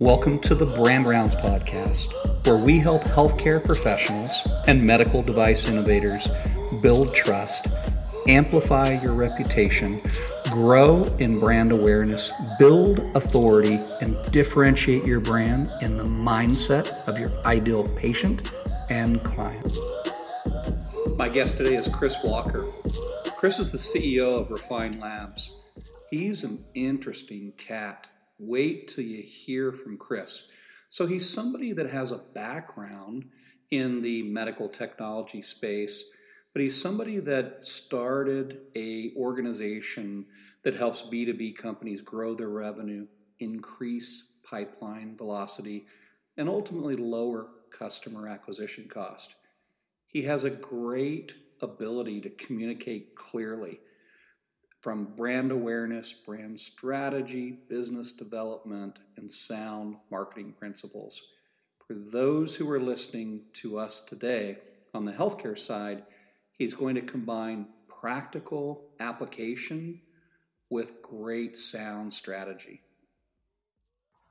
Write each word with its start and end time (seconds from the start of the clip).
Welcome 0.00 0.38
to 0.42 0.54
the 0.54 0.64
Brand 0.64 1.08
Rounds 1.08 1.34
podcast, 1.34 2.12
where 2.46 2.56
we 2.56 2.78
help 2.78 3.02
healthcare 3.02 3.60
professionals 3.60 4.46
and 4.68 4.80
medical 4.80 5.22
device 5.24 5.66
innovators 5.66 6.28
build 6.80 7.12
trust, 7.12 7.66
amplify 8.28 8.92
your 9.02 9.12
reputation, 9.14 10.00
grow 10.52 11.02
in 11.18 11.40
brand 11.40 11.72
awareness, 11.72 12.30
build 12.60 13.00
authority, 13.16 13.80
and 14.00 14.16
differentiate 14.30 15.04
your 15.04 15.18
brand 15.18 15.68
in 15.82 15.96
the 15.96 16.04
mindset 16.04 16.86
of 17.08 17.18
your 17.18 17.32
ideal 17.44 17.88
patient 17.96 18.48
and 18.90 19.20
client. 19.24 19.76
My 21.16 21.28
guest 21.28 21.56
today 21.56 21.74
is 21.74 21.88
Chris 21.88 22.14
Walker. 22.22 22.66
Chris 23.36 23.58
is 23.58 23.72
the 23.72 23.78
CEO 23.78 24.40
of 24.40 24.52
Refine 24.52 25.00
Labs. 25.00 25.50
He's 26.08 26.44
an 26.44 26.64
interesting 26.74 27.52
cat 27.58 28.06
Wait 28.38 28.88
till 28.88 29.04
you 29.04 29.22
hear 29.22 29.72
from 29.72 29.96
Chris. 29.96 30.48
So 30.88 31.06
he's 31.06 31.28
somebody 31.28 31.72
that 31.72 31.90
has 31.90 32.12
a 32.12 32.22
background 32.34 33.26
in 33.70 34.00
the 34.00 34.22
medical 34.22 34.68
technology 34.68 35.42
space, 35.42 36.10
but 36.52 36.62
he's 36.62 36.80
somebody 36.80 37.18
that 37.20 37.64
started 37.64 38.60
a 38.74 39.12
organization 39.16 40.26
that 40.62 40.76
helps 40.76 41.02
B2B 41.02 41.56
companies 41.56 42.00
grow 42.00 42.34
their 42.34 42.48
revenue, 42.48 43.06
increase 43.40 44.32
pipeline 44.48 45.16
velocity, 45.16 45.86
and 46.36 46.48
ultimately 46.48 46.94
lower 46.94 47.48
customer 47.70 48.28
acquisition 48.28 48.88
cost. 48.88 49.34
He 50.06 50.22
has 50.22 50.44
a 50.44 50.50
great 50.50 51.34
ability 51.60 52.20
to 52.22 52.30
communicate 52.30 53.14
clearly 53.14 53.80
from 54.80 55.04
brand 55.16 55.50
awareness, 55.50 56.12
brand 56.12 56.58
strategy, 56.58 57.58
business 57.68 58.12
development, 58.12 58.98
and 59.16 59.32
sound 59.32 59.96
marketing 60.10 60.54
principles. 60.58 61.20
For 61.86 61.94
those 61.94 62.54
who 62.54 62.70
are 62.70 62.80
listening 62.80 63.42
to 63.54 63.78
us 63.78 64.00
today 64.00 64.58
on 64.94 65.04
the 65.04 65.12
healthcare 65.12 65.58
side, 65.58 66.04
he's 66.52 66.74
going 66.74 66.94
to 66.94 67.00
combine 67.00 67.66
practical 67.88 68.84
application 69.00 70.00
with 70.70 71.02
great 71.02 71.58
sound 71.58 72.14
strategy. 72.14 72.82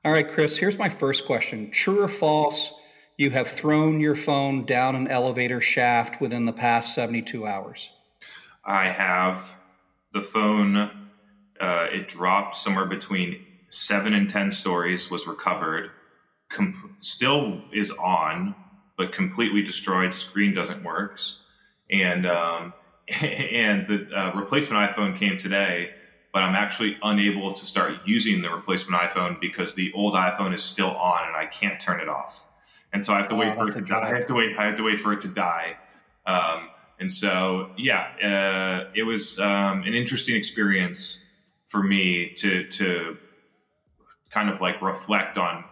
All 0.04 0.12
right, 0.12 0.28
Chris, 0.28 0.56
here's 0.56 0.78
my 0.78 0.88
first 0.88 1.26
question 1.26 1.70
True 1.70 2.02
or 2.02 2.08
false? 2.08 2.72
You 3.16 3.30
have 3.30 3.48
thrown 3.48 3.98
your 3.98 4.14
phone 4.14 4.64
down 4.64 4.94
an 4.94 5.08
elevator 5.08 5.60
shaft 5.60 6.20
within 6.20 6.44
the 6.44 6.52
past 6.52 6.94
72 6.94 7.44
hours. 7.44 7.90
I 8.64 8.86
have 8.86 9.57
the 10.12 10.22
phone 10.22 10.76
uh, 11.60 11.86
it 11.92 12.08
dropped 12.08 12.56
somewhere 12.56 12.86
between 12.86 13.44
seven 13.70 14.14
and 14.14 14.30
ten 14.30 14.52
stories 14.52 15.10
was 15.10 15.26
recovered 15.26 15.90
com- 16.48 16.96
still 17.00 17.60
is 17.72 17.90
on 17.90 18.54
but 18.96 19.12
completely 19.12 19.62
destroyed 19.62 20.12
screen 20.12 20.54
doesn't 20.54 20.82
work. 20.82 21.20
And 21.90 22.26
um, 22.26 22.74
and 23.22 23.86
the 23.86 24.08
uh, 24.14 24.32
replacement 24.34 24.94
iphone 24.94 25.18
came 25.18 25.38
today 25.38 25.90
but 26.30 26.42
i'm 26.42 26.54
actually 26.54 26.98
unable 27.02 27.54
to 27.54 27.64
start 27.64 27.94
using 28.04 28.42
the 28.42 28.50
replacement 28.50 29.00
iphone 29.00 29.40
because 29.40 29.74
the 29.74 29.90
old 29.94 30.12
iphone 30.12 30.54
is 30.54 30.62
still 30.62 30.90
on 30.90 31.26
and 31.26 31.34
i 31.34 31.46
can't 31.46 31.80
turn 31.80 32.00
it 32.00 32.08
off. 32.08 32.44
And 32.92 33.02
so 33.02 33.14
i 33.14 33.18
have 33.18 33.28
to 33.28 33.34
oh, 33.34 33.38
wait 33.38 33.56
for 33.56 33.68
it 33.68 33.72
to 33.72 33.80
die. 33.80 34.00
I 34.02 34.14
have 34.14 34.26
to 34.26 34.34
wait 34.34 34.58
i 34.58 34.66
have 34.66 34.74
to 34.74 34.82
wait 34.82 35.00
for 35.00 35.12
it 35.14 35.20
to 35.22 35.28
die. 35.28 35.76
Um, 36.26 36.68
and 37.00 37.10
so, 37.10 37.70
yeah, 37.76 38.08
uh, 38.22 38.90
it 38.94 39.04
was 39.04 39.38
um, 39.38 39.82
an 39.82 39.94
interesting 39.94 40.36
experience 40.36 41.22
for 41.68 41.82
me 41.82 42.32
to 42.36 42.64
to 42.68 43.16
kind 44.30 44.50
of 44.50 44.60
like 44.60 44.82
reflect 44.82 45.38
on 45.38 45.64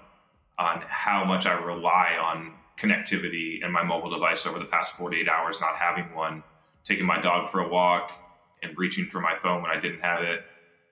on 0.58 0.82
how 0.86 1.24
much 1.24 1.46
I 1.46 1.52
rely 1.52 2.16
on 2.22 2.54
connectivity 2.78 3.62
and 3.62 3.72
my 3.72 3.82
mobile 3.82 4.10
device 4.10 4.46
over 4.46 4.58
the 4.58 4.66
past 4.66 4.94
48 4.96 5.28
hours, 5.28 5.60
not 5.60 5.76
having 5.76 6.14
one, 6.14 6.42
taking 6.84 7.04
my 7.04 7.20
dog 7.20 7.50
for 7.50 7.60
a 7.60 7.68
walk 7.68 8.12
and 8.62 8.76
reaching 8.78 9.06
for 9.06 9.20
my 9.20 9.34
phone 9.34 9.62
when 9.62 9.70
I 9.70 9.80
didn't 9.80 10.00
have 10.00 10.22
it, 10.22 10.44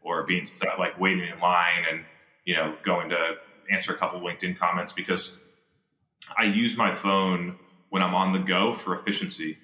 or 0.02 0.24
being 0.24 0.44
stuck, 0.44 0.78
like 0.78 0.98
waiting 0.98 1.28
in 1.28 1.38
line 1.38 1.84
and 1.90 2.04
you 2.44 2.56
know 2.56 2.74
going 2.84 3.08
to 3.10 3.36
answer 3.70 3.94
a 3.94 3.96
couple 3.96 4.20
LinkedIn 4.20 4.58
comments 4.58 4.92
because 4.92 5.38
I 6.36 6.44
use 6.44 6.76
my 6.76 6.92
phone 6.92 7.56
when 7.90 8.02
I'm 8.02 8.14
on 8.14 8.32
the 8.32 8.40
go 8.40 8.74
for 8.74 8.94
efficiency 8.94 9.58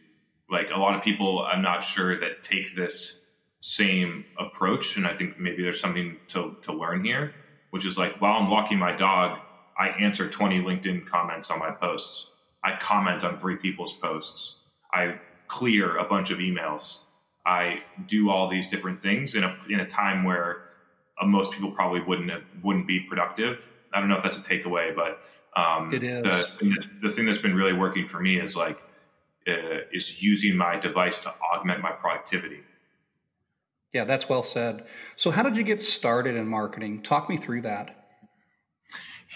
like 0.50 0.70
a 0.72 0.78
lot 0.78 0.94
of 0.94 1.02
people 1.02 1.44
i'm 1.46 1.62
not 1.62 1.82
sure 1.82 2.18
that 2.18 2.42
take 2.42 2.76
this 2.76 3.20
same 3.60 4.24
approach 4.38 4.96
and 4.96 5.06
i 5.06 5.14
think 5.14 5.38
maybe 5.38 5.62
there's 5.62 5.80
something 5.80 6.16
to, 6.28 6.56
to 6.62 6.72
learn 6.72 7.04
here 7.04 7.34
which 7.70 7.86
is 7.86 7.98
like 7.98 8.20
while 8.20 8.40
i'm 8.40 8.50
walking 8.50 8.78
my 8.78 8.94
dog 8.94 9.38
i 9.78 9.88
answer 9.88 10.28
20 10.28 10.60
linkedin 10.60 11.06
comments 11.06 11.50
on 11.50 11.58
my 11.58 11.70
posts. 11.70 12.26
I 12.62 12.76
comment 12.76 13.24
on 13.24 13.38
three 13.38 13.56
people's 13.56 13.94
posts. 13.94 14.56
I 14.92 15.18
clear 15.48 15.96
a 15.96 16.04
bunch 16.04 16.30
of 16.30 16.38
emails. 16.38 16.98
I 17.46 17.80
do 18.06 18.30
all 18.30 18.48
these 18.48 18.68
different 18.68 19.02
things 19.02 19.34
in 19.34 19.44
a, 19.44 19.56
in 19.68 19.80
a 19.80 19.86
time 19.86 20.24
where 20.24 20.64
uh, 21.20 21.26
most 21.26 21.52
people 21.52 21.70
probably 21.70 22.02
wouldn't 22.02 22.30
have, 22.30 22.42
wouldn't 22.62 22.86
be 22.86 23.00
productive. 23.00 23.58
I 23.94 24.00
don't 24.00 24.08
know 24.08 24.16
if 24.16 24.22
that's 24.22 24.36
a 24.36 24.42
takeaway 24.42 24.94
but 24.94 25.20
um, 25.56 25.92
it 25.92 26.02
is. 26.02 26.22
The, 26.22 26.84
the 27.02 27.10
thing 27.10 27.26
that's 27.26 27.38
been 27.38 27.56
really 27.56 27.72
working 27.72 28.06
for 28.06 28.20
me 28.20 28.38
is 28.38 28.56
like 28.56 28.78
uh, 29.48 29.80
is 29.92 30.22
using 30.22 30.56
my 30.56 30.78
device 30.78 31.18
to 31.18 31.34
augment 31.52 31.80
my 31.80 31.90
productivity. 31.90 32.60
Yeah, 33.92 34.04
that's 34.04 34.28
well 34.28 34.42
said. 34.42 34.86
So, 35.16 35.30
how 35.30 35.42
did 35.42 35.56
you 35.56 35.64
get 35.64 35.82
started 35.82 36.36
in 36.36 36.46
marketing? 36.46 37.02
Talk 37.02 37.28
me 37.28 37.36
through 37.36 37.62
that. 37.62 38.00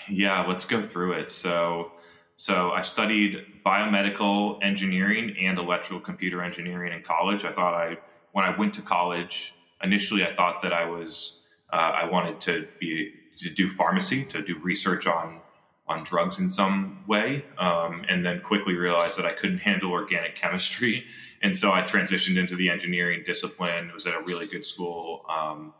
Yeah, 0.08 0.44
let's 0.46 0.64
go 0.64 0.82
through 0.82 1.12
it. 1.12 1.30
So, 1.30 1.92
so 2.36 2.72
I 2.72 2.82
studied 2.82 3.38
biomedical 3.64 4.58
engineering 4.62 5.34
and 5.40 5.58
electrical 5.58 6.00
computer 6.00 6.42
engineering 6.42 6.92
in 6.92 7.02
college. 7.02 7.44
I 7.44 7.52
thought 7.52 7.74
I, 7.74 7.96
when 8.32 8.44
I 8.44 8.56
went 8.56 8.74
to 8.74 8.82
college, 8.82 9.54
initially 9.82 10.24
I 10.24 10.34
thought 10.34 10.62
that 10.62 10.72
I 10.72 10.84
was, 10.84 11.40
uh, 11.72 11.92
I 11.94 12.08
wanted 12.08 12.40
to 12.42 12.66
be 12.80 13.12
to 13.38 13.50
do 13.50 13.68
pharmacy, 13.68 14.24
to 14.26 14.42
do 14.42 14.58
research 14.60 15.06
on 15.06 15.40
on 15.86 16.02
drugs 16.02 16.38
in 16.38 16.48
some 16.48 17.04
way, 17.06 17.44
um, 17.58 18.04
and 18.08 18.24
then 18.24 18.40
quickly 18.40 18.74
realized 18.74 19.18
that 19.18 19.26
I 19.26 19.32
couldn't 19.32 19.58
handle 19.58 19.90
organic 19.90 20.34
chemistry, 20.36 21.04
and 21.42 21.56
so 21.56 21.72
I 21.72 21.82
transitioned 21.82 22.38
into 22.38 22.56
the 22.56 22.70
engineering 22.70 23.22
discipline. 23.26 23.90
Was 23.92 24.06
at 24.06 24.14
a 24.14 24.20
really 24.20 24.46
good 24.46 24.64
school, 24.64 25.24
um, 25.28 25.74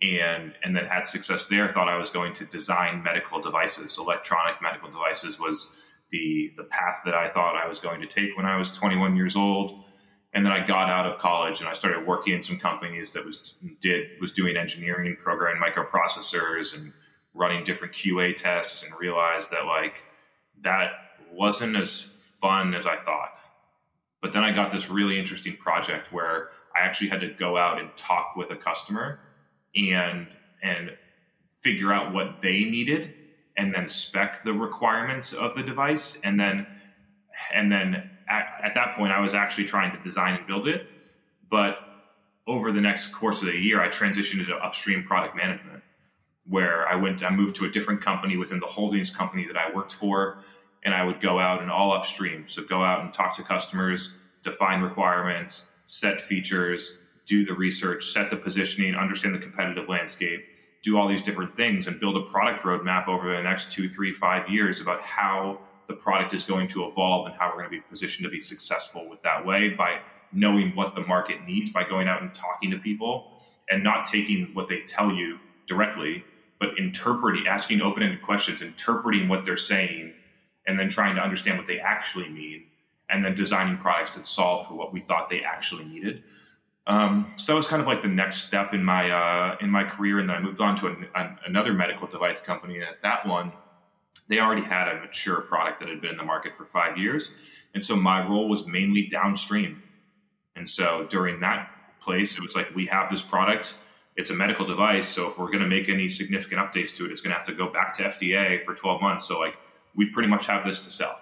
and 0.00 0.54
and 0.62 0.76
then 0.76 0.84
had 0.86 1.06
success 1.06 1.46
there. 1.46 1.72
Thought 1.72 1.88
I 1.88 1.96
was 1.96 2.10
going 2.10 2.34
to 2.34 2.44
design 2.44 3.02
medical 3.02 3.40
devices, 3.40 3.98
electronic 3.98 4.62
medical 4.62 4.90
devices 4.90 5.38
was 5.38 5.70
the 6.12 6.52
the 6.56 6.64
path 6.64 7.00
that 7.04 7.14
I 7.14 7.28
thought 7.28 7.56
I 7.56 7.66
was 7.66 7.80
going 7.80 8.00
to 8.00 8.06
take 8.06 8.36
when 8.36 8.46
I 8.46 8.56
was 8.56 8.70
21 8.70 9.16
years 9.16 9.34
old. 9.34 9.84
And 10.34 10.46
then 10.46 10.52
I 10.52 10.66
got 10.66 10.88
out 10.88 11.06
of 11.06 11.18
college 11.18 11.60
and 11.60 11.68
I 11.68 11.74
started 11.74 12.06
working 12.06 12.34
in 12.34 12.42
some 12.42 12.58
companies 12.58 13.12
that 13.12 13.24
was 13.24 13.54
did 13.80 14.20
was 14.20 14.32
doing 14.32 14.56
engineering, 14.56 15.16
programming 15.22 15.60
microprocessors, 15.60 16.74
and 16.74 16.92
running 17.34 17.64
different 17.64 17.94
QA 17.94 18.36
tests 18.36 18.82
and 18.82 18.92
realized 18.98 19.50
that 19.50 19.66
like 19.66 19.94
that 20.62 20.92
wasn't 21.32 21.76
as 21.76 22.02
fun 22.40 22.74
as 22.74 22.86
I 22.86 22.96
thought. 22.96 23.30
But 24.20 24.32
then 24.32 24.44
I 24.44 24.52
got 24.52 24.70
this 24.70 24.88
really 24.88 25.18
interesting 25.18 25.56
project 25.56 26.12
where 26.12 26.50
I 26.76 26.84
actually 26.84 27.08
had 27.08 27.20
to 27.20 27.28
go 27.28 27.56
out 27.56 27.80
and 27.80 27.90
talk 27.96 28.36
with 28.36 28.50
a 28.50 28.56
customer 28.56 29.20
and 29.74 30.28
and 30.62 30.92
figure 31.60 31.92
out 31.92 32.12
what 32.12 32.42
they 32.42 32.64
needed 32.64 33.14
and 33.56 33.74
then 33.74 33.88
spec 33.88 34.44
the 34.44 34.52
requirements 34.52 35.32
of 35.32 35.54
the 35.54 35.62
device. 35.62 36.18
And 36.22 36.38
then 36.38 36.66
and 37.52 37.72
then 37.72 38.10
at, 38.28 38.60
at 38.62 38.74
that 38.74 38.96
point 38.96 39.12
I 39.12 39.20
was 39.20 39.34
actually 39.34 39.64
trying 39.64 39.96
to 39.96 40.02
design 40.02 40.36
and 40.36 40.46
build 40.46 40.68
it. 40.68 40.86
But 41.50 41.78
over 42.46 42.72
the 42.72 42.80
next 42.80 43.08
course 43.08 43.40
of 43.40 43.46
the 43.46 43.56
year 43.56 43.80
I 43.80 43.88
transitioned 43.88 44.40
into 44.40 44.54
upstream 44.54 45.04
product 45.04 45.36
management 45.36 45.71
where 46.48 46.88
I 46.88 46.96
went, 46.96 47.22
I 47.22 47.30
moved 47.30 47.56
to 47.56 47.64
a 47.64 47.70
different 47.70 48.00
company 48.00 48.36
within 48.36 48.60
the 48.60 48.66
holdings 48.66 49.10
company 49.10 49.46
that 49.46 49.56
I 49.56 49.74
worked 49.74 49.94
for, 49.94 50.38
and 50.84 50.94
I 50.94 51.04
would 51.04 51.20
go 51.20 51.38
out 51.38 51.62
and 51.62 51.70
all 51.70 51.92
upstream. 51.92 52.44
So 52.48 52.62
go 52.62 52.82
out 52.82 53.04
and 53.04 53.12
talk 53.12 53.36
to 53.36 53.42
customers, 53.42 54.10
define 54.42 54.80
requirements, 54.80 55.70
set 55.84 56.20
features, 56.20 56.98
do 57.26 57.44
the 57.44 57.54
research, 57.54 58.10
set 58.10 58.30
the 58.30 58.36
positioning, 58.36 58.94
understand 58.94 59.34
the 59.34 59.38
competitive 59.38 59.88
landscape, 59.88 60.44
do 60.82 60.98
all 60.98 61.06
these 61.06 61.22
different 61.22 61.56
things, 61.56 61.86
and 61.86 62.00
build 62.00 62.16
a 62.16 62.22
product 62.22 62.64
roadmap 62.64 63.06
over 63.06 63.34
the 63.34 63.42
next 63.42 63.70
two, 63.70 63.88
three, 63.88 64.12
five 64.12 64.48
years 64.48 64.80
about 64.80 65.00
how 65.00 65.60
the 65.86 65.94
product 65.94 66.34
is 66.34 66.42
going 66.42 66.66
to 66.68 66.86
evolve 66.86 67.26
and 67.26 67.34
how 67.36 67.48
we're 67.48 67.58
going 67.58 67.66
to 67.66 67.70
be 67.70 67.80
positioned 67.88 68.24
to 68.24 68.30
be 68.30 68.40
successful 68.40 69.08
with 69.08 69.22
that 69.22 69.44
way 69.44 69.68
by 69.68 70.00
knowing 70.32 70.74
what 70.74 70.94
the 70.94 71.02
market 71.02 71.44
needs 71.46 71.70
by 71.70 71.84
going 71.84 72.08
out 72.08 72.22
and 72.22 72.34
talking 72.34 72.70
to 72.70 72.78
people 72.78 73.42
and 73.68 73.84
not 73.84 74.06
taking 74.06 74.48
what 74.54 74.68
they 74.68 74.80
tell 74.86 75.12
you 75.12 75.38
directly 75.66 76.24
but 76.62 76.78
interpreting, 76.78 77.48
asking 77.48 77.82
open 77.82 78.04
ended 78.04 78.22
questions, 78.22 78.62
interpreting 78.62 79.28
what 79.28 79.44
they're 79.44 79.56
saying, 79.56 80.12
and 80.64 80.78
then 80.78 80.88
trying 80.88 81.16
to 81.16 81.20
understand 81.20 81.58
what 81.58 81.66
they 81.66 81.80
actually 81.80 82.28
mean, 82.28 82.62
and 83.10 83.24
then 83.24 83.34
designing 83.34 83.76
products 83.78 84.14
that 84.14 84.28
solve 84.28 84.68
for 84.68 84.74
what 84.74 84.92
we 84.92 85.00
thought 85.00 85.28
they 85.28 85.40
actually 85.40 85.84
needed. 85.84 86.22
Um, 86.86 87.34
so 87.36 87.50
that 87.50 87.56
was 87.56 87.66
kind 87.66 87.82
of 87.82 87.88
like 87.88 88.00
the 88.00 88.06
next 88.06 88.42
step 88.42 88.74
in 88.74 88.84
my 88.84 89.10
uh, 89.10 89.56
in 89.60 89.70
my 89.70 89.82
career, 89.82 90.20
and 90.20 90.28
then 90.28 90.36
I 90.36 90.40
moved 90.40 90.60
on 90.60 90.76
to 90.76 90.86
an, 90.86 91.08
an, 91.16 91.36
another 91.46 91.72
medical 91.72 92.06
device 92.06 92.40
company. 92.40 92.76
And 92.76 92.84
at 92.84 93.02
that 93.02 93.26
one, 93.26 93.50
they 94.28 94.38
already 94.38 94.62
had 94.62 94.86
a 94.86 95.00
mature 95.00 95.40
product 95.40 95.80
that 95.80 95.88
had 95.88 96.00
been 96.00 96.12
in 96.12 96.16
the 96.16 96.22
market 96.24 96.52
for 96.56 96.64
five 96.64 96.96
years, 96.96 97.32
and 97.74 97.84
so 97.84 97.96
my 97.96 98.24
role 98.24 98.48
was 98.48 98.68
mainly 98.68 99.08
downstream. 99.08 99.82
And 100.54 100.70
so 100.70 101.08
during 101.10 101.40
that 101.40 101.70
place, 102.00 102.38
it 102.38 102.40
was 102.40 102.54
like 102.54 102.72
we 102.72 102.86
have 102.86 103.10
this 103.10 103.22
product. 103.22 103.74
It's 104.16 104.30
a 104.30 104.34
medical 104.34 104.66
device, 104.66 105.08
so 105.08 105.30
if 105.30 105.38
we're 105.38 105.46
going 105.46 105.60
to 105.60 105.68
make 105.68 105.88
any 105.88 106.10
significant 106.10 106.60
updates 106.60 106.94
to 106.96 107.06
it, 107.06 107.10
it's 107.10 107.20
going 107.20 107.32
to 107.32 107.38
have 107.38 107.46
to 107.46 107.54
go 107.54 107.72
back 107.72 107.94
to 107.94 108.02
FDA 108.04 108.64
for 108.64 108.74
12 108.74 109.00
months. 109.00 109.26
So 109.26 109.38
like 109.38 109.56
we 109.94 110.06
pretty 110.06 110.28
much 110.28 110.46
have 110.46 110.64
this 110.64 110.84
to 110.84 110.90
sell. 110.90 111.18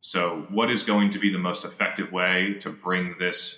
So 0.00 0.46
what 0.50 0.70
is 0.70 0.82
going 0.82 1.10
to 1.10 1.18
be 1.18 1.30
the 1.30 1.38
most 1.38 1.64
effective 1.64 2.10
way 2.10 2.54
to 2.60 2.70
bring 2.70 3.16
this 3.18 3.56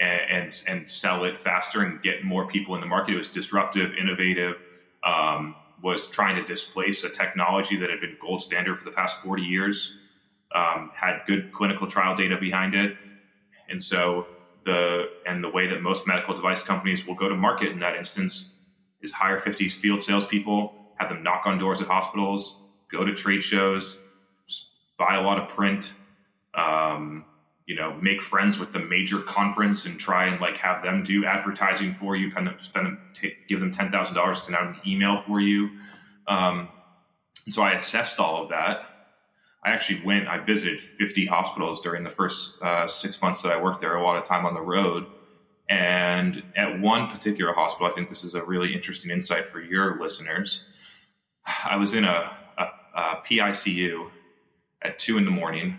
and, 0.00 0.20
and, 0.30 0.62
and 0.66 0.90
sell 0.90 1.24
it 1.24 1.38
faster 1.38 1.82
and 1.82 2.02
get 2.02 2.24
more 2.24 2.46
people 2.46 2.74
in 2.74 2.80
the 2.80 2.86
market. 2.86 3.14
It 3.14 3.18
was 3.18 3.28
disruptive, 3.28 3.92
innovative, 3.94 4.56
um, 5.04 5.54
was 5.82 6.06
trying 6.08 6.36
to 6.36 6.44
displace 6.44 7.04
a 7.04 7.10
technology 7.10 7.76
that 7.76 7.90
had 7.90 8.00
been 8.00 8.16
gold 8.20 8.42
standard 8.42 8.78
for 8.78 8.84
the 8.84 8.90
past 8.90 9.20
40 9.22 9.42
years, 9.42 9.94
um, 10.54 10.90
had 10.94 11.20
good 11.26 11.52
clinical 11.52 11.86
trial 11.86 12.16
data 12.16 12.36
behind 12.38 12.74
it. 12.74 12.96
And 13.68 13.82
so 13.82 14.26
the 14.64 15.08
and 15.26 15.42
the 15.42 15.48
way 15.48 15.66
that 15.66 15.82
most 15.82 16.06
medical 16.06 16.34
device 16.34 16.62
companies 16.62 17.06
will 17.06 17.14
go 17.14 17.28
to 17.28 17.34
market 17.34 17.68
in 17.68 17.78
that 17.80 17.96
instance 17.96 18.52
is 19.02 19.12
hire 19.12 19.38
50 19.38 19.68
field 19.68 20.02
salespeople, 20.02 20.74
have 20.96 21.08
them 21.08 21.22
knock 21.22 21.46
on 21.46 21.58
doors 21.58 21.80
at 21.80 21.86
hospitals, 21.86 22.60
go 22.90 23.04
to 23.04 23.14
trade 23.14 23.42
shows, 23.42 23.98
buy 24.98 25.16
a 25.16 25.22
lot 25.22 25.38
of 25.38 25.48
print, 25.48 25.94
um, 26.54 27.24
you 27.66 27.76
know 27.76 27.96
make 28.02 28.20
friends 28.20 28.58
with 28.58 28.72
the 28.72 28.80
major 28.80 29.20
conference 29.20 29.86
and 29.86 30.00
try 30.00 30.26
and 30.26 30.40
like 30.40 30.56
have 30.56 30.82
them 30.82 31.04
do 31.04 31.24
advertising 31.24 31.94
for 31.94 32.16
you 32.16 32.30
kind 32.30 32.48
of 32.48 32.60
spend 32.60 32.84
them 32.84 32.98
t- 33.14 33.34
give 33.48 33.60
them 33.60 33.72
$10000 33.72 34.12
to 34.12 34.34
send 34.34 34.56
out 34.56 34.64
an 34.64 34.76
email 34.84 35.22
for 35.22 35.40
you. 35.40 35.70
Um, 36.26 36.68
so 37.48 37.62
i 37.62 37.72
assessed 37.72 38.18
all 38.18 38.42
of 38.42 38.50
that 38.50 38.89
i 39.64 39.70
actually 39.70 40.02
went 40.04 40.28
i 40.28 40.38
visited 40.38 40.80
50 40.80 41.26
hospitals 41.26 41.80
during 41.80 42.02
the 42.02 42.10
first 42.10 42.60
uh, 42.62 42.86
six 42.86 43.20
months 43.20 43.42
that 43.42 43.52
i 43.52 43.60
worked 43.60 43.80
there 43.80 43.96
a 43.96 44.02
lot 44.02 44.16
of 44.16 44.26
time 44.26 44.46
on 44.46 44.54
the 44.54 44.60
road 44.60 45.06
and 45.68 46.42
at 46.56 46.80
one 46.80 47.08
particular 47.08 47.52
hospital 47.52 47.86
i 47.86 47.90
think 47.92 48.08
this 48.08 48.24
is 48.24 48.34
a 48.34 48.42
really 48.44 48.74
interesting 48.74 49.10
insight 49.10 49.46
for 49.46 49.60
your 49.60 50.00
listeners 50.00 50.64
i 51.64 51.76
was 51.76 51.94
in 51.94 52.04
a, 52.04 52.30
a, 52.58 52.66
a 52.94 53.22
picu 53.26 54.10
at 54.82 54.98
two 54.98 55.18
in 55.18 55.24
the 55.24 55.30
morning 55.30 55.78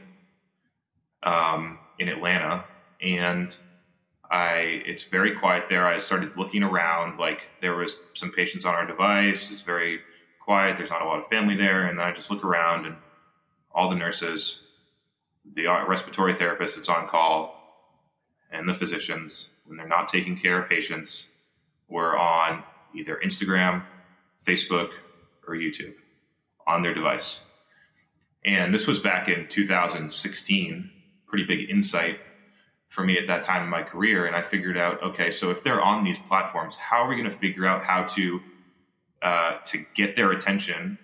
um, 1.23 1.79
in 1.99 2.07
Atlanta, 2.07 2.65
and 3.01 3.55
I 4.29 4.81
it's 4.85 5.03
very 5.03 5.35
quiet 5.35 5.65
there. 5.69 5.85
I 5.85 5.97
started 5.97 6.35
looking 6.37 6.63
around, 6.63 7.19
like 7.19 7.41
there 7.61 7.75
was 7.75 7.95
some 8.13 8.31
patients 8.31 8.65
on 8.65 8.73
our 8.73 8.85
device. 8.85 9.51
It's 9.51 9.61
very 9.61 9.99
quiet. 10.39 10.77
There's 10.77 10.89
not 10.89 11.01
a 11.01 11.05
lot 11.05 11.19
of 11.19 11.27
family 11.27 11.55
there, 11.55 11.87
and 11.87 12.01
I 12.01 12.11
just 12.11 12.31
look 12.31 12.43
around, 12.43 12.85
and 12.85 12.95
all 13.73 13.89
the 13.89 13.95
nurses, 13.95 14.61
the 15.55 15.65
respiratory 15.87 16.35
therapist 16.35 16.75
that's 16.75 16.89
on 16.89 17.07
call, 17.07 17.57
and 18.51 18.67
the 18.67 18.73
physicians, 18.73 19.49
when 19.65 19.77
they're 19.77 19.87
not 19.87 20.09
taking 20.09 20.37
care 20.37 20.61
of 20.61 20.69
patients, 20.69 21.27
were 21.87 22.17
on 22.17 22.63
either 22.95 23.19
Instagram, 23.23 23.83
Facebook, 24.45 24.91
or 25.47 25.55
YouTube 25.55 25.93
on 26.67 26.81
their 26.83 26.93
device. 26.93 27.39
And 28.45 28.73
this 28.73 28.87
was 28.87 28.99
back 28.99 29.29
in 29.29 29.47
2016 29.47 30.91
pretty 31.27 31.45
big 31.45 31.69
insight 31.69 32.19
for 32.89 33.03
me 33.03 33.17
at 33.17 33.27
that 33.27 33.41
time 33.41 33.63
in 33.63 33.69
my 33.69 33.83
career. 33.83 34.25
And 34.25 34.35
I 34.35 34.41
figured 34.41 34.77
out, 34.77 35.01
okay, 35.01 35.31
so 35.31 35.49
if 35.49 35.63
they're 35.63 35.81
on 35.81 36.03
these 36.03 36.17
platforms, 36.27 36.75
how 36.75 37.03
are 37.03 37.07
we 37.07 37.15
going 37.15 37.29
to 37.29 37.35
figure 37.35 37.65
out 37.65 37.83
how 37.83 38.03
to 38.03 38.41
uh, 39.21 39.57
to 39.65 39.85
get 39.93 40.15
their 40.15 40.31
attention 40.31 40.97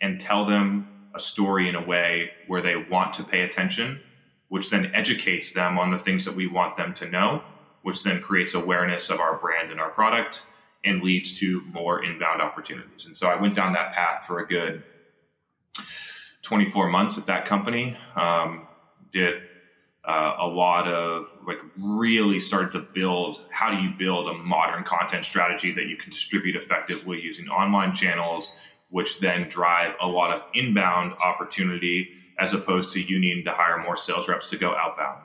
and 0.00 0.20
tell 0.20 0.44
them 0.44 0.86
a 1.14 1.20
story 1.20 1.68
in 1.68 1.74
a 1.74 1.84
way 1.84 2.30
where 2.46 2.60
they 2.60 2.76
want 2.76 3.14
to 3.14 3.24
pay 3.24 3.42
attention, 3.42 4.00
which 4.48 4.70
then 4.70 4.90
educates 4.94 5.52
them 5.52 5.78
on 5.78 5.90
the 5.90 5.98
things 5.98 6.24
that 6.24 6.34
we 6.34 6.46
want 6.46 6.76
them 6.76 6.92
to 6.94 7.08
know, 7.08 7.42
which 7.82 8.02
then 8.02 8.20
creates 8.20 8.54
awareness 8.54 9.10
of 9.10 9.20
our 9.20 9.38
brand 9.38 9.70
and 9.70 9.80
our 9.80 9.90
product 9.90 10.42
and 10.84 11.02
leads 11.02 11.38
to 11.38 11.62
more 11.72 12.04
inbound 12.04 12.42
opportunities. 12.42 13.06
And 13.06 13.16
so 13.16 13.28
I 13.28 13.40
went 13.40 13.54
down 13.54 13.72
that 13.72 13.92
path 13.92 14.24
for 14.26 14.40
a 14.40 14.46
good 14.46 14.84
24 16.42 16.88
months 16.88 17.16
at 17.16 17.26
that 17.26 17.46
company. 17.46 17.96
Um, 18.16 18.66
did 19.10 19.42
uh, 20.06 20.36
a 20.40 20.46
lot 20.46 20.86
of 20.86 21.28
like 21.46 21.58
really 21.78 22.38
started 22.38 22.72
to 22.72 22.80
build 22.80 23.40
how 23.50 23.70
do 23.70 23.78
you 23.78 23.90
build 23.98 24.28
a 24.28 24.34
modern 24.34 24.84
content 24.84 25.24
strategy 25.24 25.72
that 25.72 25.86
you 25.86 25.96
can 25.96 26.10
distribute 26.10 26.56
effectively 26.56 27.20
using 27.20 27.48
online 27.48 27.94
channels 27.94 28.50
which 28.94 29.18
then 29.18 29.48
drive 29.48 29.92
a 30.00 30.06
lot 30.06 30.32
of 30.32 30.42
inbound 30.54 31.12
opportunity 31.14 32.08
as 32.38 32.52
opposed 32.52 32.90
to 32.90 33.00
you 33.00 33.18
needing 33.18 33.44
to 33.44 33.52
hire 33.52 33.78
more 33.78 33.96
sales 33.96 34.28
reps 34.28 34.46
to 34.46 34.56
go 34.56 34.74
outbound 34.74 35.24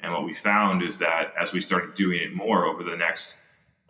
and 0.00 0.12
what 0.12 0.24
we 0.24 0.34
found 0.34 0.82
is 0.82 0.98
that 0.98 1.32
as 1.40 1.52
we 1.52 1.60
started 1.60 1.94
doing 1.94 2.20
it 2.20 2.34
more 2.34 2.66
over 2.66 2.82
the 2.82 2.96
next 2.96 3.36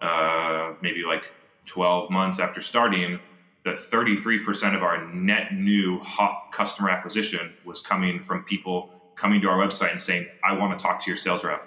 uh, 0.01 0.75
maybe 0.83 1.05
like 1.05 1.23
12 1.67 2.11
months 2.11 2.39
after 2.39 2.61
starting 2.61 3.19
that 3.65 3.77
33% 3.77 4.75
of 4.75 4.83
our 4.83 5.07
net 5.13 5.55
new 5.55 5.99
hot 6.01 6.51
customer 6.53 6.91
acquisition 6.91 7.53
was 7.65 7.81
coming 7.81 8.23
from 8.23 8.43
people 8.45 8.91
coming 9.15 9.41
to 9.41 9.49
our 9.49 9.59
website 9.59 9.93
and 9.93 10.01
saying, 10.01 10.27
I 10.45 10.55
want 10.55 10.77
to 10.77 10.83
talk 10.83 10.99
to 11.05 11.11
your 11.11 11.17
sales 11.17 11.45
rep. 11.45 11.67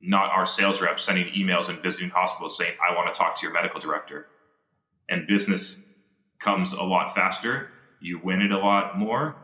Not 0.00 0.30
our 0.30 0.44
sales 0.44 0.80
rep 0.80 1.00
sending 1.00 1.32
emails 1.32 1.68
and 1.68 1.82
visiting 1.82 2.10
hospitals 2.10 2.58
saying, 2.58 2.72
I 2.86 2.94
want 2.94 3.12
to 3.12 3.18
talk 3.18 3.34
to 3.36 3.46
your 3.46 3.54
medical 3.54 3.80
director. 3.80 4.26
And 5.08 5.26
business 5.26 5.82
comes 6.42 6.72
a 6.72 6.82
lot 6.82 7.14
faster. 7.14 7.70
You 8.00 8.20
win 8.22 8.42
it 8.42 8.50
a 8.50 8.58
lot 8.58 8.98
more. 8.98 9.36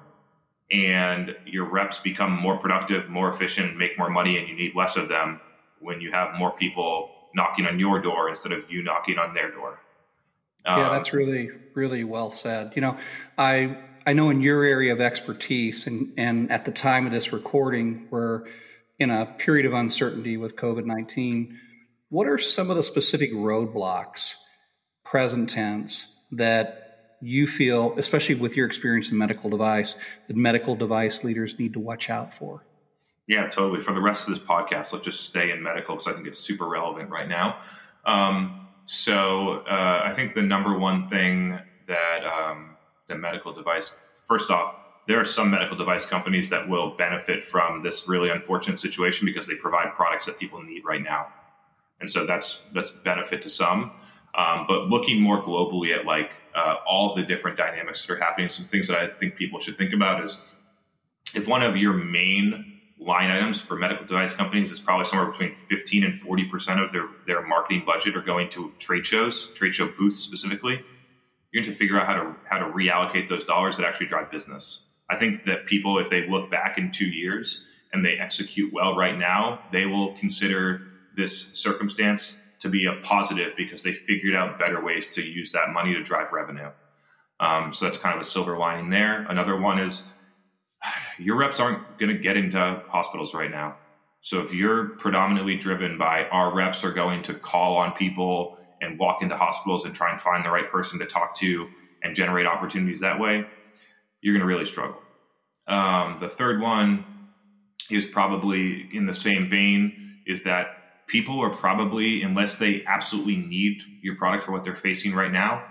And 0.71 1.35
your 1.47 1.65
reps 1.65 1.99
become 1.99 2.33
more 2.33 2.59
productive, 2.59 3.09
more 3.09 3.31
efficient, 3.31 3.77
make 3.79 3.97
more 3.97 4.11
money, 4.11 4.37
and 4.39 4.47
you 4.49 4.55
need 4.55 4.75
less 4.75 4.97
of 4.97 5.09
them 5.09 5.41
when 5.81 6.01
you 6.01 6.13
have 6.13 6.37
more 6.37 6.53
people 6.53 7.11
knocking 7.35 7.67
on 7.67 7.79
your 7.79 8.01
door 8.01 8.29
instead 8.29 8.53
of 8.53 8.65
you 8.69 8.83
knocking 8.83 9.19
on 9.19 9.33
their 9.33 9.51
door. 9.51 9.81
Um, 10.67 10.79
yeah, 10.79 10.89
that's 10.91 11.15
really, 11.15 11.51
really 11.75 12.05
well 12.05 12.31
said. 12.31 12.73
You 12.75 12.83
know, 12.83 12.97
I 13.39 13.79
I 14.07 14.13
know 14.13 14.31
in 14.31 14.41
your 14.41 14.65
area 14.65 14.93
of 14.93 15.01
expertise, 15.01 15.87
and, 15.87 16.13
and 16.17 16.51
at 16.51 16.65
the 16.65 16.71
time 16.71 17.07
of 17.07 17.13
this 17.13 17.33
recording, 17.33 18.09
we're 18.11 18.47
in 18.99 19.11
a 19.11 19.27
period 19.27 19.67
of 19.67 19.73
uncertainty 19.73 20.37
with 20.37 20.57
COVID 20.57 20.85
19. 20.85 21.59
What 22.11 22.27
are 22.27 22.39
some 22.39 22.71
of 22.71 22.77
the 22.77 22.83
specific 22.83 23.33
roadblocks, 23.33 24.35
present 25.05 25.51
tense, 25.51 26.15
that 26.33 26.88
you 27.21 27.47
feel, 27.47 27.95
especially 27.99 28.37
with 28.37 28.57
your 28.57 28.67
experience 28.67 29.11
in 29.11 29.19
medical 29.19 29.51
device, 29.51 29.97
that 30.27 30.37
medical 30.37 30.75
device 30.75 31.25
leaders 31.25 31.59
need 31.59 31.73
to 31.73 31.81
watch 31.81 32.11
out 32.11 32.33
for? 32.33 32.65
Yeah, 33.27 33.49
totally. 33.49 33.81
For 33.81 33.93
the 33.93 34.01
rest 34.01 34.29
of 34.29 34.35
this 34.35 34.43
podcast, 34.43 34.93
let's 34.93 35.05
just 35.05 35.23
stay 35.23 35.51
in 35.51 35.63
medical 35.63 35.97
because 35.97 36.07
I 36.07 36.15
think 36.15 36.27
it's 36.27 36.41
super 36.41 36.67
relevant 36.67 37.11
right 37.11 37.29
now. 37.29 37.59
Um, 38.07 38.69
so 38.87 39.65
uh, 39.69 40.03
I 40.05 40.15
think 40.15 40.35
the 40.35 40.43
number 40.43 40.79
one 40.79 41.09
thing 41.09 41.59
that 41.89 42.25
um, 42.25 42.77
the 43.09 43.17
medical 43.17 43.53
device. 43.53 43.97
First 44.27 44.51
off, 44.51 44.75
there 45.07 45.19
are 45.19 45.25
some 45.25 45.51
medical 45.51 45.77
device 45.77 46.07
companies 46.07 46.51
that 46.51 46.69
will 46.69 46.97
benefit 46.97 47.45
from 47.45 47.83
this 47.83 48.07
really 48.07 48.31
unfortunate 48.31 48.79
situation 48.79 49.27
because 49.27 49.47
they 49.47 49.55
provide 49.55 49.95
products 49.95 50.27
that 50.27 50.39
people 50.39 50.63
need 50.63 50.85
right 50.85 51.03
now, 51.03 51.29
and 52.01 52.11
so 52.11 52.27
that's 52.27 52.63
that's 52.75 52.91
benefit 52.91 53.43
to 53.43 53.49
some. 53.49 53.91
Um, 54.35 54.67
but 54.69 54.89
looking 54.89 55.21
more 55.21 55.43
globally 55.43 55.97
at 55.97 56.05
like 56.05 56.31
uh, 56.59 56.77
all 56.87 57.15
the 57.15 57.23
different 57.23 57.57
dynamics 57.57 58.05
that 58.05 58.13
are 58.13 58.19
happening, 58.19 58.49
some 58.49 58.67
things 58.67 58.89
that 58.89 58.99
I 58.99 59.07
think 59.07 59.37
people 59.37 59.61
should 59.61 59.79
think 59.79 59.93
about 59.93 60.25
is 60.25 60.41
if 61.35 61.47
one 61.47 61.63
of 61.63 61.77
your 61.77 61.93
main 61.93 62.81
line 62.99 63.31
items 63.31 63.61
for 63.61 63.77
medical 63.77 64.05
device 64.05 64.33
companies 64.33 64.73
is 64.73 64.81
probably 64.81 65.05
somewhere 65.05 65.31
between 65.31 65.55
15 65.55 66.05
and 66.05 66.19
40 66.19 66.45
percent 66.47 66.81
of 66.81 66.93
their 66.93 67.09
their 67.27 67.47
marketing 67.47 67.85
budget 67.87 68.17
are 68.17 68.23
going 68.23 68.51
to 68.51 68.73
trade 68.79 69.07
shows, 69.07 69.49
trade 69.55 69.75
show 69.75 69.89
booths 69.97 70.19
specifically 70.19 70.85
you're 71.53 71.63
going 71.63 71.73
to 71.73 71.79
figure 71.79 71.99
out 71.99 72.07
how 72.07 72.15
to 72.15 72.35
how 72.45 72.59
to 72.59 72.67
reallocate 72.67 73.29
those 73.29 73.45
dollars 73.45 73.77
that 73.77 73.87
actually 73.87 74.07
drive 74.07 74.31
business. 74.31 74.83
I 75.11 75.17
think 75.17 75.45
that 75.47 75.67
people, 75.67 75.99
if 75.99 76.11
they 76.11 76.29
look 76.29 76.51
back 76.51 76.77
in 76.77 76.91
two 76.91 77.07
years 77.07 77.65
and 77.93 78.05
they 78.05 78.19
execute 78.19 78.73
well 78.73 78.95
right 78.95 79.17
now, 79.17 79.61
they 79.73 79.87
will 79.87 80.15
consider 80.19 80.83
this 81.17 81.49
circumstance 81.55 82.37
to 82.61 82.69
be 82.69 82.87
a 82.87 82.95
positive 83.03 83.55
because 83.57 83.83
they 83.83 83.93
figured 83.93 84.35
out 84.35 84.59
better 84.59 84.83
ways 84.83 85.07
to 85.09 85.23
use 85.23 85.53
that 85.53 85.71
money 85.71 85.95
to 85.95 86.03
drive 86.03 86.33
revenue. 86.33 86.71
Um, 87.41 87.73
so 87.73 87.85
that's 87.85 87.99
kind 87.99 88.15
of 88.15 88.21
a 88.21 88.25
silver 88.25 88.59
lining 88.59 88.91
there. 88.91 89.23
Another 89.29 89.57
one 89.57 89.79
is 89.79 90.03
your 91.19 91.37
reps 91.37 91.61
aren't 91.61 91.99
going 91.99 92.15
to 92.15 92.21
get 92.21 92.37
into 92.37 92.83
hospitals 92.89 93.35
right 93.35 93.51
now. 93.51 93.77
So 94.21 94.41
if 94.41 94.53
you're 94.53 94.91
predominantly 94.91 95.57
driven 95.57 95.97
by 95.97 96.25
our 96.29 96.53
reps 96.53 96.85
are 96.85 96.93
going 96.93 97.23
to 97.23 97.35
call 97.35 97.77
on 97.77 97.93
people 97.93 98.59
and 98.81 98.99
walk 98.99 99.23
into 99.23 99.37
hospitals 99.37 99.85
and 99.85 99.95
try 99.95 100.11
and 100.11 100.21
find 100.21 100.45
the 100.45 100.51
right 100.51 100.71
person 100.71 100.99
to 100.99 101.07
talk 101.07 101.37
to 101.37 101.69
and 102.03 102.15
generate 102.15 102.47
opportunities 102.47 103.01
that 103.01 103.19
way, 103.19 103.47
you're 104.21 104.35
going 104.35 104.47
to 104.47 104.47
really 104.47 104.65
struggle. 104.65 105.01
Um, 105.69 106.17
the 106.21 106.29
third 106.29 106.61
one 106.61 107.05
is 107.91 108.07
probably 108.07 108.89
in 108.93 109.07
the 109.07 109.15
same 109.15 109.49
vein 109.49 110.19
is 110.27 110.43
that 110.45 110.78
people 111.09 111.41
are 111.41 111.51
probably, 111.51 112.23
unless 112.23 112.55
they 112.55 112.85
absolutely 112.87 113.37
need 113.37 113.83
your 114.03 114.15
product 114.15 114.45
for 114.45 114.53
what 114.53 114.63
they're 114.63 114.75
facing 114.75 115.15
right 115.15 115.33
now, 115.33 115.65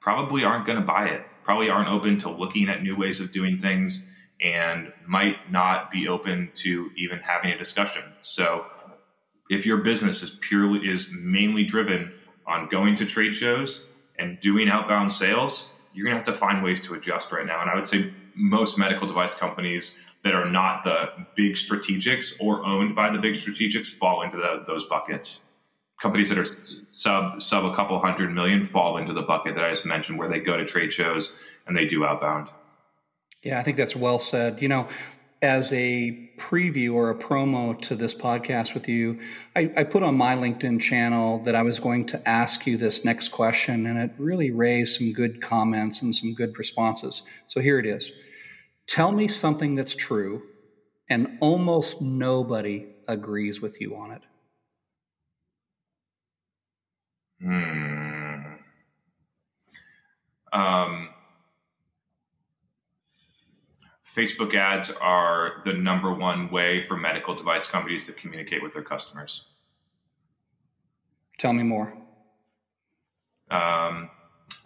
probably 0.00 0.44
aren't 0.44 0.66
going 0.66 0.78
to 0.78 0.84
buy 0.84 1.06
it. 1.06 1.22
Probably 1.44 1.70
aren't 1.70 1.88
open 1.88 2.18
to 2.18 2.30
looking 2.30 2.68
at 2.68 2.82
new 2.82 2.96
ways 2.96 3.20
of 3.20 3.32
doing 3.32 3.58
things 3.58 4.04
and 4.42 4.92
might 5.06 5.50
not 5.50 5.90
be 5.90 6.08
open 6.08 6.50
to 6.54 6.90
even 6.96 7.18
having 7.18 7.50
a 7.50 7.58
discussion. 7.58 8.02
So 8.22 8.66
if 9.48 9.64
your 9.64 9.78
business 9.78 10.22
is 10.22 10.36
purely 10.40 10.88
is 10.88 11.08
mainly 11.12 11.64
driven 11.64 12.12
on 12.46 12.68
going 12.68 12.96
to 12.96 13.06
trade 13.06 13.34
shows 13.34 13.84
and 14.18 14.38
doing 14.40 14.68
outbound 14.68 15.12
sales, 15.12 15.70
you're 15.92 16.04
going 16.04 16.14
to 16.14 16.18
have 16.18 16.34
to 16.34 16.38
find 16.38 16.62
ways 16.62 16.80
to 16.80 16.94
adjust 16.94 17.32
right 17.32 17.46
now. 17.46 17.60
And 17.60 17.70
I 17.70 17.74
would 17.74 17.86
say 17.86 18.12
most 18.34 18.78
medical 18.78 19.06
device 19.06 19.34
companies 19.34 19.96
that 20.22 20.34
are 20.34 20.48
not 20.48 20.84
the 20.84 21.10
big 21.34 21.54
strategics 21.54 22.34
or 22.38 22.64
owned 22.64 22.94
by 22.94 23.10
the 23.10 23.18
big 23.18 23.34
strategics 23.34 23.88
fall 23.88 24.22
into 24.22 24.36
the, 24.36 24.64
those 24.66 24.84
buckets. 24.84 25.40
Companies 26.00 26.28
that 26.30 26.38
are 26.38 26.46
sub 26.90 27.42
sub 27.42 27.64
a 27.64 27.74
couple 27.74 27.98
hundred 28.00 28.32
million 28.32 28.64
fall 28.64 28.96
into 28.96 29.12
the 29.12 29.22
bucket 29.22 29.54
that 29.54 29.64
I 29.64 29.70
just 29.70 29.84
mentioned, 29.84 30.18
where 30.18 30.28
they 30.28 30.40
go 30.40 30.56
to 30.56 30.64
trade 30.64 30.92
shows 30.92 31.36
and 31.66 31.76
they 31.76 31.84
do 31.84 32.04
outbound. 32.04 32.48
Yeah, 33.42 33.58
I 33.58 33.62
think 33.62 33.76
that's 33.76 33.94
well 33.94 34.18
said. 34.18 34.62
You 34.62 34.68
know, 34.68 34.88
as 35.42 35.72
a 35.72 36.30
preview 36.38 36.94
or 36.94 37.10
a 37.10 37.14
promo 37.14 37.78
to 37.82 37.94
this 37.94 38.14
podcast 38.14 38.72
with 38.72 38.88
you, 38.88 39.18
I, 39.54 39.70
I, 39.76 39.84
put 39.84 40.02
on 40.02 40.14
my 40.14 40.34
LinkedIn 40.34 40.80
channel 40.80 41.38
that 41.40 41.54
I 41.54 41.62
was 41.62 41.78
going 41.78 42.06
to 42.06 42.28
ask 42.28 42.66
you 42.66 42.78
this 42.78 43.04
next 43.04 43.28
question, 43.28 43.86
and 43.86 43.98
it 43.98 44.12
really 44.18 44.50
raised 44.50 44.98
some 44.98 45.12
good 45.12 45.42
comments 45.42 46.00
and 46.00 46.14
some 46.14 46.32
good 46.34 46.58
responses. 46.58 47.22
So 47.46 47.60
here 47.60 47.78
it 47.78 47.86
is 47.86 48.10
Tell 48.90 49.12
me 49.12 49.28
something 49.28 49.76
that's 49.76 49.94
true, 49.94 50.42
and 51.08 51.38
almost 51.40 52.02
nobody 52.02 52.88
agrees 53.06 53.60
with 53.60 53.80
you 53.80 53.94
on 53.94 54.10
it. 54.10 54.22
Hmm. 57.40 58.54
Um, 60.52 61.10
Facebook 64.12 64.56
ads 64.56 64.90
are 65.00 65.62
the 65.64 65.72
number 65.72 66.12
one 66.12 66.50
way 66.50 66.84
for 66.88 66.96
medical 66.96 67.36
device 67.36 67.68
companies 67.68 68.06
to 68.06 68.12
communicate 68.12 68.60
with 68.60 68.74
their 68.74 68.82
customers. 68.82 69.44
Tell 71.38 71.52
me 71.52 71.62
more. 71.62 71.96
Um, 73.52 74.10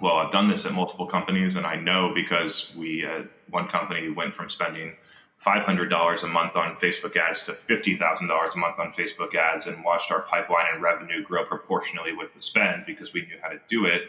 well, 0.01 0.17
I've 0.17 0.31
done 0.31 0.49
this 0.49 0.67
at 0.67 0.73
multiple 0.73 1.07
companies, 1.07 1.57
and 1.57 1.67
I 1.67 1.77
know 1.77 2.13
because 2.15 2.71
we, 2.77 3.07
uh, 3.07 3.23
one 3.51 3.69
company 3.69 4.11
went 4.11 4.35
from 4.35 4.51
spending 4.51 4.97
$500 5.45 6.23
a 6.23 6.27
month 6.27 6.57
on 6.57 6.75
Facebook 6.77 7.17
ads 7.17 7.43
to 7.43 7.53
$50,000 7.53 8.55
a 8.55 8.59
month 8.59 8.79
on 8.79 8.93
Facebook 8.93 9.35
ads 9.35 9.67
and 9.67 9.85
watched 9.85 10.11
our 10.11 10.23
pipeline 10.23 10.67
and 10.73 10.83
revenue 10.83 11.23
grow 11.23 11.45
proportionally 11.45 12.13
with 12.15 12.33
the 12.33 12.41
spend 12.41 12.85
because 12.87 13.13
we 13.13 13.23
knew 13.23 13.37
how 13.43 13.49
to 13.49 13.61
do 13.69 13.85
it. 13.85 14.09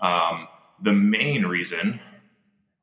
Um, 0.00 0.48
the 0.82 0.92
main 0.92 1.44
reason 1.44 2.00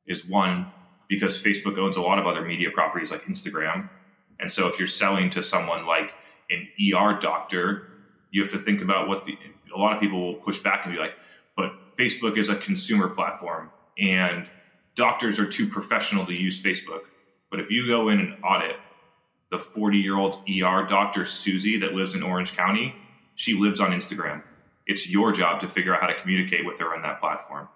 is 0.05 0.25
one, 0.25 0.71
because 1.07 1.41
Facebook 1.41 1.77
owns 1.77 1.97
a 1.97 2.01
lot 2.01 2.19
of 2.19 2.27
other 2.27 2.41
media 2.41 2.69
properties 2.71 3.11
like 3.11 3.23
Instagram. 3.25 3.89
And 4.39 4.51
so 4.51 4.67
if 4.67 4.77
you're 4.77 4.87
selling 4.87 5.29
to 5.31 5.41
someone 5.41 5.85
like 5.85 6.13
an 6.49 6.67
ER 6.93 7.19
doctor, 7.19 7.89
you 8.31 8.41
have 8.41 8.51
to 8.51 8.59
think 8.59 8.81
about 8.81 9.07
what 9.07 9.23
the, 9.25 9.37
a 9.73 9.79
lot 9.79 9.93
of 9.93 10.01
people 10.01 10.21
will 10.21 10.35
push 10.35 10.59
back 10.59 10.85
and 10.85 10.93
be 10.93 10.99
like, 10.99 11.13
but 11.55 11.71
Facebook 11.97 12.37
is 12.37 12.49
a 12.49 12.55
consumer 12.55 13.09
platform 13.09 13.69
and 13.97 14.47
doctors 14.95 15.39
are 15.39 15.47
too 15.47 15.67
professional 15.67 16.25
to 16.25 16.33
use 16.33 16.61
Facebook. 16.61 17.01
But 17.49 17.59
if 17.59 17.71
you 17.71 17.87
go 17.87 18.09
in 18.09 18.19
and 18.19 18.43
audit 18.43 18.75
the 19.51 19.59
40 19.59 19.97
year 19.97 20.17
old 20.17 20.41
ER 20.49 20.85
doctor, 20.87 21.25
Susie, 21.25 21.79
that 21.79 21.93
lives 21.93 22.15
in 22.15 22.23
Orange 22.23 22.55
County, 22.55 22.95
she 23.35 23.53
lives 23.53 23.79
on 23.79 23.91
Instagram. 23.91 24.43
It's 24.85 25.09
your 25.09 25.31
job 25.31 25.59
to 25.61 25.67
figure 25.67 25.93
out 25.93 26.01
how 26.01 26.07
to 26.07 26.19
communicate 26.21 26.65
with 26.65 26.79
her 26.79 26.95
on 26.95 27.01
that 27.03 27.19
platform. 27.19 27.67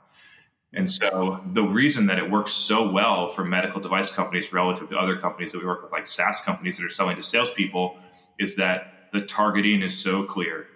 And 0.74 0.90
so 0.90 1.42
the 1.52 1.64
reason 1.64 2.06
that 2.06 2.18
it 2.18 2.30
works 2.30 2.54
so 2.54 2.90
well 2.90 3.30
for 3.30 3.44
medical 3.44 3.82
device 3.82 4.10
companies 4.10 4.54
relative 4.54 4.90
to 4.90 4.98
other 4.98 5.18
companies 5.18 5.52
that 5.52 5.60
we 5.60 5.66
work 5.66 5.84
with, 5.84 5.92
like 5.92 6.08
SaaS 6.08 6.42
companies 6.42 6.78
that 6.78 6.86
are 6.86 6.90
selling 6.90 7.18
to 7.18 7.24
salespeople, 7.24 7.98
is 8.40 8.56
that 8.56 9.10
the 9.12 9.22
targeting 9.22 9.82
is 9.82 9.98
so 9.98 10.24
clear. 10.24 10.68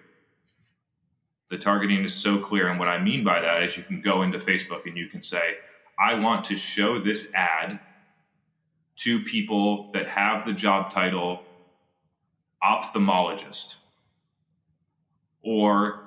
The 1.50 1.58
targeting 1.58 2.04
is 2.04 2.14
so 2.14 2.38
clear. 2.38 2.68
And 2.68 2.78
what 2.78 2.88
I 2.88 2.98
mean 2.98 3.24
by 3.24 3.40
that 3.40 3.62
is 3.62 3.76
you 3.76 3.82
can 3.82 4.00
go 4.00 4.22
into 4.22 4.38
Facebook 4.38 4.86
and 4.86 4.96
you 4.96 5.08
can 5.08 5.22
say, 5.22 5.54
I 5.98 6.14
want 6.14 6.44
to 6.46 6.56
show 6.56 7.00
this 7.00 7.32
ad 7.34 7.78
to 8.96 9.22
people 9.22 9.90
that 9.92 10.08
have 10.08 10.44
the 10.44 10.52
job 10.52 10.90
title 10.90 11.42
ophthalmologist 12.62 13.76
or 15.42 16.02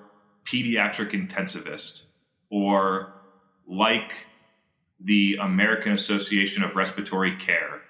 pediatric 0.45 1.11
intensivist 1.13 2.03
or 2.49 3.13
like 3.67 4.11
the 4.99 5.37
American 5.41 5.93
Association 5.93 6.63
of 6.63 6.75
Respiratory 6.75 7.37
Care 7.37 7.81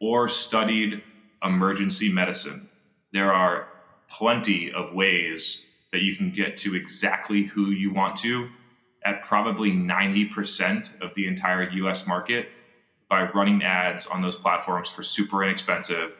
or 0.00 0.28
studied 0.28 1.02
emergency 1.42 2.12
medicine. 2.12 2.68
There 3.12 3.32
are 3.32 3.68
plenty 4.10 4.72
of 4.72 4.92
ways 4.92 5.62
that 5.92 6.02
you 6.02 6.16
can 6.16 6.30
get 6.30 6.56
to 6.58 6.74
exactly 6.74 7.44
who 7.44 7.70
you 7.70 7.92
want 7.92 8.16
to 8.18 8.48
at 9.04 9.22
probably 9.22 9.72
90% 9.72 11.00
of 11.00 11.14
the 11.14 11.26
entire 11.26 11.70
US 11.70 12.06
market 12.06 12.48
by 13.08 13.30
running 13.30 13.62
ads 13.62 14.06
on 14.06 14.20
those 14.20 14.36
platforms 14.36 14.88
for 14.88 15.02
super 15.02 15.42
inexpensive 15.42 16.12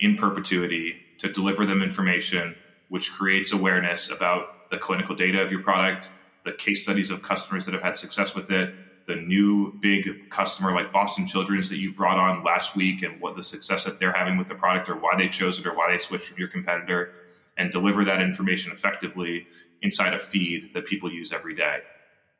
in 0.00 0.16
perpetuity 0.16 0.96
to 1.18 1.30
deliver 1.30 1.66
them 1.66 1.82
information, 1.82 2.54
which 2.88 3.12
creates 3.12 3.52
awareness 3.52 4.10
about 4.10 4.70
the 4.70 4.78
clinical 4.78 5.14
data 5.14 5.42
of 5.42 5.50
your 5.50 5.62
product, 5.62 6.10
the 6.44 6.52
case 6.52 6.82
studies 6.82 7.10
of 7.10 7.20
customers 7.20 7.66
that 7.66 7.74
have 7.74 7.82
had 7.82 7.96
success 7.96 8.34
with 8.34 8.50
it, 8.50 8.74
the 9.06 9.16
new 9.16 9.72
big 9.80 10.30
customer 10.30 10.72
like 10.72 10.92
Boston 10.92 11.26
Children's 11.26 11.68
that 11.68 11.78
you 11.78 11.92
brought 11.92 12.16
on 12.16 12.44
last 12.44 12.76
week, 12.76 13.02
and 13.02 13.20
what 13.20 13.34
the 13.34 13.42
success 13.42 13.84
that 13.84 13.98
they're 13.98 14.12
having 14.12 14.38
with 14.38 14.48
the 14.48 14.54
product, 14.54 14.88
or 14.88 14.94
why 14.94 15.10
they 15.18 15.28
chose 15.28 15.58
it, 15.58 15.66
or 15.66 15.74
why 15.74 15.90
they 15.90 15.98
switched 15.98 16.28
from 16.28 16.38
your 16.38 16.48
competitor, 16.48 17.12
and 17.60 17.70
deliver 17.70 18.04
that 18.06 18.22
information 18.22 18.72
effectively 18.72 19.46
inside 19.82 20.14
a 20.14 20.18
feed 20.18 20.70
that 20.72 20.86
people 20.86 21.12
use 21.12 21.30
every 21.30 21.54
day, 21.54 21.80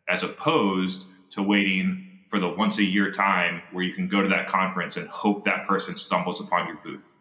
as 0.08 0.22
opposed 0.22 1.04
to 1.28 1.42
waiting 1.42 2.20
for 2.30 2.38
the 2.38 2.48
once 2.48 2.78
a 2.78 2.84
year 2.84 3.12
time 3.12 3.60
where 3.72 3.84
you 3.84 3.92
can 3.92 4.08
go 4.08 4.22
to 4.22 4.28
that 4.28 4.46
conference 4.46 4.96
and 4.96 5.06
hope 5.08 5.44
that 5.44 5.66
person 5.66 5.94
stumbles 5.94 6.40
upon 6.40 6.66
your 6.66 6.78
booth, 6.82 7.14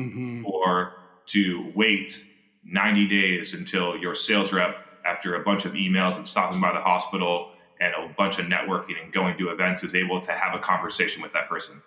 mm-hmm. 0.00 0.46
or 0.46 0.94
to 1.26 1.70
wait 1.74 2.24
90 2.64 3.06
days 3.06 3.52
until 3.52 3.98
your 3.98 4.14
sales 4.14 4.50
rep 4.52 4.76
after 5.04 5.34
a 5.34 5.44
bunch 5.44 5.66
of 5.66 5.74
emails 5.74 6.16
and 6.16 6.26
stopping 6.26 6.60
by 6.60 6.72
the 6.72 6.80
hospital 6.80 7.50
and 7.80 7.92
a 7.94 8.14
bunch 8.14 8.38
of 8.38 8.46
networking 8.46 8.94
and 9.02 9.12
going 9.12 9.36
to 9.36 9.50
events 9.50 9.84
is 9.84 9.94
able 9.94 10.22
to 10.22 10.32
have 10.32 10.54
a 10.54 10.58
conversation 10.58 11.20
with 11.20 11.34
that 11.34 11.50
person. 11.50 11.82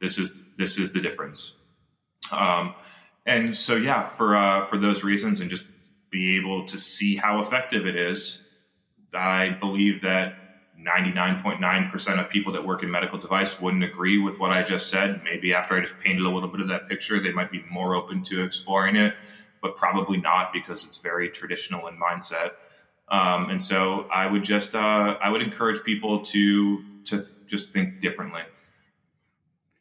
This 0.00 0.18
is 0.18 0.42
this 0.58 0.76
is 0.76 0.92
the 0.92 1.00
difference. 1.00 1.54
Um, 2.32 2.74
and 3.30 3.56
so 3.56 3.76
yeah, 3.76 4.06
for 4.06 4.36
uh, 4.36 4.64
for 4.66 4.76
those 4.76 5.02
reasons 5.04 5.40
and 5.40 5.50
just 5.50 5.64
be 6.10 6.36
able 6.36 6.64
to 6.66 6.78
see 6.78 7.16
how 7.16 7.40
effective 7.40 7.86
it 7.86 7.96
is, 7.96 8.40
I 9.14 9.50
believe 9.50 10.00
that 10.02 10.34
99.9% 10.78 12.24
of 12.24 12.30
people 12.30 12.52
that 12.54 12.66
work 12.66 12.82
in 12.82 12.90
medical 12.90 13.18
device 13.18 13.60
wouldn't 13.60 13.84
agree 13.84 14.18
with 14.18 14.38
what 14.38 14.50
I 14.50 14.62
just 14.62 14.88
said. 14.88 15.22
Maybe 15.22 15.52
after 15.54 15.76
I 15.76 15.80
just 15.80 15.98
painted 16.00 16.22
a 16.22 16.30
little 16.30 16.48
bit 16.48 16.60
of 16.60 16.68
that 16.68 16.88
picture, 16.88 17.22
they 17.22 17.32
might 17.32 17.50
be 17.52 17.62
more 17.70 17.94
open 17.94 18.24
to 18.24 18.42
exploring 18.42 18.96
it 18.96 19.14
but 19.62 19.76
probably 19.76 20.18
not 20.18 20.52
because 20.52 20.84
it's 20.84 20.98
very 20.98 21.28
traditional 21.28 21.86
in 21.88 21.98
mindset. 21.98 22.52
Um, 23.08 23.50
and 23.50 23.62
so 23.62 24.06
I 24.12 24.26
would 24.26 24.44
just 24.44 24.74
uh, 24.74 25.16
I 25.20 25.30
would 25.30 25.42
encourage 25.42 25.82
people 25.82 26.24
to 26.26 26.84
to 27.06 27.24
just 27.46 27.72
think 27.72 28.00
differently. 28.00 28.42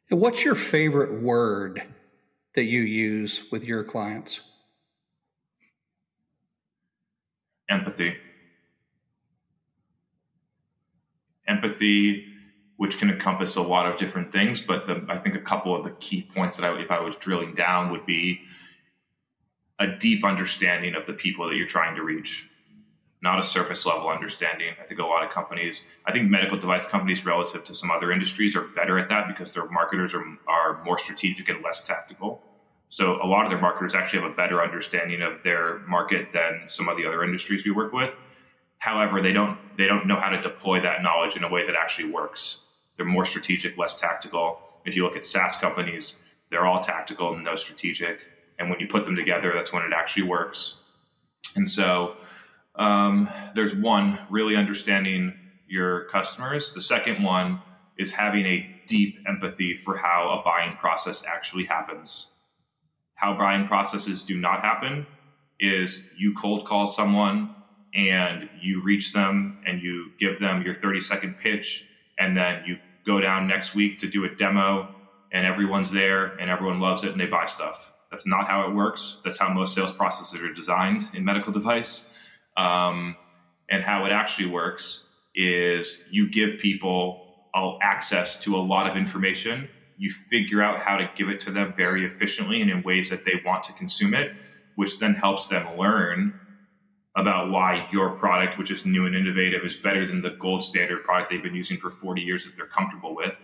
What's 0.10 0.44
your 0.44 0.56
favorite 0.56 1.22
word 1.22 1.84
that 2.56 2.66
you 2.66 2.82
use 2.82 3.44
with 3.52 3.64
your 3.64 3.84
clients? 3.84 4.42
Empathy. 7.70 8.16
Empathy, 11.48 12.26
which 12.78 12.98
can 12.98 13.10
encompass 13.10 13.56
a 13.56 13.62
lot 13.62 13.86
of 13.86 13.98
different 13.98 14.32
things, 14.32 14.62
but 14.62 14.88
the, 14.88 15.06
I 15.10 15.18
think 15.18 15.36
a 15.36 15.42
couple 15.42 15.76
of 15.76 15.84
the 15.84 15.92
key 15.92 16.24
points 16.34 16.58
that 16.58 16.66
I, 16.66 16.80
if 16.82 16.92
I 16.92 17.00
was 17.00 17.16
drilling 17.18 17.54
down, 17.54 17.92
would 17.92 18.06
be 18.06 18.42
a 19.80 19.88
deep 19.88 20.26
understanding 20.26 20.96
of 20.96 21.06
the 21.06 21.14
people 21.14 21.48
that 21.48 21.56
you're 21.56 21.68
trying 21.68 21.96
to 21.96 22.04
reach, 22.04 22.49
not 23.22 23.40
a 23.40 23.44
surface 23.44 23.86
level 23.86 24.08
understanding. 24.08 24.74
I 24.82 24.86
think 24.86 25.00
a 25.00 25.06
lot 25.06 25.26
of 25.26 25.30
companies, 25.30 25.84
I 26.06 26.12
think 26.12 26.30
medical 26.30 26.58
device 26.58 26.86
companies 26.86 27.26
relative 27.26 27.64
to 27.66 27.76
some 27.76 27.92
other 27.92 28.12
industries 28.12 28.56
are 28.56 28.62
better 28.62 28.98
at 28.98 29.10
that 29.10 29.28
because 29.28 29.52
their 29.52 29.70
marketers 29.70 30.14
are, 30.14 30.24
are 30.48 30.84
more 30.84 30.98
strategic 30.98 31.50
and 31.50 31.62
less 31.62 31.84
tactical. 31.84 32.42
So 32.90 33.22
a 33.22 33.28
lot 33.28 33.46
of 33.46 33.52
their 33.52 33.60
marketers 33.60 33.94
actually 33.94 34.22
have 34.24 34.32
a 34.32 34.36
better 34.36 34.64
understanding 34.64 35.22
of 35.22 35.44
their 35.44 35.80
market 35.80 36.32
than 36.34 36.64
some 36.68 36.88
of 36.88 36.98
the 36.98 37.06
other 37.06 37.24
industries 37.24 37.66
we 37.66 37.72
work 37.72 37.94
with. 37.94 38.16
However, 38.80 39.22
they 39.22 39.34
don't 39.34 39.58
they 39.78 39.88
don't 39.88 40.08
know 40.08 40.16
how 40.16 40.30
to 40.30 40.42
deploy 40.42 40.80
that 40.82 41.04
knowledge 41.04 41.36
in 41.36 41.44
a 41.44 41.50
way 41.50 41.66
that 41.66 41.76
actually 41.76 42.10
works. 42.10 42.60
They're 42.96 43.06
more 43.06 43.26
strategic, 43.26 43.78
less 43.78 44.00
tactical. 44.00 44.60
If 44.86 44.96
you 44.96 45.04
look 45.04 45.18
at 45.18 45.26
SaaS 45.26 45.58
companies, 45.58 46.16
they're 46.50 46.66
all 46.66 46.80
tactical 46.80 47.34
and 47.34 47.44
no 47.44 47.56
strategic 47.56 48.20
And 48.58 48.70
when 48.70 48.80
you 48.80 48.88
put 48.88 49.06
them 49.06 49.16
together, 49.16 49.54
that's 49.54 49.72
when 49.72 49.84
it 49.84 49.94
actually 49.94 50.24
works. 50.24 50.76
And 51.56 51.70
so 51.70 52.16
um, 52.80 53.30
there's 53.54 53.76
one, 53.76 54.18
really 54.30 54.56
understanding 54.56 55.34
your 55.68 56.06
customers. 56.06 56.74
The 56.74 56.82
second 56.82 57.22
one 57.22 57.62
is 57.98 58.12
having 58.12 58.46
a 58.46 58.82
deep 58.88 59.20
empathy 59.28 59.78
for 59.78 59.98
how 59.98 60.40
a 60.40 60.44
buying 60.44 60.76
process 60.78 61.22
actually 61.28 61.66
happens. 61.66 62.28
How 63.16 63.38
buying 63.38 63.68
processes 63.68 64.24
do 64.24 64.38
not 64.38 64.62
happen 64.62 65.06
is 65.60 66.02
you 66.18 66.34
cold 66.36 66.66
call 66.66 66.88
someone 66.88 67.54
and 67.94 68.50
you 68.62 68.82
reach 68.82 69.12
them 69.12 69.60
and 69.66 69.82
you 69.82 70.12
give 70.20 70.40
them 70.40 70.62
your 70.64 70.74
30 70.74 71.02
second 71.02 71.36
pitch 71.38 71.86
and 72.18 72.36
then 72.36 72.64
you 72.66 72.78
go 73.06 73.20
down 73.20 73.46
next 73.48 73.76
week 73.76 74.00
to 74.00 74.08
do 74.08 74.24
a 74.24 74.30
demo 74.36 74.96
and 75.34 75.46
everyone's 75.46 75.92
there 75.92 76.28
and 76.38 76.50
everyone 76.50 76.80
loves 76.80 77.04
it 77.04 77.12
and 77.12 77.20
they 77.20 77.26
buy 77.26 77.46
stuff. 77.46 77.92
That's 78.10 78.26
not 78.26 78.48
how 78.48 78.68
it 78.70 78.74
works. 78.74 79.20
That's 79.26 79.38
how 79.38 79.50
most 79.50 79.76
sales 79.76 79.92
processes 79.92 80.42
are 80.42 80.54
designed 80.54 81.10
in 81.14 81.26
medical 81.26 81.52
device. 81.52 82.10
Um, 82.60 83.16
and 83.70 83.84
how 83.84 84.06
it 84.06 84.12
actually 84.12 84.50
works 84.50 85.06
is 85.34 85.98
you 86.12 86.30
give 86.30 86.60
people 86.60 87.26
access 87.82 88.40
to 88.40 88.56
a 88.56 88.60
lot 88.60 88.90
of 88.90 88.98
information. 88.98 89.70
You 89.98 90.12
figure 90.12 90.62
out 90.62 90.80
how 90.80 90.98
to 90.98 91.10
give 91.16 91.30
it 91.30 91.40
to 91.42 91.52
them 91.52 91.74
very 91.76 92.06
efficiently 92.06 92.62
and 92.62 92.70
in 92.70 92.84
ways 92.84 93.10
that 93.10 93.26
they 93.26 93.42
want 93.46 93.64
to 93.66 93.74
consume 93.74 94.14
it, 94.14 94.34
which 94.76 95.00
then 95.00 95.14
helps 95.14 95.48
them 95.48 95.78
learn 95.78 96.40
about 97.16 97.52
why 97.52 97.88
your 97.92 98.12
product, 98.12 98.58
which 98.58 98.72
is 98.72 98.86
new 98.86 99.06
and 99.06 99.16
innovative, 99.16 99.64
is 99.66 99.76
better 99.76 100.06
than 100.06 100.22
the 100.22 100.32
gold 100.32 100.64
standard 100.64 101.04
product 101.04 101.32
they've 101.32 101.44
been 101.44 101.56
using 101.56 101.78
for 101.78 101.92
40 101.92 102.22
years 102.22 102.46
that 102.46 102.56
they're 102.56 102.66
comfortable 102.66 103.16
with. 103.16 103.36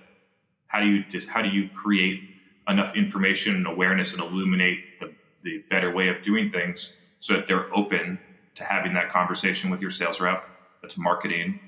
How 0.67 0.79
do 0.79 0.88
you 0.88 1.03
just 1.05 1.29
how 1.29 1.41
do 1.41 1.50
you 1.50 1.69
create 1.74 2.22
enough 2.67 2.95
information 2.95 3.55
and 3.55 3.67
awareness 3.67 4.13
and 4.13 4.22
illuminate 4.22 5.00
the, 5.00 5.13
the 5.43 5.63
better 5.69 5.93
way 5.93 6.10
of 6.10 6.22
doing 6.22 6.50
things 6.50 6.91
so 7.19 7.34
that 7.34 7.48
they're 7.48 7.74
open 7.75 8.19
to 8.56 8.64
having 8.64 8.94
that 8.94 9.10
conversation 9.10 9.70
with 9.70 9.82
your 9.82 9.92
sales 9.92 10.20
rep? 10.20 10.48
That's 10.82 10.98
marketing. 10.98 11.60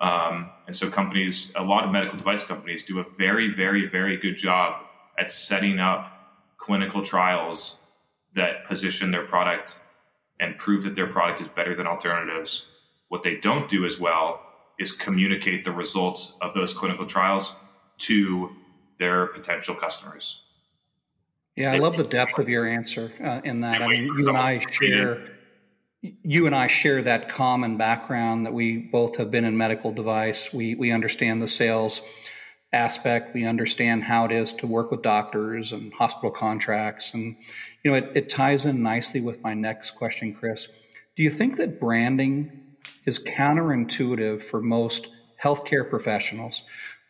Um, 0.00 0.50
and 0.66 0.76
so 0.76 0.90
companies, 0.90 1.48
a 1.54 1.62
lot 1.62 1.84
of 1.84 1.90
medical 1.90 2.18
device 2.18 2.42
companies 2.42 2.82
do 2.82 2.98
a 2.98 3.04
very, 3.16 3.48
very, 3.48 3.86
very 3.86 4.16
good 4.16 4.36
job 4.36 4.82
at 5.18 5.30
setting 5.30 5.78
up 5.78 6.12
clinical 6.56 7.02
trials 7.02 7.76
that 8.34 8.64
position 8.64 9.10
their 9.10 9.24
product 9.24 9.76
and 10.40 10.58
prove 10.58 10.82
that 10.82 10.94
their 10.94 11.06
product 11.06 11.40
is 11.40 11.48
better 11.48 11.76
than 11.76 11.86
alternatives. 11.86 12.66
What 13.08 13.22
they 13.22 13.36
don't 13.36 13.68
do 13.68 13.86
as 13.86 14.00
well 14.00 14.40
is 14.78 14.90
communicate 14.90 15.64
the 15.64 15.70
results 15.70 16.34
of 16.40 16.54
those 16.54 16.72
clinical 16.72 17.06
trials 17.06 17.54
to 17.98 18.50
their 18.98 19.26
potential 19.26 19.74
customers. 19.74 20.42
Yeah, 21.54 21.72
I 21.72 21.78
love 21.78 21.96
the 21.96 22.04
depth 22.04 22.38
of 22.38 22.48
your 22.48 22.66
answer 22.66 23.12
uh, 23.22 23.40
in 23.44 23.60
that. 23.60 23.82
I 23.82 23.88
mean, 23.88 24.06
you 24.06 24.28
and 24.28 24.38
I 24.38 24.58
share 24.70 25.24
you 26.02 26.46
and 26.46 26.54
I 26.54 26.66
share 26.66 27.00
that 27.02 27.28
common 27.28 27.76
background 27.76 28.46
that 28.46 28.52
we 28.52 28.76
both 28.78 29.16
have 29.16 29.30
been 29.30 29.44
in 29.44 29.56
medical 29.56 29.92
device. 29.92 30.52
We 30.52 30.74
we 30.74 30.90
understand 30.90 31.40
the 31.40 31.48
sales 31.48 32.00
aspect. 32.72 33.34
We 33.34 33.44
understand 33.44 34.04
how 34.04 34.24
it 34.24 34.32
is 34.32 34.52
to 34.54 34.66
work 34.66 34.90
with 34.90 35.02
doctors 35.02 35.72
and 35.72 35.92
hospital 35.92 36.30
contracts. 36.30 37.12
And, 37.14 37.36
you 37.84 37.90
know, 37.90 37.96
it, 37.96 38.10
it 38.14 38.28
ties 38.28 38.64
in 38.64 38.82
nicely 38.82 39.20
with 39.20 39.42
my 39.42 39.54
next 39.54 39.92
question, 39.92 40.34
Chris. 40.34 40.68
Do 41.14 41.22
you 41.22 41.30
think 41.30 41.56
that 41.56 41.78
branding 41.78 42.50
is 43.04 43.18
counterintuitive 43.18 44.42
for 44.42 44.62
most 44.62 45.08
healthcare 45.42 45.88
professionals? 45.88 46.62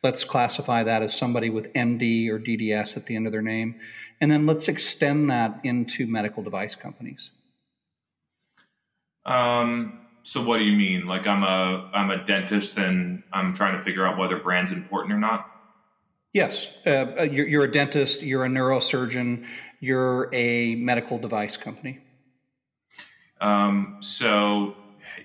Let's 0.02 0.24
classify 0.24 0.82
that 0.82 1.02
as 1.02 1.16
somebody 1.16 1.48
with 1.48 1.72
MD 1.74 2.28
or 2.28 2.40
DDS 2.40 2.96
at 2.96 3.06
the 3.06 3.14
end 3.14 3.26
of 3.26 3.32
their 3.32 3.40
name. 3.40 3.76
And 4.20 4.30
then 4.30 4.46
let's 4.46 4.66
extend 4.66 5.30
that 5.30 5.60
into 5.62 6.08
medical 6.08 6.42
device 6.42 6.74
companies. 6.74 7.30
Um, 9.24 10.00
so 10.22 10.42
what 10.42 10.58
do 10.58 10.64
you 10.64 10.76
mean? 10.76 11.06
Like 11.06 11.26
I'm 11.26 11.42
a 11.42 11.90
I'm 11.92 12.10
a 12.10 12.24
dentist 12.24 12.78
and 12.78 13.22
I'm 13.32 13.52
trying 13.52 13.76
to 13.76 13.84
figure 13.84 14.06
out 14.06 14.18
whether 14.18 14.38
brand's 14.38 14.72
important 14.72 15.12
or 15.12 15.18
not? 15.18 15.48
Yes, 16.32 16.74
uh, 16.86 17.14
uh, 17.18 17.22
you're, 17.24 17.46
you're, 17.46 17.64
a 17.64 17.70
dentist, 17.70 18.22
you're 18.22 18.46
a 18.46 18.48
neurosurgeon, 18.48 19.44
you're 19.80 20.30
a 20.32 20.76
medical 20.76 21.18
device 21.18 21.58
company. 21.58 22.00
Um, 23.38 23.98
so, 24.00 24.74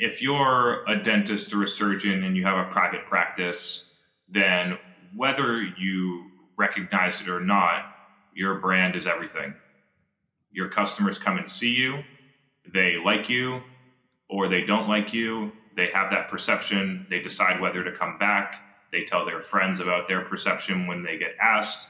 if 0.02 0.22
you're 0.22 0.84
a 0.86 1.02
dentist 1.02 1.54
or 1.54 1.64
a 1.64 1.68
surgeon 1.68 2.26
and 2.26 2.36
you 2.36 2.44
have 2.44 2.58
a 2.58 2.70
private 2.72 3.06
practice, 3.06 3.86
then 4.28 4.78
whether 5.16 5.62
you 5.62 6.26
recognize 6.58 7.22
it 7.22 7.30
or 7.30 7.40
not, 7.40 7.86
your 8.34 8.56
brand 8.56 8.98
is 8.98 9.08
everything. 9.08 9.54
Your 10.52 10.68
customers 10.68 11.18
come 11.18 11.38
and 11.38 11.48
see 11.48 11.74
you, 11.74 12.04
they 12.74 12.98
like 12.98 13.30
you 13.30 13.62
or 14.30 14.48
they 14.48 14.62
don't 14.62 14.88
like 14.88 15.14
you, 15.14 15.52
they 15.76 15.88
have 15.88 16.12
that 16.12 16.30
perception, 16.30 17.06
they 17.10 17.20
decide 17.20 17.62
whether 17.62 17.84
to 17.84 17.92
come 17.92 18.18
back 18.18 18.62
they 18.92 19.04
tell 19.04 19.26
their 19.26 19.42
friends 19.42 19.80
about 19.80 20.08
their 20.08 20.22
perception 20.22 20.88
when 20.88 21.04
they 21.04 21.18
get 21.18 21.36
asked. 21.42 21.88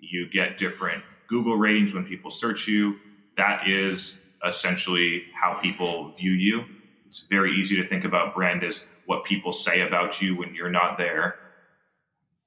You 0.00 0.28
get 0.28 0.58
different 0.58 1.02
Google 1.28 1.56
ratings 1.56 1.92
when 1.92 2.04
people 2.04 2.30
search 2.30 2.66
you. 2.66 2.96
That 3.36 3.68
is 3.68 4.20
essentially 4.46 5.24
how 5.32 5.54
people 5.54 6.12
view 6.12 6.32
you. 6.32 6.64
It's 7.06 7.24
very 7.30 7.52
easy 7.52 7.76
to 7.76 7.86
think 7.86 8.04
about 8.04 8.34
brand 8.34 8.64
as 8.64 8.86
what 9.06 9.24
people 9.24 9.52
say 9.52 9.82
about 9.82 10.20
you 10.20 10.36
when 10.36 10.54
you're 10.54 10.70
not 10.70 10.98
there. 10.98 11.36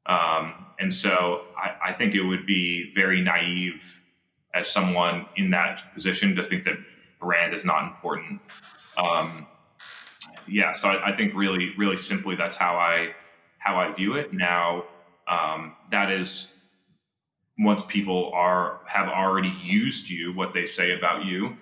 Um, 0.05 0.65
and 0.79 0.93
so 0.93 1.45
I, 1.57 1.89
I, 1.89 1.93
think 1.93 2.15
it 2.15 2.21
would 2.21 2.45
be 2.45 2.93
very 2.95 3.19
naive 3.19 3.83
as 4.53 4.69
someone 4.69 5.25
in 5.35 5.49
that 5.51 5.93
position 5.93 6.35
to 6.35 6.45
think 6.45 6.63
that 6.63 6.75
brand 7.19 7.53
is 7.53 7.65
not 7.65 7.83
important. 7.83 8.41
Um, 8.97 9.47
yeah, 10.47 10.71
so 10.73 10.89
I, 10.89 11.11
I, 11.11 11.15
think 11.15 11.33
really, 11.35 11.73
really 11.77 11.97
simply, 11.97 12.35
that's 12.35 12.55
how 12.55 12.75
I 12.75 13.13
how 13.57 13.77
I 13.77 13.91
view 13.91 14.13
it. 14.13 14.33
Now, 14.33 14.85
um, 15.27 15.75
that 15.91 16.11
is 16.11 16.47
once 17.59 17.83
people 17.83 18.31
are 18.33 18.79
have 18.85 19.07
already 19.09 19.53
used 19.63 20.09
you, 20.09 20.33
what 20.33 20.53
they 20.53 20.65
say 20.65 20.97
about 20.97 21.25
you. 21.25 21.57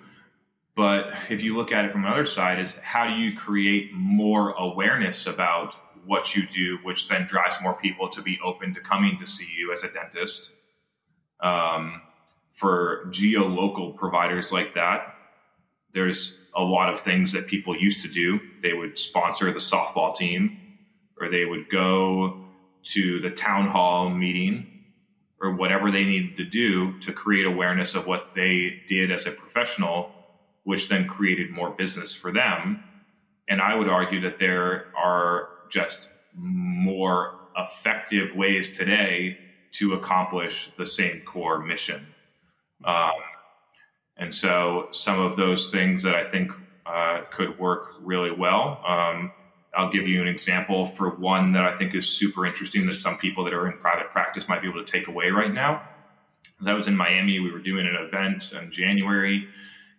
But 0.74 1.14
if 1.30 1.42
you 1.42 1.56
look 1.56 1.72
at 1.72 1.86
it 1.86 1.90
from 1.90 2.04
another 2.04 2.26
side, 2.26 2.58
is 2.58 2.74
how 2.74 3.06
do 3.06 3.14
you 3.14 3.34
create 3.34 3.92
more 3.94 4.50
awareness 4.52 5.26
about 5.26 5.74
what 6.04 6.36
you 6.36 6.46
do, 6.46 6.78
which 6.82 7.08
then 7.08 7.26
drives 7.26 7.56
more 7.62 7.74
people 7.74 8.08
to 8.10 8.22
be 8.22 8.38
open 8.44 8.74
to 8.74 8.80
coming 8.80 9.18
to 9.18 9.26
see 9.26 9.48
you 9.56 9.72
as 9.72 9.82
a 9.82 9.88
dentist. 9.88 10.52
Um, 11.40 12.02
for 12.52 13.08
geo-local 13.10 13.92
providers 13.92 14.50
like 14.50 14.74
that, 14.74 15.15
there's 15.96 16.36
a 16.54 16.62
lot 16.62 16.92
of 16.92 17.00
things 17.00 17.32
that 17.32 17.46
people 17.46 17.74
used 17.74 18.00
to 18.00 18.08
do. 18.08 18.38
They 18.62 18.74
would 18.74 18.98
sponsor 18.98 19.50
the 19.50 19.58
softball 19.58 20.14
team 20.14 20.58
or 21.18 21.30
they 21.30 21.46
would 21.46 21.70
go 21.70 22.44
to 22.92 23.18
the 23.20 23.30
town 23.30 23.66
hall 23.68 24.10
meeting 24.10 24.84
or 25.40 25.56
whatever 25.56 25.90
they 25.90 26.04
needed 26.04 26.36
to 26.36 26.44
do 26.44 26.98
to 27.00 27.12
create 27.12 27.46
awareness 27.46 27.94
of 27.94 28.06
what 28.06 28.34
they 28.34 28.82
did 28.86 29.10
as 29.10 29.26
a 29.26 29.30
professional, 29.30 30.10
which 30.64 30.90
then 30.90 31.08
created 31.08 31.50
more 31.50 31.70
business 31.70 32.14
for 32.14 32.30
them. 32.30 32.84
And 33.48 33.62
I 33.62 33.74
would 33.74 33.88
argue 33.88 34.20
that 34.20 34.38
there 34.38 34.88
are 34.96 35.48
just 35.70 36.08
more 36.34 37.38
effective 37.56 38.36
ways 38.36 38.76
today 38.76 39.38
to 39.72 39.94
accomplish 39.94 40.70
the 40.76 40.86
same 40.86 41.22
core 41.22 41.58
mission. 41.58 42.06
Um, 42.84 43.12
and 44.16 44.34
so 44.34 44.88
some 44.92 45.20
of 45.20 45.36
those 45.36 45.68
things 45.68 46.02
that 46.02 46.14
I 46.14 46.28
think 46.30 46.50
uh, 46.86 47.22
could 47.30 47.58
work 47.58 47.94
really 48.00 48.30
well. 48.30 48.82
Um, 48.86 49.32
I'll 49.76 49.90
give 49.90 50.08
you 50.08 50.22
an 50.22 50.28
example 50.28 50.86
for 50.86 51.10
one 51.16 51.52
that 51.52 51.64
I 51.64 51.76
think 51.76 51.94
is 51.94 52.08
super 52.08 52.46
interesting 52.46 52.86
that 52.86 52.96
some 52.96 53.18
people 53.18 53.44
that 53.44 53.52
are 53.52 53.66
in 53.70 53.76
private 53.78 54.10
practice 54.10 54.48
might 54.48 54.62
be 54.62 54.68
able 54.68 54.82
to 54.82 54.90
take 54.90 55.08
away 55.08 55.30
right 55.30 55.52
now. 55.52 55.82
That 56.62 56.72
was 56.72 56.86
in 56.86 56.96
Miami. 56.96 57.38
We 57.40 57.52
were 57.52 57.58
doing 57.58 57.86
an 57.86 57.96
event 57.96 58.52
in 58.52 58.70
January. 58.70 59.46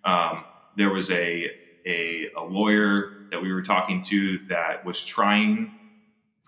Um, 0.04 0.46
there 0.76 0.90
was 0.90 1.12
a, 1.12 1.52
a, 1.86 2.30
a 2.36 2.42
lawyer 2.42 3.28
that 3.30 3.40
we 3.40 3.54
were 3.54 3.62
talking 3.62 4.04
to 4.06 4.40
that 4.48 4.84
was 4.84 5.04
trying 5.04 5.72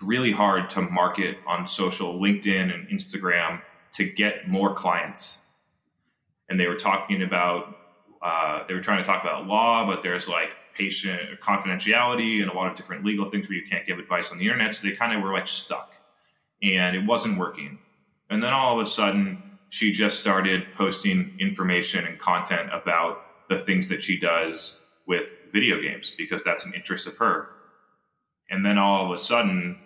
really 0.01 0.31
hard 0.31 0.69
to 0.71 0.81
market 0.81 1.37
on 1.45 1.67
social, 1.67 2.19
LinkedIn 2.19 2.73
and 2.73 2.87
Instagram 2.87 3.61
to 3.91 4.05
get 4.05 4.47
more 4.47 4.73
clients. 4.73 5.39
And 6.49 6.59
they 6.59 6.67
were 6.67 6.75
talking 6.75 7.21
about, 7.23 7.75
uh, 8.21 8.63
they 8.67 8.73
were 8.73 8.81
trying 8.81 8.97
to 8.99 9.03
talk 9.03 9.23
about 9.23 9.47
law, 9.47 9.85
but 9.85 10.01
there's 10.01 10.27
like 10.27 10.49
patient 10.75 11.39
confidentiality 11.41 12.41
and 12.41 12.49
a 12.49 12.53
lot 12.53 12.71
of 12.71 12.75
different 12.75 13.05
legal 13.05 13.25
things 13.25 13.47
where 13.49 13.57
you 13.57 13.67
can't 13.69 13.85
give 13.85 13.99
advice 13.99 14.31
on 14.31 14.37
the 14.39 14.45
internet. 14.45 14.73
So 14.73 14.87
they 14.87 14.95
kind 14.95 15.15
of 15.15 15.21
were 15.21 15.33
like 15.33 15.47
stuck 15.47 15.93
and 16.63 16.95
it 16.95 17.05
wasn't 17.05 17.37
working. 17.37 17.79
And 18.29 18.43
then 18.43 18.53
all 18.53 18.79
of 18.79 18.85
a 18.85 18.89
sudden, 18.89 19.43
she 19.69 19.91
just 19.91 20.19
started 20.19 20.63
posting 20.75 21.35
information 21.39 22.05
and 22.05 22.17
content 22.17 22.69
about 22.73 23.21
the 23.49 23.57
things 23.57 23.89
that 23.89 24.01
she 24.01 24.19
does 24.19 24.79
with 25.07 25.35
video 25.51 25.81
games 25.81 26.13
because 26.17 26.43
that's 26.43 26.65
an 26.65 26.73
interest 26.73 27.07
of 27.07 27.17
her. 27.17 27.49
And 28.49 28.65
then 28.65 28.77
all 28.77 29.05
of 29.05 29.11
a 29.11 29.17
sudden, 29.17 29.79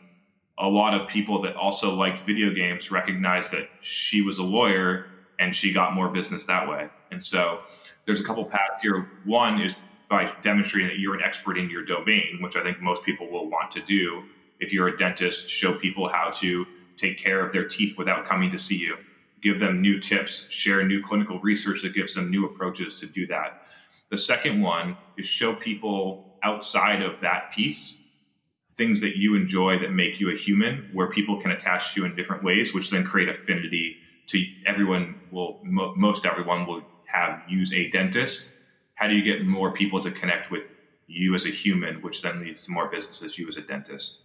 a 0.58 0.67
lot 0.67 0.93
of 0.93 1.08
people 1.08 1.41
that 1.41 1.56
also 1.56 1.93
liked 1.93 2.19
video 2.19 2.54
games 2.54 2.91
recognized 2.91 3.52
that 3.52 3.69
she 3.82 4.21
was 4.21 4.38
a 4.38 4.43
lawyer 4.43 5.08
and 5.39 5.56
she 5.56 5.74
got 5.74 5.93
more 5.93 6.10
business 6.10 6.46
that 6.46 6.67
way. 6.67 6.89
And 7.12 7.24
so 7.24 7.62
there's 8.06 8.19
a 8.19 8.24
couple 8.24 8.46
paths 8.46 8.82
here. 8.82 9.10
One 9.26 9.62
is 9.62 9.76
by 10.10 10.32
demonstrating 10.41 10.89
that 10.89 11.00
you're 11.00 11.15
an 11.15 11.22
expert 11.24 11.58
in 11.58 11.69
your 11.69 11.84
domain, 11.84 12.39
which 12.41 12.56
I 12.56 12.63
think 12.63 12.82
most 12.82 13.04
people 13.04 13.30
will 13.30 13.50
want 13.50 13.72
to 13.72 13.82
do. 13.82 14.24
If 14.60 14.72
you're 14.72 14.88
a 14.88 14.98
dentist, 14.98 15.50
show 15.50 15.74
people 15.74 16.08
how 16.08 16.32
to 16.36 16.65
take 16.98 17.17
care 17.17 17.46
of 17.46 17.52
their 17.52 17.67
teeth 17.67 17.98
without 17.98 18.26
coming 18.26 18.52
to 18.52 18.58
see 18.58 18.78
you. 18.78 18.98
Give 19.41 19.60
them 19.60 19.82
new 19.82 20.00
tips, 20.00 20.46
share 20.50 20.86
new 20.86 21.02
clinical 21.02 21.39
research 21.39 21.82
that 21.82 21.93
gives 21.93 22.13
them 22.13 22.30
new 22.30 22.46
approaches 22.46 23.00
to 23.00 23.08
do 23.08 23.28
that. 23.28 23.63
The 24.10 24.17
second 24.17 24.62
one 24.62 24.96
is 25.17 25.26
show 25.26 25.56
people 25.56 26.38
outside 26.43 27.02
of 27.02 27.19
that 27.22 27.52
piece 27.52 27.96
things 28.78 29.02
that 29.02 29.17
you 29.17 29.36
enjoy 29.36 29.78
that 29.80 29.91
make 29.91 30.19
you 30.19 30.32
a 30.32 30.36
human, 30.38 30.89
where 30.93 31.10
people 31.10 31.39
can 31.39 31.52
attach 31.52 31.93
to 31.93 32.02
you 32.02 32.06
in 32.06 32.15
different 32.15 32.43
ways, 32.43 32.74
which 32.74 32.89
then 32.89 33.04
create 33.04 33.30
affinity 33.30 33.98
to 34.28 34.43
everyone. 34.65 35.15
Will 35.34 35.60
mo- 35.63 35.96
most 35.96 36.26
everyone 36.26 36.65
will 36.65 36.84
have 37.06 37.41
use 37.50 37.74
a 37.74 37.89
dentist. 37.89 38.52
How 38.96 39.08
do 39.08 39.15
you 39.15 39.24
get 39.24 39.46
more 39.46 39.72
people 39.72 40.00
to 40.02 40.12
connect 40.12 40.52
with 40.52 40.69
you 41.08 41.36
as 41.36 41.46
a 41.46 41.50
human, 41.50 42.02
which 42.02 42.22
then 42.22 42.39
leads 42.39 42.65
to 42.65 42.72
more 42.72 42.88
businesses, 42.88 43.38
you 43.38 43.48
as 43.50 43.58
a 43.58 43.62
dentist? 43.62 44.22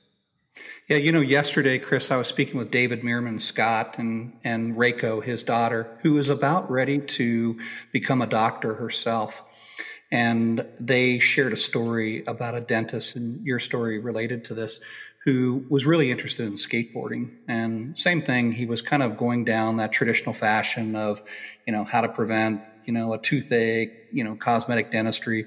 Yeah, 0.89 0.97
you 0.97 1.13
know, 1.13 1.21
yesterday, 1.21 1.79
Chris, 1.79 2.11
I 2.11 2.17
was 2.17 2.29
speaking 2.29 2.59
with 2.59 2.71
David 2.71 3.03
Meerman 3.03 3.41
Scott 3.41 3.99
and, 3.99 4.37
and 4.45 4.75
Reiko, 4.77 5.23
his 5.23 5.43
daughter, 5.43 5.99
who 6.03 6.19
is 6.19 6.29
about 6.29 6.71
ready 6.71 6.99
to 6.99 7.59
become 7.93 8.23
a 8.23 8.27
doctor 8.27 8.75
herself. 8.75 9.43
And 10.11 10.67
they 10.81 11.19
shared 11.19 11.53
a 11.53 11.57
story 11.57 12.25
about 12.27 12.55
a 12.55 12.61
dentist, 12.61 13.17
and 13.17 13.45
your 13.47 13.59
story 13.59 13.99
related 13.99 14.47
to 14.47 14.55
this, 14.55 14.81
who 15.29 15.63
was 15.69 15.85
really 15.85 16.11
interested 16.11 16.47
in 16.47 16.55
skateboarding. 16.55 17.31
And 17.47 17.99
same 17.99 18.23
thing, 18.23 18.51
he 18.51 18.65
was 18.65 18.81
kind 18.81 19.03
of 19.03 19.19
going 19.19 19.45
down 19.45 19.77
that 19.77 19.93
traditional 19.93 20.33
fashion 20.33 20.97
of, 20.97 21.21
you 21.67 21.73
know, 21.75 21.85
how 21.85 22.01
to 22.01 22.09
prevent, 22.09 22.63
you 22.87 22.95
know, 22.95 23.13
a 23.13 23.19
toothache, 23.19 23.93
you 24.11 24.25
know, 24.25 24.37
cosmetic 24.37 24.91
dentistry. 24.91 25.45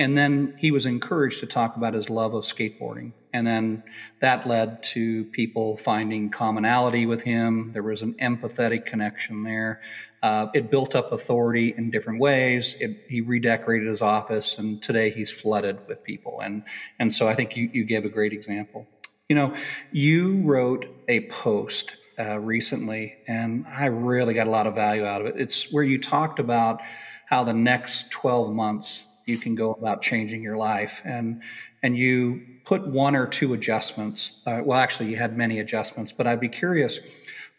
And 0.00 0.18
then 0.18 0.56
he 0.58 0.72
was 0.72 0.84
encouraged 0.84 1.38
to 1.38 1.46
talk 1.46 1.76
about 1.76 1.94
his 1.94 2.10
love 2.10 2.34
of 2.34 2.42
skateboarding. 2.42 3.12
And 3.32 3.46
then 3.46 3.84
that 4.18 4.48
led 4.48 4.82
to 4.94 5.26
people 5.26 5.76
finding 5.76 6.30
commonality 6.30 7.06
with 7.06 7.22
him. 7.22 7.70
There 7.70 7.84
was 7.84 8.02
an 8.02 8.14
empathetic 8.14 8.84
connection 8.84 9.44
there. 9.44 9.80
Uh, 10.24 10.48
it 10.54 10.72
built 10.72 10.96
up 10.96 11.12
authority 11.12 11.72
in 11.76 11.90
different 11.90 12.18
ways. 12.18 12.74
It, 12.80 13.04
he 13.08 13.20
redecorated 13.20 13.86
his 13.86 14.02
office, 14.02 14.58
and 14.58 14.82
today 14.82 15.10
he's 15.10 15.30
flooded 15.30 15.86
with 15.86 16.02
people. 16.02 16.40
And, 16.40 16.64
and 16.98 17.12
so 17.12 17.28
I 17.28 17.34
think 17.34 17.56
you, 17.56 17.70
you 17.72 17.84
gave 17.84 18.04
a 18.04 18.08
great 18.08 18.32
example. 18.32 18.88
You 19.28 19.36
know, 19.36 19.54
you 19.90 20.42
wrote 20.42 20.84
a 21.08 21.26
post 21.28 21.96
uh, 22.18 22.38
recently, 22.38 23.16
and 23.26 23.64
I 23.66 23.86
really 23.86 24.34
got 24.34 24.46
a 24.46 24.50
lot 24.50 24.66
of 24.66 24.74
value 24.74 25.06
out 25.06 25.22
of 25.22 25.28
it. 25.28 25.40
It's 25.40 25.72
where 25.72 25.82
you 25.82 25.98
talked 25.98 26.38
about 26.38 26.82
how 27.26 27.42
the 27.42 27.54
next 27.54 28.10
12 28.12 28.54
months 28.54 29.06
you 29.24 29.38
can 29.38 29.54
go 29.54 29.72
about 29.72 30.02
changing 30.02 30.42
your 30.42 30.58
life. 30.58 31.00
And 31.06 31.42
and 31.82 31.96
you 31.96 32.42
put 32.64 32.86
one 32.86 33.16
or 33.16 33.26
two 33.26 33.54
adjustments. 33.54 34.42
Uh, 34.46 34.60
well, 34.62 34.78
actually, 34.78 35.08
you 35.08 35.16
had 35.16 35.36
many 35.36 35.58
adjustments, 35.58 36.12
but 36.12 36.26
I'd 36.26 36.40
be 36.40 36.50
curious. 36.50 36.98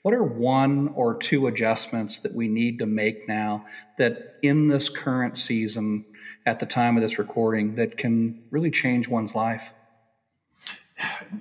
What 0.04 0.13
are 0.13 0.23
one 0.23 0.89
or 0.89 1.15
two 1.17 1.47
adjustments 1.47 2.19
that 2.19 2.36
we 2.36 2.47
need 2.47 2.78
to 2.78 2.86
make 2.86 3.28
now 3.28 3.63
that 3.97 4.36
in 4.43 4.67
this 4.67 4.88
current 4.88 5.39
season, 5.39 6.06
at 6.45 6.60
the 6.60 6.67
time 6.67 6.95
of 6.95 7.01
this 7.01 7.17
recording, 7.17 7.73
that 7.75 7.97
can 7.97 8.43
really 8.51 8.69
change 8.69 9.08
one's 9.08 9.34
life? 9.34 9.73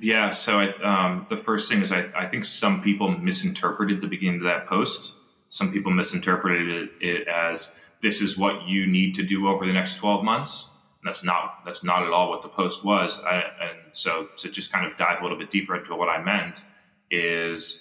Yeah. 0.01 0.31
So 0.31 0.61
I, 0.61 0.73
um, 0.83 1.27
the 1.29 1.37
first 1.37 1.69
thing 1.69 1.83
is 1.83 1.93
I, 1.93 2.07
I, 2.17 2.27
think 2.27 2.45
some 2.45 2.83
people 2.83 3.09
misinterpreted 3.09 4.01
the 4.01 4.07
beginning 4.07 4.41
of 4.41 4.45
that 4.45 4.67
post. 4.67 5.13
Some 5.49 5.73
people 5.73 5.93
misinterpreted 5.93 6.69
it, 6.69 6.91
it 7.01 7.29
as 7.29 7.73
this 8.03 8.21
is 8.21 8.37
what 8.37 8.67
you 8.67 8.87
need 8.87 9.15
to 9.15 9.23
do 9.23 9.49
over 9.49 9.67
the 9.67 9.73
next 9.73 9.97
12 9.97 10.25
months. 10.25 10.69
And 11.01 11.09
that's 11.09 11.25
not 11.25 11.65
that's 11.65 11.85
not 11.85 12.03
at 12.03 12.13
all 12.13 12.31
what 12.31 12.43
the 12.43 12.49
post 12.49 12.85
was. 12.85 13.21
I, 13.21 13.37
and 13.37 13.79
so 13.93 14.29
to 14.39 14.51
just 14.51 14.73
kind 14.73 14.87
of 14.87 14.97
dive 14.97 15.21
a 15.21 15.23
little 15.23 15.39
bit 15.39 15.51
deeper 15.51 15.77
into 15.77 15.95
what 15.95 16.09
I 16.09 16.23
meant 16.23 16.63
is 17.11 17.81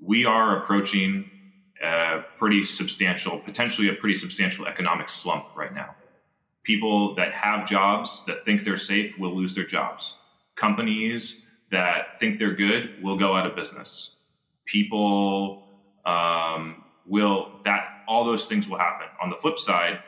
we 0.00 0.24
are 0.24 0.62
approaching 0.62 1.30
a 1.82 2.24
pretty 2.36 2.64
substantial, 2.64 3.38
potentially 3.38 3.88
a 3.88 3.94
pretty 3.94 4.14
substantial 4.14 4.66
economic 4.66 5.08
slump 5.08 5.46
right 5.56 5.74
now. 5.74 5.94
People 6.64 7.14
that 7.14 7.32
have 7.32 7.66
jobs 7.66 8.24
that 8.26 8.44
think 8.44 8.64
they're 8.64 8.78
safe 8.78 9.18
will 9.18 9.34
lose 9.34 9.54
their 9.54 9.66
jobs. 9.66 10.14
Companies 10.58 11.42
that 11.70 12.18
think 12.18 12.38
they're 12.38 12.54
good 12.54 13.02
will 13.02 13.16
go 13.16 13.34
out 13.34 13.46
of 13.46 13.54
business. 13.54 14.16
People 14.64 15.64
um, 16.04 16.84
will 17.06 17.52
that 17.64 18.02
all 18.08 18.24
those 18.24 18.46
things 18.46 18.68
will 18.68 18.78
happen. 18.78 19.06
On 19.22 19.30
the 19.30 19.36
flip 19.36 19.58
side, 19.58 20.00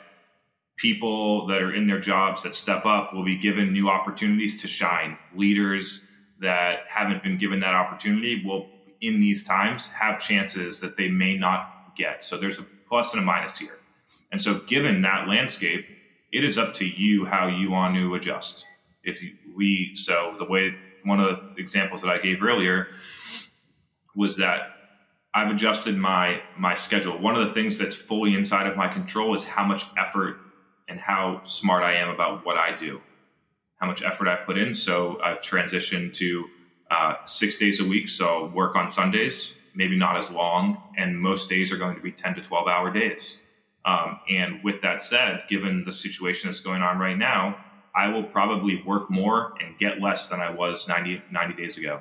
people 0.76 1.46
that 1.46 1.60
are 1.60 1.74
in 1.74 1.86
their 1.86 2.00
jobs 2.00 2.42
that 2.42 2.54
step 2.54 2.86
up 2.86 3.12
will 3.12 3.24
be 3.24 3.36
given 3.36 3.72
new 3.72 3.88
opportunities 3.88 4.60
to 4.62 4.66
shine. 4.66 5.18
Leaders 5.34 6.02
that 6.40 6.80
haven't 6.88 7.22
been 7.22 7.38
given 7.38 7.60
that 7.60 7.74
opportunity 7.74 8.42
will, 8.44 8.66
in 9.02 9.20
these 9.20 9.44
times, 9.44 9.86
have 9.88 10.18
chances 10.18 10.80
that 10.80 10.96
they 10.96 11.08
may 11.08 11.36
not 11.36 11.92
get. 11.96 12.24
So 12.24 12.38
there's 12.38 12.58
a 12.58 12.64
plus 12.88 13.12
and 13.12 13.22
a 13.22 13.24
minus 13.24 13.58
here. 13.58 13.78
And 14.32 14.40
so, 14.40 14.60
given 14.60 15.02
that 15.02 15.28
landscape, 15.28 15.86
it 16.32 16.44
is 16.44 16.56
up 16.56 16.72
to 16.74 16.86
you 16.86 17.24
how 17.24 17.48
you 17.48 17.70
want 17.70 17.96
to 17.96 18.14
adjust. 18.14 18.64
If 19.02 19.22
we, 19.56 19.92
so 19.94 20.34
the 20.38 20.44
way, 20.44 20.74
one 21.04 21.20
of 21.20 21.54
the 21.54 21.60
examples 21.60 22.02
that 22.02 22.10
I 22.10 22.18
gave 22.18 22.42
earlier 22.42 22.88
was 24.14 24.36
that 24.36 24.60
I've 25.32 25.50
adjusted 25.50 25.96
my 25.96 26.42
my 26.58 26.74
schedule. 26.74 27.16
One 27.18 27.36
of 27.36 27.46
the 27.46 27.54
things 27.54 27.78
that's 27.78 27.96
fully 27.96 28.34
inside 28.34 28.66
of 28.66 28.76
my 28.76 28.88
control 28.88 29.34
is 29.34 29.44
how 29.44 29.64
much 29.64 29.86
effort 29.96 30.36
and 30.88 30.98
how 30.98 31.42
smart 31.44 31.84
I 31.84 31.94
am 31.94 32.08
about 32.08 32.44
what 32.44 32.58
I 32.58 32.76
do, 32.76 33.00
how 33.76 33.86
much 33.86 34.02
effort 34.02 34.28
I 34.28 34.36
put 34.36 34.58
in. 34.58 34.74
So 34.74 35.20
I've 35.22 35.38
transitioned 35.38 36.14
to 36.14 36.44
uh, 36.90 37.14
six 37.26 37.56
days 37.56 37.80
a 37.80 37.84
week. 37.84 38.08
So 38.08 38.50
work 38.52 38.74
on 38.74 38.88
Sundays, 38.88 39.52
maybe 39.74 39.96
not 39.96 40.16
as 40.16 40.28
long, 40.30 40.82
and 40.98 41.16
most 41.18 41.48
days 41.48 41.70
are 41.70 41.76
going 41.76 41.94
to 41.94 42.02
be 42.02 42.12
ten 42.12 42.34
to 42.34 42.42
twelve 42.42 42.66
hour 42.66 42.92
days. 42.92 43.36
Um, 43.84 44.20
and 44.28 44.62
with 44.64 44.82
that 44.82 45.00
said, 45.00 45.44
given 45.48 45.84
the 45.84 45.92
situation 45.92 46.50
that's 46.50 46.60
going 46.60 46.82
on 46.82 46.98
right 46.98 47.16
now, 47.16 47.56
I 47.94 48.08
will 48.08 48.24
probably 48.24 48.82
work 48.82 49.10
more 49.10 49.54
and 49.60 49.76
get 49.78 50.00
less 50.00 50.26
than 50.28 50.40
I 50.40 50.50
was 50.50 50.88
90, 50.88 51.22
90 51.30 51.54
days 51.54 51.76
ago 51.76 52.00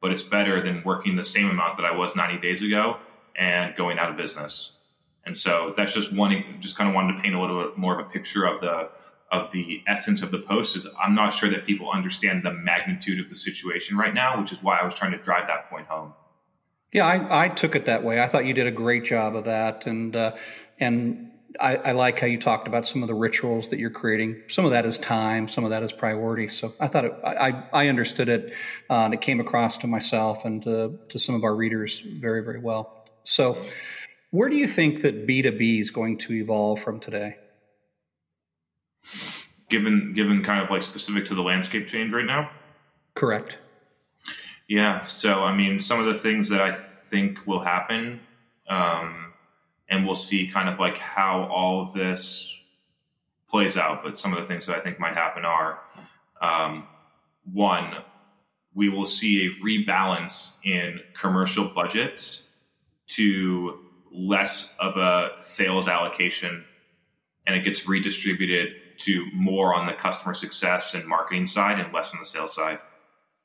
but 0.00 0.12
it's 0.12 0.22
better 0.22 0.62
than 0.62 0.82
working 0.84 1.16
the 1.16 1.24
same 1.24 1.50
amount 1.50 1.78
that 1.78 1.86
I 1.86 1.94
was 1.94 2.14
90 2.14 2.38
days 2.38 2.62
ago 2.62 2.98
and 3.34 3.74
going 3.74 3.98
out 3.98 4.10
of 4.10 4.16
business. 4.16 4.72
And 5.24 5.36
so 5.36 5.74
that's 5.76 5.92
just 5.92 6.12
one, 6.12 6.44
just 6.60 6.76
kind 6.76 6.88
of 6.88 6.94
wanted 6.94 7.14
to 7.14 7.22
paint 7.22 7.34
a 7.34 7.40
little 7.40 7.64
bit 7.64 7.76
more 7.76 7.98
of 7.98 8.06
a 8.06 8.08
picture 8.08 8.44
of 8.46 8.60
the, 8.60 8.88
of 9.32 9.50
the 9.50 9.82
essence 9.88 10.22
of 10.22 10.30
the 10.30 10.38
post 10.38 10.76
is 10.76 10.86
I'm 11.02 11.16
not 11.16 11.34
sure 11.34 11.50
that 11.50 11.66
people 11.66 11.90
understand 11.90 12.44
the 12.44 12.52
magnitude 12.52 13.18
of 13.18 13.28
the 13.28 13.34
situation 13.34 13.96
right 13.96 14.14
now, 14.14 14.40
which 14.40 14.52
is 14.52 14.62
why 14.62 14.78
I 14.78 14.84
was 14.84 14.94
trying 14.94 15.12
to 15.12 15.18
drive 15.18 15.48
that 15.48 15.68
point 15.68 15.86
home. 15.86 16.12
Yeah, 16.92 17.04
I, 17.04 17.46
I 17.46 17.48
took 17.48 17.74
it 17.74 17.86
that 17.86 18.04
way. 18.04 18.22
I 18.22 18.28
thought 18.28 18.46
you 18.46 18.54
did 18.54 18.68
a 18.68 18.70
great 18.70 19.04
job 19.04 19.34
of 19.34 19.44
that, 19.46 19.86
and 19.86 20.14
uh, 20.14 20.36
and 20.78 21.32
I, 21.60 21.76
I, 21.76 21.92
like 21.92 22.18
how 22.18 22.26
you 22.26 22.38
talked 22.38 22.68
about 22.68 22.86
some 22.86 23.02
of 23.02 23.08
the 23.08 23.14
rituals 23.14 23.68
that 23.70 23.78
you're 23.78 23.90
creating. 23.90 24.42
Some 24.48 24.64
of 24.64 24.72
that 24.72 24.84
is 24.84 24.98
time, 24.98 25.48
some 25.48 25.64
of 25.64 25.70
that 25.70 25.82
is 25.82 25.92
priority. 25.92 26.48
So 26.48 26.72
I 26.80 26.88
thought 26.88 27.04
it, 27.04 27.12
I, 27.24 27.64
I 27.72 27.88
understood 27.88 28.28
it, 28.28 28.52
uh, 28.90 29.04
and 29.04 29.14
it 29.14 29.20
came 29.20 29.40
across 29.40 29.78
to 29.78 29.86
myself 29.86 30.44
and 30.44 30.62
to, 30.64 30.98
to 31.08 31.18
some 31.18 31.34
of 31.34 31.44
our 31.44 31.54
readers 31.54 32.00
very, 32.00 32.42
very 32.42 32.60
well. 32.60 33.08
So, 33.24 33.58
where 34.30 34.48
do 34.48 34.56
you 34.56 34.66
think 34.66 35.02
that 35.02 35.26
B2B 35.26 35.80
is 35.80 35.90
going 35.90 36.18
to 36.18 36.34
evolve 36.34 36.80
from 36.80 37.00
today? 37.00 37.36
Given, 39.68 40.12
given 40.14 40.42
kind 40.42 40.62
of 40.62 40.70
like 40.70 40.82
specific 40.82 41.24
to 41.26 41.34
the 41.34 41.42
landscape 41.42 41.86
change 41.86 42.12
right 42.12 42.24
now? 42.24 42.50
Correct. 43.14 43.58
Yeah. 44.68 45.04
So, 45.06 45.42
I 45.42 45.56
mean, 45.56 45.80
some 45.80 46.00
of 46.00 46.06
the 46.06 46.20
things 46.20 46.48
that 46.50 46.60
I 46.60 46.72
think 46.72 47.46
will 47.46 47.60
happen. 47.60 48.20
Um, 48.68 49.25
and 49.88 50.04
we'll 50.04 50.14
see 50.14 50.48
kind 50.48 50.68
of 50.68 50.78
like 50.78 50.98
how 50.98 51.44
all 51.44 51.82
of 51.82 51.92
this 51.92 52.58
plays 53.48 53.76
out. 53.76 54.02
But 54.02 54.18
some 54.18 54.32
of 54.32 54.40
the 54.40 54.46
things 54.46 54.66
that 54.66 54.76
I 54.76 54.80
think 54.80 54.98
might 54.98 55.14
happen 55.14 55.44
are 55.44 55.80
um, 56.40 56.86
one, 57.52 57.96
we 58.74 58.88
will 58.88 59.06
see 59.06 59.46
a 59.46 59.64
rebalance 59.64 60.58
in 60.64 61.00
commercial 61.14 61.68
budgets 61.68 62.48
to 63.08 63.80
less 64.10 64.72
of 64.80 64.96
a 64.96 65.30
sales 65.40 65.88
allocation 65.88 66.64
and 67.46 67.54
it 67.54 67.64
gets 67.64 67.86
redistributed 67.86 68.68
to 68.98 69.26
more 69.32 69.74
on 69.74 69.86
the 69.86 69.92
customer 69.92 70.34
success 70.34 70.94
and 70.94 71.06
marketing 71.06 71.46
side 71.46 71.78
and 71.78 71.92
less 71.92 72.12
on 72.12 72.18
the 72.18 72.26
sales 72.26 72.54
side. 72.54 72.78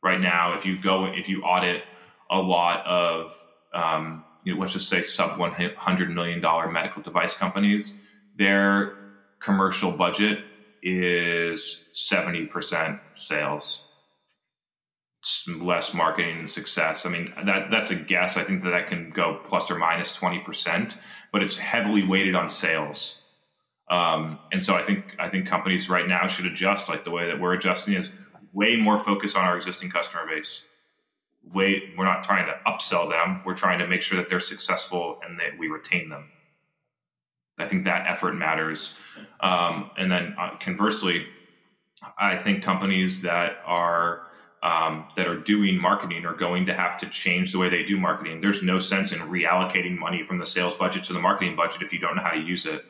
Right 0.01 0.19
now, 0.19 0.58
if 0.58 0.65
you 0.65 0.82
go, 0.82 1.06
if 1.06 1.30
you 1.30 1.43
audit 1.43 1.84
a 2.30 2.41
lot 2.41 2.86
of 2.88 3.36
um, 3.73 4.23
you 4.43 4.54
know, 4.56 4.62
let's 4.62 4.73
just 4.73 4.89
say 4.89 5.01
sub 5.01 5.32
$100 5.38 6.10
million 6.13 6.41
medical 6.71 7.01
device 7.01 7.34
companies, 7.34 7.99
their 8.36 8.95
commercial 9.39 9.91
budget 9.91 10.39
is 10.84 11.84
70% 11.93 12.99
sales. 13.15 13.84
less 15.47 15.93
marketing 15.93 16.39
and 16.39 16.49
success. 16.49 17.06
I 17.06 17.10
mean, 17.10 17.32
that 17.45 17.69
that's 17.69 17.91
a 17.91 17.95
guess. 17.95 18.38
I 18.38 18.43
think 18.43 18.63
that 18.63 18.71
that 18.71 18.88
can 18.88 19.12
go 19.12 19.39
plus 19.45 19.69
or 19.69 19.75
minus 19.75 20.17
20%, 20.17 20.95
but 21.32 21.43
it's 21.43 21.58
heavily 21.58 22.04
weighted 22.04 22.36
on 22.36 22.49
sales. 22.49 23.17
Um, 23.91 24.39
and 24.51 24.63
so 24.63 24.73
I 24.73 24.84
think 24.84 25.15
I 25.19 25.30
think 25.30 25.45
companies 25.45 25.89
right 25.89 26.08
now 26.08 26.25
should 26.25 26.45
adjust 26.45 26.89
like 26.89 27.04
the 27.04 27.12
way 27.12 27.27
that 27.27 27.39
we're 27.39 27.54
adjusting 27.54 27.93
is 27.93 28.10
way 28.54 28.77
more 28.77 28.97
focus 28.97 29.36
on 29.36 29.43
our 29.43 29.58
existing 29.58 29.91
customer 29.91 30.25
base. 30.27 30.63
Way 31.54 31.93
we're 31.97 32.06
not 32.06 32.23
trying 32.23 32.45
to 32.45 32.54
upsell 32.67 33.10
them. 33.10 33.41
We're 33.45 33.56
trying 33.56 33.80
to 33.80 33.88
make 33.88 34.01
sure 34.01 34.17
that 34.17 34.30
they're 34.30 34.39
successful 34.39 35.19
and 35.27 35.39
that 35.39 35.58
we 35.58 35.67
retain 35.67 36.10
them. 36.10 36.30
I 37.58 37.67
think 37.67 37.84
that 37.86 38.08
effort 38.08 38.34
matters. 38.34 38.93
Um, 39.41 39.91
and 39.97 40.12
then 40.12 40.36
uh, 40.39 40.58
conversely, 40.60 41.25
I 42.17 42.38
think 42.38 42.63
companies 42.63 43.21
that 43.21 43.58
are 43.65 44.27
um, 44.63 45.08
that 45.15 45.27
are 45.27 45.38
doing 45.38 45.82
marketing 45.82 46.25
are 46.25 46.36
going 46.36 46.67
to 46.67 46.73
have 46.73 46.97
to 46.99 47.08
change 47.08 47.51
the 47.51 47.58
way 47.58 47.69
they 47.69 47.84
do 47.84 47.99
marketing. 47.99 48.41
There's 48.41 48.62
no 48.62 48.80
sense 48.80 49.12
in 49.12 49.19
reallocating 49.19 49.97
money 49.97 50.21
from 50.21 50.38
the 50.38 50.45
sales 50.45 50.75
budget 50.75 51.04
to 51.06 51.13
the 51.13 51.19
marketing 51.19 51.56
budget 51.56 51.82
if 51.82 51.91
you 51.91 51.99
don't 51.99 52.15
know 52.15 52.21
how 52.21 52.32
to 52.32 52.39
use 52.39 52.67
it. 52.67 52.86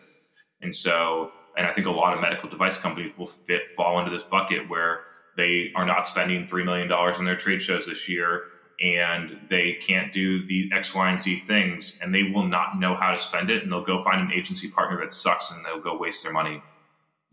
And 0.62 0.76
so, 0.76 1.32
and 1.58 1.66
I 1.66 1.72
think 1.72 1.88
a 1.88 1.92
lot 1.92 2.14
of 2.14 2.20
medical 2.20 2.50
device 2.50 2.78
companies 2.78 3.14
will 3.18 3.28
fit 3.28 3.62
fall 3.78 4.00
into 4.00 4.12
this 4.12 4.24
bucket 4.24 4.70
where 4.70 5.06
they 5.38 5.72
are 5.76 5.86
not 5.86 6.08
spending 6.08 6.48
three 6.48 6.64
million 6.64 6.88
dollars 6.88 7.18
on 7.18 7.26
their 7.26 7.36
trade 7.36 7.62
shows 7.62 7.86
this 7.86 8.08
year, 8.10 8.44
and 8.82 9.40
they 9.50 9.74
can't 9.74 10.12
do 10.12 10.46
the 10.46 10.70
X, 10.74 10.94
Y, 10.94 11.10
and 11.10 11.20
Z 11.20 11.40
things, 11.40 11.98
and 12.02 12.14
they 12.14 12.24
will 12.24 12.48
not 12.48 12.80
know 12.80 12.96
how 12.96 13.12
to 13.12 13.18
spend 13.18 13.50
it, 13.50 13.64
and 13.64 13.72
they'll 13.72 13.84
go 13.84 14.02
find 14.04 14.22
an 14.22 14.32
agency 14.32 14.68
partner 14.68 15.00
that 15.00 15.14
sucks, 15.14 15.52
and 15.52 15.66
they'll 15.66 15.82
go 15.82 15.98
waste 15.98 16.24
their 16.24 16.34
money. 16.34 16.62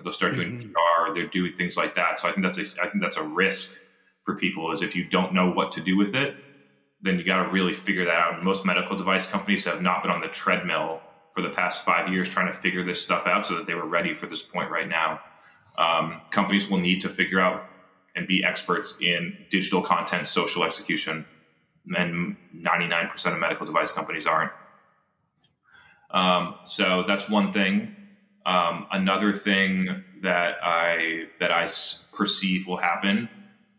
They'll 0.02 0.12
start 0.12 0.34
doing 0.34 0.58
mm-hmm. 0.58 0.70
PR, 0.70 1.14
they're 1.14 1.26
doing 1.26 1.54
things 1.54 1.76
like 1.76 1.96
that. 1.96 2.20
So 2.20 2.28
I 2.28 2.32
think 2.32 2.44
that's 2.44 2.58
a, 2.58 2.66
I 2.80 2.88
think 2.88 3.02
that's 3.02 3.16
a 3.16 3.22
risk 3.22 3.78
for 4.28 4.36
people 4.36 4.72
is 4.72 4.82
if 4.82 4.94
you 4.94 5.04
don't 5.04 5.32
know 5.32 5.50
what 5.50 5.72
to 5.72 5.80
do 5.80 5.96
with 5.96 6.14
it, 6.14 6.36
then 7.00 7.18
you 7.18 7.24
got 7.24 7.42
to 7.42 7.48
really 7.48 7.72
figure 7.72 8.04
that 8.04 8.14
out. 8.14 8.34
And 8.34 8.44
most 8.44 8.64
medical 8.64 8.96
device 8.96 9.26
companies 9.26 9.64
have 9.64 9.80
not 9.80 10.02
been 10.02 10.12
on 10.12 10.20
the 10.20 10.28
treadmill 10.28 11.00
for 11.34 11.42
the 11.42 11.50
past 11.50 11.84
five 11.84 12.12
years 12.12 12.28
trying 12.28 12.46
to 12.48 12.52
figure 12.52 12.84
this 12.84 13.00
stuff 13.00 13.26
out 13.26 13.46
so 13.46 13.54
that 13.56 13.66
they 13.66 13.74
were 13.74 13.86
ready 13.86 14.12
for 14.12 14.26
this 14.26 14.42
point 14.42 14.70
right 14.70 14.88
now. 14.88 15.20
Um, 15.78 16.20
companies 16.30 16.68
will 16.68 16.78
need 16.78 17.00
to 17.00 17.08
figure 17.08 17.40
out 17.40 17.64
and 18.18 18.26
be 18.26 18.44
experts 18.44 18.96
in 19.00 19.36
digital 19.48 19.80
content, 19.80 20.26
social 20.26 20.64
execution, 20.64 21.24
and 21.96 22.36
99% 22.54 23.32
of 23.32 23.38
medical 23.38 23.64
device 23.64 23.92
companies 23.92 24.26
aren't. 24.26 24.52
Um, 26.10 26.56
so 26.64 27.04
that's 27.06 27.28
one 27.28 27.52
thing. 27.52 27.94
Um, 28.44 28.86
another 28.90 29.32
thing 29.32 30.04
that 30.22 30.56
I 30.62 31.26
that 31.38 31.52
I 31.52 31.68
perceive 32.12 32.66
will 32.66 32.78
happen 32.78 33.28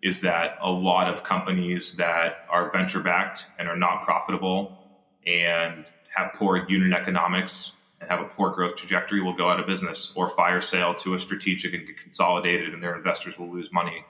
is 0.01 0.21
that 0.21 0.57
a 0.61 0.71
lot 0.71 1.11
of 1.11 1.23
companies 1.23 1.93
that 1.93 2.45
are 2.49 2.71
venture 2.71 3.01
backed 3.01 3.45
and 3.57 3.67
are 3.67 3.75
not 3.75 4.03
profitable 4.03 4.77
and 5.25 5.85
have 6.15 6.31
poor 6.33 6.65
unit 6.69 6.93
economics 6.93 7.73
and 7.99 8.09
have 8.09 8.21
a 8.21 8.25
poor 8.25 8.51
growth 8.51 8.75
trajectory 8.75 9.21
will 9.21 9.35
go 9.35 9.49
out 9.49 9.59
of 9.59 9.67
business 9.67 10.13
or 10.15 10.29
fire 10.29 10.61
sale 10.61 10.93
to 10.95 11.15
a 11.15 11.19
strategic 11.19 11.73
and 11.73 11.85
get 11.85 11.97
consolidated 11.97 12.73
and 12.73 12.81
their 12.81 12.95
investors 12.95 13.37
will 13.37 13.51
lose 13.51 13.73
money. 13.73 14.05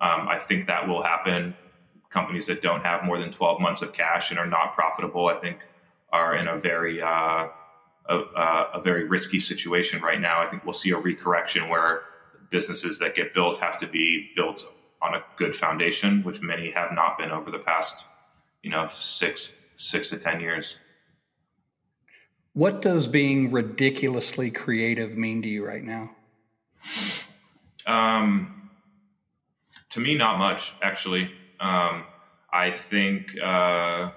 Um, 0.00 0.28
I 0.28 0.38
think 0.38 0.66
that 0.66 0.86
will 0.86 1.02
happen. 1.02 1.54
Companies 2.10 2.46
that 2.46 2.62
don't 2.62 2.84
have 2.84 3.04
more 3.04 3.18
than 3.18 3.30
12 3.32 3.60
months 3.60 3.82
of 3.82 3.92
cash 3.92 4.30
and 4.30 4.38
are 4.38 4.46
not 4.46 4.74
profitable, 4.74 5.28
I 5.28 5.34
think, 5.34 5.58
are 6.12 6.34
in 6.34 6.48
a 6.48 6.58
very 6.58 7.00
uh, 7.00 7.48
a, 8.08 8.18
a, 8.74 8.80
very 8.82 9.04
risky 9.04 9.38
situation 9.38 10.00
right 10.02 10.20
now. 10.20 10.42
I 10.42 10.48
think 10.48 10.64
we'll 10.64 10.72
see 10.72 10.90
a 10.90 10.96
recorrection 10.96 11.68
where 11.68 12.02
businesses 12.50 12.98
that 12.98 13.14
get 13.14 13.32
built 13.32 13.58
have 13.58 13.78
to 13.78 13.86
be 13.86 14.30
built 14.34 14.66
on 15.02 15.14
a 15.14 15.22
good 15.36 15.54
foundation, 15.54 16.22
which 16.24 16.42
many 16.42 16.70
have 16.70 16.92
not 16.92 17.16
been 17.18 17.30
over 17.30 17.50
the 17.50 17.58
past, 17.58 18.04
you 18.62 18.70
know, 18.70 18.88
six 18.92 19.54
six 19.76 20.10
to 20.10 20.18
ten 20.18 20.40
years. 20.40 20.76
What 22.52 22.82
does 22.82 23.06
being 23.06 23.52
ridiculously 23.52 24.50
creative 24.50 25.16
mean 25.16 25.40
to 25.42 25.48
you 25.48 25.64
right 25.64 25.84
now? 25.84 26.10
Um, 27.86 28.59
to 29.90 30.00
me, 30.00 30.16
not 30.16 30.38
much 30.38 30.74
actually. 30.82 31.30
Um, 31.60 32.04
I 32.52 32.70
think 32.70 33.36
uh, 33.42 34.10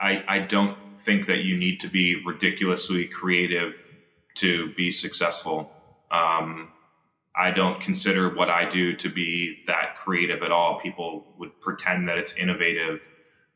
I 0.00 0.24
I 0.28 0.38
don't 0.40 0.76
think 1.00 1.26
that 1.26 1.38
you 1.38 1.56
need 1.56 1.80
to 1.80 1.88
be 1.88 2.22
ridiculously 2.24 3.06
creative 3.06 3.74
to 4.36 4.72
be 4.74 4.92
successful. 4.92 5.70
Um, 6.10 6.70
I 7.36 7.50
don't 7.50 7.80
consider 7.80 8.34
what 8.34 8.50
I 8.50 8.68
do 8.68 8.96
to 8.96 9.08
be 9.08 9.62
that 9.66 9.96
creative 9.96 10.42
at 10.42 10.50
all. 10.50 10.80
People 10.80 11.34
would 11.38 11.60
pretend 11.60 12.08
that 12.08 12.18
it's 12.18 12.34
innovative, 12.34 13.00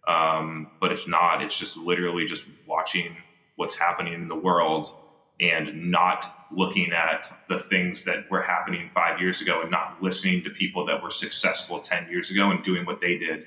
um, 0.07 0.70
but 0.81 0.92
it's 0.92 1.09
not. 1.09 1.42
It's 1.42 1.59
just 1.59 1.77
literally 1.77 2.27
just 2.27 2.44
watching 2.66 3.16
what's 3.57 3.77
happening 3.77 4.12
in 4.12 4.29
the 4.29 4.37
world 4.37 4.94
and 5.42 5.90
not 5.90 6.46
looking 6.55 6.92
at 6.92 7.31
the 7.48 7.59
things 7.59 8.05
that 8.05 8.31
were 8.31 8.40
happening 8.40 8.88
five 8.88 9.20
years 9.20 9.40
ago 9.40 9.61
and 9.62 9.70
not 9.70 10.00
listening 10.00 10.42
to 10.44 10.50
people 10.50 10.87
that 10.87 11.02
were 11.02 11.11
successful 11.11 11.81
10 11.81 12.09
years 12.09 12.31
ago 12.31 12.50
and 12.50 12.62
doing 12.62 12.87
what 12.87 13.00
they 13.00 13.18
did, 13.18 13.46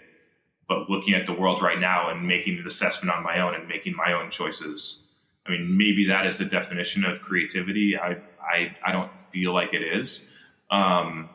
but 0.68 0.90
looking 0.90 1.14
at 1.14 1.26
the 1.26 1.34
world 1.34 1.62
right 1.62 1.80
now 1.80 2.10
and 2.10 2.28
making 2.28 2.58
an 2.58 2.68
assessment 2.68 3.16
on 3.16 3.24
my 3.24 3.40
own 3.40 3.56
and 3.56 3.68
making 3.68 3.96
my 3.96 4.12
own 4.12 4.30
choices. 4.30 5.00
I 5.48 5.52
mean, 5.52 5.78
maybe 5.78 6.08
that 6.08 6.26
is 6.26 6.38
the 6.38 6.46
definition 6.46 7.06
of 7.06 7.22
creativity. 7.22 7.98
I, 7.98 8.18
I, 8.42 8.76
I 8.84 8.92
don't 8.92 9.12
feel 9.32 9.54
like 9.54 9.74
it 9.74 9.84
is. 9.84 10.22
Um, 10.70 11.30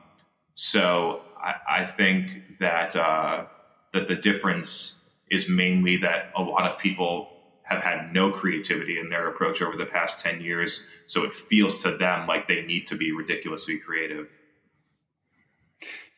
so 0.57 1.23
I, 1.41 1.55
I, 1.83 1.87
think 1.87 2.59
that 2.59 2.97
uh, 2.97 3.45
that 3.93 4.09
the 4.09 4.17
difference 4.17 5.05
is 5.31 5.49
mainly 5.49 5.97
that 5.99 6.33
a 6.37 6.43
lot 6.43 6.69
of 6.69 6.79
people 6.79 7.30
have 7.71 7.83
had 7.85 8.13
no 8.13 8.33
creativity 8.33 8.99
in 8.99 9.09
their 9.09 9.29
approach 9.29 9.63
over 9.63 9.77
the 9.77 9.87
past 9.87 10.19
10 10.19 10.41
years. 10.41 10.87
So 11.07 11.23
it 11.23 11.33
feels 11.33 11.83
to 11.85 11.97
them 11.97 12.27
like 12.27 12.49
they 12.49 12.63
need 12.63 12.89
to 12.89 12.97
be 12.97 13.13
ridiculously 13.13 13.79
creative. 13.79 14.29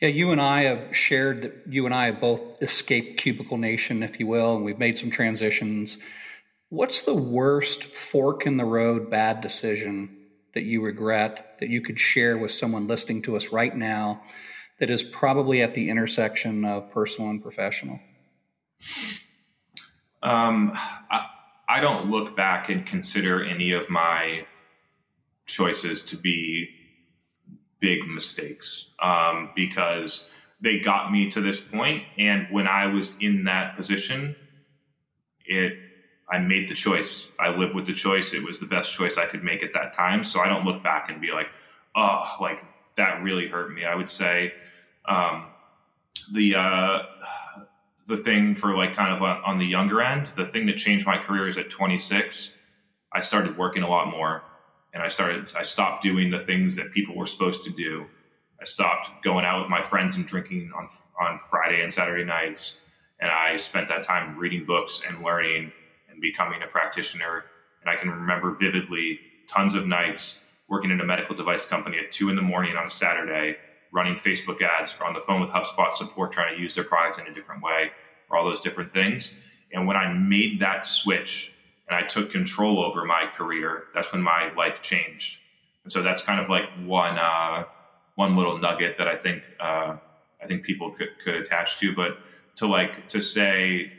Yeah, 0.00 0.08
you 0.08 0.32
and 0.32 0.40
I 0.40 0.62
have 0.62 0.96
shared 0.96 1.42
that 1.42 1.62
you 1.68 1.84
and 1.84 1.94
I 1.94 2.06
have 2.06 2.20
both 2.20 2.60
escaped 2.62 3.18
Cubicle 3.18 3.58
Nation, 3.58 4.02
if 4.02 4.18
you 4.18 4.26
will, 4.26 4.56
and 4.56 4.64
we've 4.64 4.78
made 4.78 4.96
some 4.96 5.10
transitions. 5.10 5.98
What's 6.70 7.02
the 7.02 7.14
worst 7.14 7.84
fork 7.84 8.46
in 8.46 8.56
the 8.56 8.64
road 8.64 9.10
bad 9.10 9.42
decision 9.42 10.16
that 10.54 10.64
you 10.64 10.82
regret 10.82 11.58
that 11.58 11.68
you 11.68 11.82
could 11.82 12.00
share 12.00 12.38
with 12.38 12.50
someone 12.50 12.88
listening 12.88 13.22
to 13.22 13.36
us 13.36 13.48
right 13.48 13.76
now 13.76 14.22
that 14.78 14.88
is 14.88 15.02
probably 15.02 15.60
at 15.60 15.74
the 15.74 15.90
intersection 15.90 16.64
of 16.64 16.90
personal 16.90 17.30
and 17.30 17.42
professional? 17.42 18.00
Um, 20.22 20.72
I, 21.10 21.26
I 21.72 21.80
don't 21.80 22.10
look 22.10 22.36
back 22.36 22.68
and 22.68 22.84
consider 22.84 23.42
any 23.44 23.72
of 23.72 23.88
my 23.88 24.46
choices 25.46 26.02
to 26.02 26.16
be 26.16 26.68
big 27.80 28.06
mistakes 28.06 28.90
um, 29.00 29.50
because 29.56 30.28
they 30.60 30.78
got 30.78 31.10
me 31.10 31.30
to 31.30 31.40
this 31.40 31.58
point 31.58 32.04
and 32.16 32.46
when 32.50 32.68
i 32.68 32.86
was 32.86 33.16
in 33.20 33.42
that 33.44 33.76
position 33.76 34.36
it 35.44 35.72
I 36.32 36.38
made 36.38 36.66
the 36.66 36.74
choice. 36.74 37.28
I 37.38 37.50
live 37.50 37.74
with 37.74 37.84
the 37.84 37.92
choice. 37.92 38.32
It 38.32 38.42
was 38.42 38.58
the 38.58 38.66
best 38.66 38.90
choice 38.90 39.18
I 39.18 39.26
could 39.26 39.44
make 39.44 39.62
at 39.62 39.74
that 39.74 39.92
time. 39.92 40.24
So 40.24 40.40
I 40.40 40.48
don't 40.48 40.64
look 40.64 40.82
back 40.82 41.10
and 41.10 41.20
be 41.20 41.30
like, 41.30 41.48
oh, 41.94 42.36
like 42.40 42.64
that 42.96 43.22
really 43.22 43.48
hurt 43.48 43.74
me. 43.74 43.84
I 43.84 43.94
would 43.94 44.08
say 44.08 44.54
um, 45.04 45.48
the 46.32 46.54
uh, 46.54 47.02
the 48.06 48.16
thing 48.16 48.54
for 48.54 48.76
like 48.76 48.94
kind 48.94 49.14
of 49.14 49.22
on, 49.22 49.58
the 49.58 49.66
younger 49.66 50.00
end, 50.00 50.32
the 50.36 50.46
thing 50.46 50.66
that 50.66 50.76
changed 50.76 51.06
my 51.06 51.18
career 51.18 51.48
is 51.48 51.56
at 51.56 51.70
26, 51.70 52.56
I 53.12 53.20
started 53.20 53.56
working 53.56 53.82
a 53.82 53.88
lot 53.88 54.10
more, 54.10 54.42
and 54.92 55.02
I 55.02 55.08
started 55.08 55.52
I 55.56 55.62
stopped 55.62 56.02
doing 56.02 56.30
the 56.30 56.40
things 56.40 56.76
that 56.76 56.92
people 56.92 57.16
were 57.16 57.26
supposed 57.26 57.64
to 57.64 57.70
do. 57.70 58.06
I 58.60 58.64
stopped 58.64 59.22
going 59.22 59.44
out 59.44 59.60
with 59.60 59.70
my 59.70 59.82
friends 59.82 60.16
and 60.16 60.26
drinking 60.26 60.72
on 60.76 60.88
on 61.20 61.38
Friday 61.50 61.82
and 61.82 61.92
Saturday 61.92 62.24
nights, 62.24 62.76
and 63.20 63.30
I 63.30 63.56
spent 63.56 63.88
that 63.88 64.02
time 64.02 64.36
reading 64.36 64.64
books 64.64 65.00
and 65.06 65.22
learning 65.22 65.72
and 66.10 66.20
becoming 66.20 66.62
a 66.62 66.66
practitioner. 66.66 67.44
And 67.80 67.90
I 67.90 67.96
can 67.96 68.10
remember 68.10 68.52
vividly 68.52 69.18
tons 69.48 69.74
of 69.74 69.86
nights 69.86 70.38
working 70.68 70.90
in 70.90 71.00
a 71.00 71.04
medical 71.04 71.34
device 71.34 71.66
company 71.66 71.98
at 71.98 72.10
two 72.10 72.30
in 72.30 72.36
the 72.36 72.42
morning 72.42 72.76
on 72.76 72.86
a 72.86 72.90
Saturday, 72.90 73.56
running 73.92 74.14
Facebook 74.14 74.62
ads 74.62 74.96
or 74.98 75.06
on 75.06 75.12
the 75.12 75.20
phone 75.20 75.40
with 75.40 75.50
HubSpot 75.50 75.94
support, 75.94 76.32
trying 76.32 76.56
to 76.56 76.60
use 76.60 76.74
their 76.74 76.84
product 76.84 77.18
in 77.18 77.26
a 77.26 77.34
different 77.34 77.62
way, 77.62 77.90
or 78.28 78.38
all 78.38 78.44
those 78.44 78.60
different 78.60 78.92
things. 78.92 79.32
And 79.72 79.86
when 79.86 79.96
I 79.96 80.12
made 80.12 80.60
that 80.60 80.84
switch 80.84 81.52
and 81.88 81.96
I 81.96 82.06
took 82.06 82.32
control 82.32 82.84
over 82.84 83.04
my 83.04 83.26
career, 83.34 83.84
that's 83.94 84.12
when 84.12 84.22
my 84.22 84.52
life 84.54 84.80
changed. 84.82 85.38
And 85.84 85.92
so 85.92 86.02
that's 86.02 86.22
kind 86.22 86.40
of 86.40 86.48
like 86.48 86.64
one 86.84 87.18
uh, 87.18 87.64
one 88.14 88.36
little 88.36 88.58
nugget 88.58 88.98
that 88.98 89.08
I 89.08 89.16
think 89.16 89.42
uh, 89.60 89.96
I 90.42 90.46
think 90.46 90.64
people 90.64 90.92
could, 90.92 91.08
could 91.24 91.34
attach 91.34 91.78
to. 91.80 91.94
But 91.94 92.18
to 92.56 92.66
like 92.66 93.08
to 93.08 93.20
say 93.20 93.92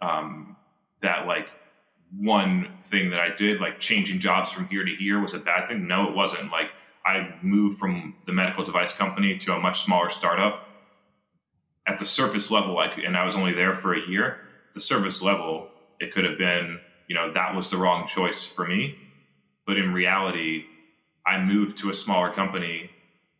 um, 0.00 0.56
that 1.00 1.26
like 1.26 1.48
one 2.16 2.68
thing 2.82 3.10
that 3.10 3.20
I 3.20 3.34
did, 3.34 3.60
like 3.60 3.80
changing 3.80 4.20
jobs 4.20 4.52
from 4.52 4.68
here 4.68 4.84
to 4.84 4.94
here, 4.94 5.20
was 5.20 5.34
a 5.34 5.38
bad 5.38 5.68
thing. 5.68 5.86
No, 5.86 6.08
it 6.08 6.14
wasn't. 6.14 6.50
Like 6.50 6.70
I 7.06 7.34
moved 7.40 7.78
from 7.78 8.16
the 8.26 8.32
medical 8.32 8.64
device 8.64 8.92
company 8.92 9.38
to 9.38 9.54
a 9.54 9.60
much 9.60 9.84
smaller 9.84 10.10
startup 10.10 10.66
at 11.86 11.98
the 11.98 12.04
surface 12.04 12.50
level, 12.50 12.74
like, 12.74 12.98
and 12.98 13.16
I 13.16 13.24
was 13.24 13.36
only 13.36 13.52
there 13.52 13.76
for 13.76 13.94
a 13.94 14.08
year. 14.08 14.38
The 14.74 14.80
surface 14.80 15.22
level, 15.22 15.68
it 16.00 16.12
could 16.12 16.24
have 16.24 16.36
been, 16.36 16.80
you 17.08 17.14
know, 17.14 17.32
that 17.32 17.54
was 17.54 17.70
the 17.70 17.76
wrong 17.76 18.08
choice 18.08 18.44
for 18.44 18.66
me. 18.66 18.96
But 19.66 19.76
in 19.76 19.92
reality, 19.92 20.64
I 21.24 21.40
moved 21.40 21.78
to 21.78 21.90
a 21.90 21.94
smaller 21.94 22.32
company 22.32 22.90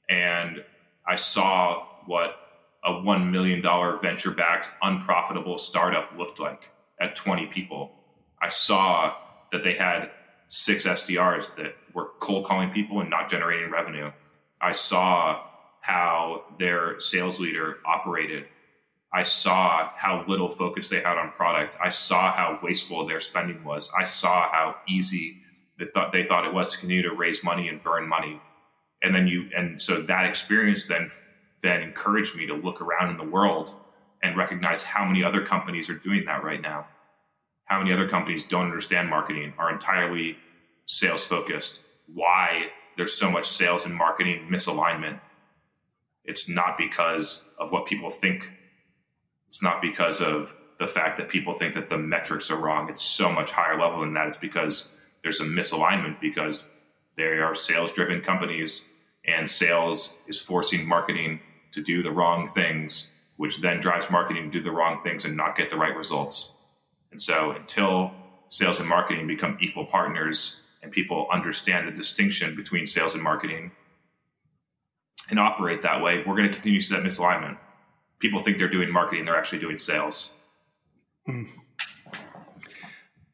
and 0.09 0.65
I 1.07 1.17
saw 1.17 1.87
what 2.07 2.37
a 2.85 2.93
$1 2.93 3.31
million 3.31 3.63
venture 4.01 4.31
backed, 4.31 4.71
unprofitable 4.81 5.59
startup 5.59 6.17
looked 6.17 6.39
like 6.39 6.63
at 7.01 7.17
20 7.17 7.47
people. 7.47 7.93
I 8.41 8.49
saw 8.49 9.15
that 9.51 9.65
they 9.65 9.75
had 9.75 10.11
six 10.49 10.85
SDRs 10.85 11.55
that 11.57 11.75
were 11.95 12.11
cold 12.21 12.47
calling 12.47 12.71
people 12.71 13.01
and 13.01 13.11
not 13.11 13.29
generating 13.29 13.71
revenue. 13.71 14.11
I 14.61 14.73
saw 14.73 15.43
how 15.81 16.45
their 16.59 16.99
sales 17.01 17.39
leader 17.39 17.79
operated. 17.85 18.47
I 19.13 19.23
saw 19.23 19.91
how 19.97 20.25
little 20.27 20.51
focus 20.51 20.89
they 20.89 21.01
had 21.01 21.17
on 21.17 21.31
product. 21.33 21.77
I 21.83 21.89
saw 21.89 22.33
how 22.33 22.59
wasteful 22.63 23.07
their 23.07 23.21
spending 23.21 23.63
was. 23.65 23.91
I 23.99 24.05
saw 24.05 24.51
how 24.51 24.77
easy 24.89 25.43
they 25.79 25.87
thought 25.87 26.13
they 26.13 26.25
thought 26.25 26.47
it 26.47 26.53
was 26.53 26.69
to 26.69 26.79
continue 26.79 27.03
to 27.03 27.15
raise 27.15 27.45
money 27.45 27.69
and 27.69 27.83
burn 27.83 28.09
money. 28.09 28.41
And 29.03 29.15
then 29.15 29.27
you 29.27 29.49
and 29.57 29.81
so 29.81 30.03
that 30.03 30.27
experience 30.27 30.87
then 30.87 31.11
then 31.63 31.83
encouraged 31.83 32.37
me 32.37 32.47
to 32.47 32.55
look 32.55 32.81
around 32.81 33.11
in 33.11 33.17
the 33.17 33.31
world 33.31 33.75
and 34.23 34.37
recognize 34.37 34.83
how 34.83 35.05
many 35.05 35.23
other 35.23 35.45
companies 35.45 35.89
are 35.89 35.99
doing 35.99 36.25
that 36.27 36.43
right 36.43 36.61
now. 36.61 36.87
How 37.67 37.79
many 37.79 37.93
other 37.93 38.09
companies 38.09 38.43
don't 38.43 38.65
understand 38.65 39.09
marketing, 39.09 39.53
are 39.59 39.73
entirely 39.73 40.37
sales 40.87 41.25
focused. 41.25 41.81
Why 42.13 42.67
there's 42.97 43.15
so 43.15 43.31
much 43.31 43.49
sales 43.49 43.85
and 43.85 43.95
marketing 43.95 44.49
misalignment. 44.51 45.21
It's 46.25 46.49
not 46.49 46.79
because 46.79 47.43
of 47.59 47.71
what 47.71 47.87
people 47.87 48.11
think. 48.11 48.49
It's 49.49 49.63
not 49.63 49.83
because 49.83 50.21
of 50.21 50.55
the 50.79 50.87
fact 50.87 51.17
that 51.19 51.29
people 51.29 51.55
think 51.55 51.75
that 51.75 51.89
the 51.89 51.99
metrics 51.99 52.51
are 52.51 52.57
wrong. 52.57 52.89
It's 52.89 53.03
so 53.03 53.31
much 53.31 53.51
higher 53.51 53.79
level 53.79 54.01
than 54.01 54.13
that. 54.13 54.29
It's 54.29 54.39
because 54.39 54.89
there's 55.23 55.41
a 55.41 55.45
misalignment 55.45 56.21
because 56.21 56.63
they 57.17 57.25
are 57.25 57.55
sales 57.55 57.93
driven 57.93 58.21
companies 58.21 58.85
and 59.27 59.49
sales 59.49 60.15
is 60.27 60.41
forcing 60.41 60.87
marketing 60.87 61.41
to 61.73 61.83
do 61.83 62.03
the 62.03 62.11
wrong 62.11 62.49
things, 62.49 63.09
which 63.37 63.59
then 63.59 63.81
drives 63.81 64.11
marketing 64.11 64.51
to 64.51 64.59
do 64.59 64.65
the 64.65 64.71
wrong 64.71 65.01
things 65.03 65.25
and 65.25 65.37
not 65.37 65.57
get 65.57 65.71
the 65.71 65.77
right 65.77 65.97
results. 65.97 66.51
And 67.13 67.21
so 67.21 67.53
until 67.53 68.13
sales 68.49 68.81
and 68.81 68.89
marketing 68.89 69.27
become 69.27 69.59
equal 69.61 69.87
partners 69.87 70.59
and 70.83 70.93
people 70.93 71.27
understand 71.33 71.89
the 71.89 71.93
distinction 71.93 72.55
between 72.55 72.87
sales 72.87 73.15
and 73.15 73.23
marketing 73.23 73.71
and 75.31 75.39
operate 75.39 75.83
that 75.83 76.03
way, 76.03 76.23
we're 76.27 76.37
going 76.37 76.49
to 76.49 76.55
continue 76.55 76.81
to 76.81 76.87
see 76.87 76.95
that 76.95 77.03
misalignment. 77.03 77.57
People 78.19 78.43
think 78.43 78.59
they're 78.59 78.69
doing 78.69 78.91
marketing, 78.91 79.25
they're 79.25 79.37
actually 79.37 79.59
doing 79.59 79.79
sales. 79.79 80.33
Mm. 81.29 81.49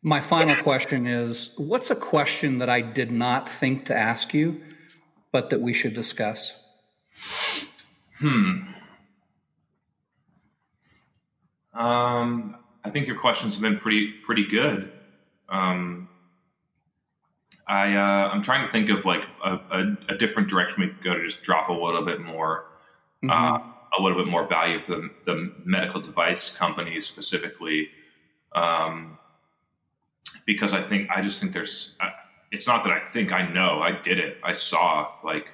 My 0.02 0.20
final 0.20 0.56
question 0.62 1.06
is 1.06 1.50
What's 1.56 1.90
a 1.90 1.96
question 1.96 2.58
that 2.58 2.68
I 2.68 2.80
did 2.80 3.12
not 3.12 3.48
think 3.48 3.86
to 3.86 3.96
ask 3.96 4.34
you, 4.34 4.60
but 5.30 5.50
that 5.50 5.60
we 5.60 5.72
should 5.74 5.94
discuss? 5.94 6.58
Hmm. 8.18 8.58
Um, 11.74 12.56
I 12.84 12.90
think 12.90 13.06
your 13.06 13.18
questions 13.18 13.54
have 13.54 13.62
been 13.62 13.78
pretty 13.78 14.12
pretty 14.24 14.46
good. 14.46 14.92
Um, 15.48 16.08
I 17.66 17.94
uh, 17.94 18.30
I'm 18.30 18.42
trying 18.42 18.66
to 18.66 18.70
think 18.70 18.90
of 18.90 19.04
like 19.04 19.22
a, 19.44 19.54
a, 19.70 19.96
a, 20.08 20.18
different 20.18 20.48
direction 20.48 20.82
we 20.82 20.88
could 20.88 21.04
go 21.04 21.14
to 21.14 21.24
just 21.24 21.42
drop 21.42 21.68
a 21.68 21.72
little 21.72 22.02
bit 22.02 22.20
more, 22.20 22.66
mm-hmm. 23.22 23.30
uh, 23.30 23.58
a 23.98 24.02
little 24.02 24.18
bit 24.18 24.30
more 24.30 24.46
value 24.46 24.80
for 24.80 24.96
the, 24.96 25.10
the 25.26 25.52
medical 25.64 26.00
device 26.00 26.50
companies 26.50 27.06
specifically. 27.06 27.88
Um, 28.52 29.18
because 30.44 30.72
I 30.72 30.82
think 30.82 31.08
I 31.10 31.22
just 31.22 31.40
think 31.40 31.52
there's. 31.52 31.94
It's 32.50 32.66
not 32.66 32.84
that 32.84 32.92
I 32.92 33.00
think 33.00 33.32
I 33.32 33.46
know. 33.48 33.80
I 33.80 33.92
did 33.92 34.18
it. 34.18 34.38
I 34.42 34.52
saw 34.52 35.12
like 35.24 35.46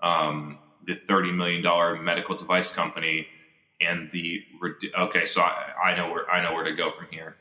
um, 0.00 0.58
the 0.86 0.94
thirty 0.94 1.32
million 1.32 1.62
dollar 1.62 2.00
medical 2.00 2.36
device 2.36 2.72
company 2.72 3.26
and 3.80 4.10
the 4.12 4.42
okay. 4.98 5.24
So 5.26 5.42
I, 5.42 5.72
I, 5.82 5.96
know 5.96 6.10
where 6.10 6.30
I 6.30 6.42
know 6.42 6.52
where 6.52 6.64
to 6.64 6.72
go 6.72 6.90
from 6.90 7.06
here. 7.10 7.36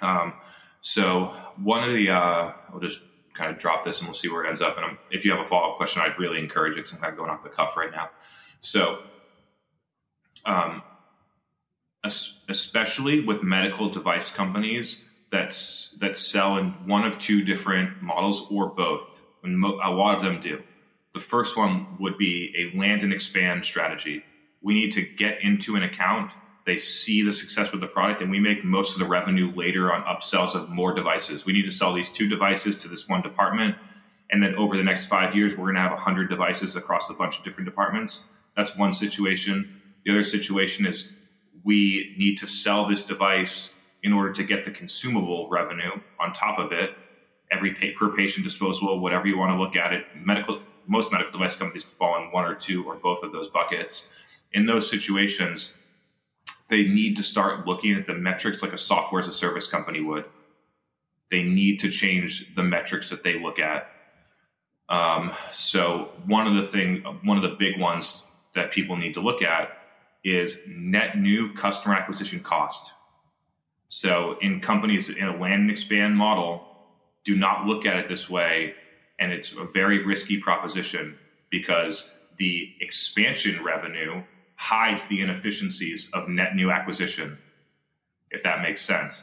Um, 0.00 0.34
so 0.80 1.34
one 1.62 1.82
of 1.82 1.94
the 1.94 2.10
uh, 2.10 2.52
I'll 2.72 2.80
just 2.80 3.00
kind 3.34 3.50
of 3.50 3.58
drop 3.58 3.84
this 3.84 4.00
and 4.00 4.08
we'll 4.08 4.14
see 4.14 4.28
where 4.28 4.44
it 4.44 4.48
ends 4.48 4.60
up. 4.60 4.76
And 4.76 4.84
I'm, 4.84 4.98
if 5.10 5.24
you 5.24 5.30
have 5.32 5.40
a 5.40 5.48
follow 5.48 5.72
up 5.72 5.76
question, 5.76 6.02
I'd 6.02 6.18
really 6.18 6.38
encourage 6.38 6.72
it 6.72 6.76
because 6.76 6.92
I'm 6.92 6.98
kind 6.98 7.12
of 7.12 7.18
going 7.18 7.30
off 7.30 7.42
the 7.42 7.48
cuff 7.48 7.76
right 7.76 7.90
now. 7.90 8.10
So, 8.60 8.98
um, 10.44 10.82
especially 12.04 13.20
with 13.20 13.42
medical 13.42 13.88
device 13.88 14.30
companies, 14.30 15.02
that's 15.30 15.96
that 16.00 16.18
sell 16.18 16.56
in 16.58 16.70
one 16.86 17.04
of 17.04 17.18
two 17.18 17.42
different 17.42 18.02
models 18.02 18.46
or 18.50 18.68
both. 18.68 19.22
And 19.42 19.58
mo- 19.58 19.80
a 19.82 19.90
lot 19.90 20.16
of 20.16 20.22
them 20.22 20.40
do. 20.40 20.62
The 21.12 21.20
first 21.20 21.56
one 21.56 21.96
would 21.98 22.18
be 22.18 22.54
a 22.56 22.76
land 22.78 23.02
and 23.02 23.12
expand 23.12 23.64
strategy. 23.64 24.22
We 24.62 24.74
need 24.74 24.92
to 24.92 25.02
get 25.02 25.42
into 25.42 25.76
an 25.76 25.82
account. 25.82 26.32
They 26.66 26.76
see 26.76 27.22
the 27.22 27.32
success 27.32 27.72
with 27.72 27.80
the 27.80 27.86
product, 27.86 28.20
and 28.20 28.30
we 28.30 28.38
make 28.38 28.64
most 28.64 28.94
of 28.94 29.00
the 29.00 29.06
revenue 29.06 29.52
later 29.54 29.92
on 29.92 30.02
upsells 30.02 30.54
of 30.54 30.68
more 30.68 30.94
devices. 30.94 31.44
We 31.44 31.52
need 31.52 31.64
to 31.64 31.72
sell 31.72 31.94
these 31.94 32.10
two 32.10 32.28
devices 32.28 32.76
to 32.76 32.88
this 32.88 33.08
one 33.08 33.22
department, 33.22 33.76
and 34.30 34.42
then 34.42 34.54
over 34.54 34.76
the 34.76 34.82
next 34.82 35.06
five 35.06 35.34
years, 35.34 35.56
we're 35.56 35.66
going 35.66 35.74
to 35.74 35.80
have 35.80 35.92
100 35.92 36.28
devices 36.28 36.76
across 36.76 37.10
a 37.10 37.14
bunch 37.14 37.38
of 37.38 37.44
different 37.44 37.68
departments. 37.68 38.22
That's 38.56 38.76
one 38.76 38.92
situation. 38.92 39.80
The 40.04 40.12
other 40.12 40.24
situation 40.24 40.86
is 40.86 41.08
we 41.64 42.14
need 42.18 42.38
to 42.38 42.46
sell 42.46 42.86
this 42.86 43.02
device 43.02 43.70
in 44.02 44.12
order 44.12 44.32
to 44.32 44.44
get 44.44 44.64
the 44.64 44.70
consumable 44.70 45.48
revenue 45.50 45.90
on 46.18 46.32
top 46.32 46.58
of 46.58 46.72
it, 46.72 46.94
every 47.50 47.74
pay, 47.74 47.92
per 47.92 48.12
patient 48.12 48.44
disposable, 48.44 49.00
whatever 49.00 49.26
you 49.26 49.36
want 49.36 49.52
to 49.52 49.58
look 49.58 49.76
at 49.76 49.92
it, 49.92 50.04
medical 50.14 50.60
most 50.86 51.12
medical 51.12 51.32
device 51.32 51.54
companies 51.54 51.84
fall 51.84 52.16
in 52.16 52.32
one 52.32 52.44
or 52.44 52.54
two 52.54 52.84
or 52.84 52.96
both 52.96 53.22
of 53.22 53.32
those 53.32 53.48
buckets. 53.48 54.08
In 54.52 54.66
those 54.66 54.90
situations, 54.90 55.74
they 56.68 56.84
need 56.84 57.16
to 57.16 57.22
start 57.22 57.66
looking 57.66 57.94
at 57.94 58.06
the 58.06 58.14
metrics 58.14 58.62
like 58.62 58.72
a 58.72 58.78
software 58.78 59.20
as 59.20 59.28
a 59.28 59.32
service 59.32 59.66
company 59.66 60.00
would. 60.00 60.24
They 61.30 61.42
need 61.42 61.80
to 61.80 61.90
change 61.90 62.54
the 62.54 62.62
metrics 62.62 63.10
that 63.10 63.22
they 63.22 63.38
look 63.38 63.58
at. 63.58 63.90
Um, 64.88 65.32
so 65.52 66.10
one 66.26 66.46
of 66.46 66.54
the 66.54 66.68
thing, 66.68 67.02
one 67.22 67.36
of 67.36 67.42
the 67.42 67.56
big 67.56 67.78
ones 67.78 68.24
that 68.54 68.72
people 68.72 68.96
need 68.96 69.14
to 69.14 69.20
look 69.20 69.42
at 69.42 69.70
is 70.24 70.58
net 70.66 71.16
new 71.16 71.52
customer 71.54 71.94
acquisition 71.94 72.40
cost. 72.40 72.92
So 73.88 74.36
in 74.40 74.60
companies 74.60 75.08
in 75.08 75.24
a 75.24 75.36
land 75.36 75.62
and 75.62 75.70
expand 75.70 76.16
model, 76.16 76.66
do 77.24 77.36
not 77.36 77.66
look 77.66 77.86
at 77.86 77.96
it 77.96 78.08
this 78.08 78.28
way. 78.28 78.74
And 79.18 79.32
it's 79.32 79.52
a 79.52 79.64
very 79.64 80.04
risky 80.04 80.38
proposition 80.38 81.18
because 81.50 82.10
the 82.38 82.72
expansion 82.80 83.62
revenue 83.62 84.22
hides 84.60 85.06
the 85.06 85.22
inefficiencies 85.22 86.10
of 86.12 86.28
net 86.28 86.54
new 86.54 86.70
acquisition, 86.70 87.38
if 88.30 88.42
that 88.42 88.60
makes 88.60 88.82
sense. 88.82 89.22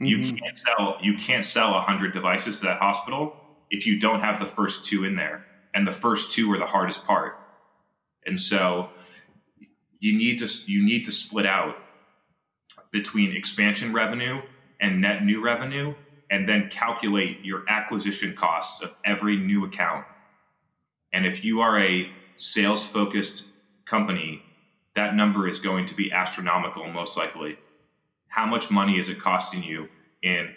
Mm-hmm. 0.00 0.06
You 0.06 0.32
can't 0.32 0.56
sell 0.56 0.96
you 1.02 1.18
can't 1.18 1.44
sell 1.44 1.72
100 1.72 2.14
devices 2.14 2.60
to 2.60 2.66
that 2.66 2.78
hospital 2.78 3.36
if 3.70 3.86
you 3.86 4.00
don't 4.00 4.20
have 4.20 4.38
the 4.38 4.46
first 4.46 4.86
two 4.86 5.04
in 5.04 5.14
there. 5.14 5.44
And 5.74 5.86
the 5.86 5.92
first 5.92 6.32
two 6.32 6.50
are 6.52 6.58
the 6.58 6.64
hardest 6.66 7.04
part. 7.04 7.38
And 8.24 8.40
so 8.40 8.88
you 10.00 10.16
need 10.16 10.38
to 10.38 10.48
you 10.64 10.82
need 10.82 11.04
to 11.04 11.12
split 11.12 11.44
out 11.44 11.76
between 12.90 13.36
expansion 13.36 13.92
revenue 13.92 14.40
and 14.80 15.02
net 15.02 15.22
new 15.22 15.44
revenue, 15.44 15.94
and 16.30 16.48
then 16.48 16.70
calculate 16.70 17.44
your 17.44 17.64
acquisition 17.68 18.34
costs 18.34 18.80
of 18.80 18.92
every 19.04 19.36
new 19.36 19.66
account. 19.66 20.06
And 21.12 21.26
if 21.26 21.44
you 21.44 21.60
are 21.60 21.78
a 21.78 22.10
sales 22.38 22.86
focused 22.86 23.44
company, 23.84 24.42
that 24.98 25.14
number 25.14 25.46
is 25.46 25.60
going 25.60 25.86
to 25.86 25.94
be 25.94 26.10
astronomical, 26.10 26.84
most 26.90 27.16
likely. 27.16 27.56
How 28.26 28.46
much 28.46 28.68
money 28.68 28.98
is 28.98 29.08
it 29.08 29.20
costing 29.20 29.62
you 29.62 29.88
in 30.24 30.48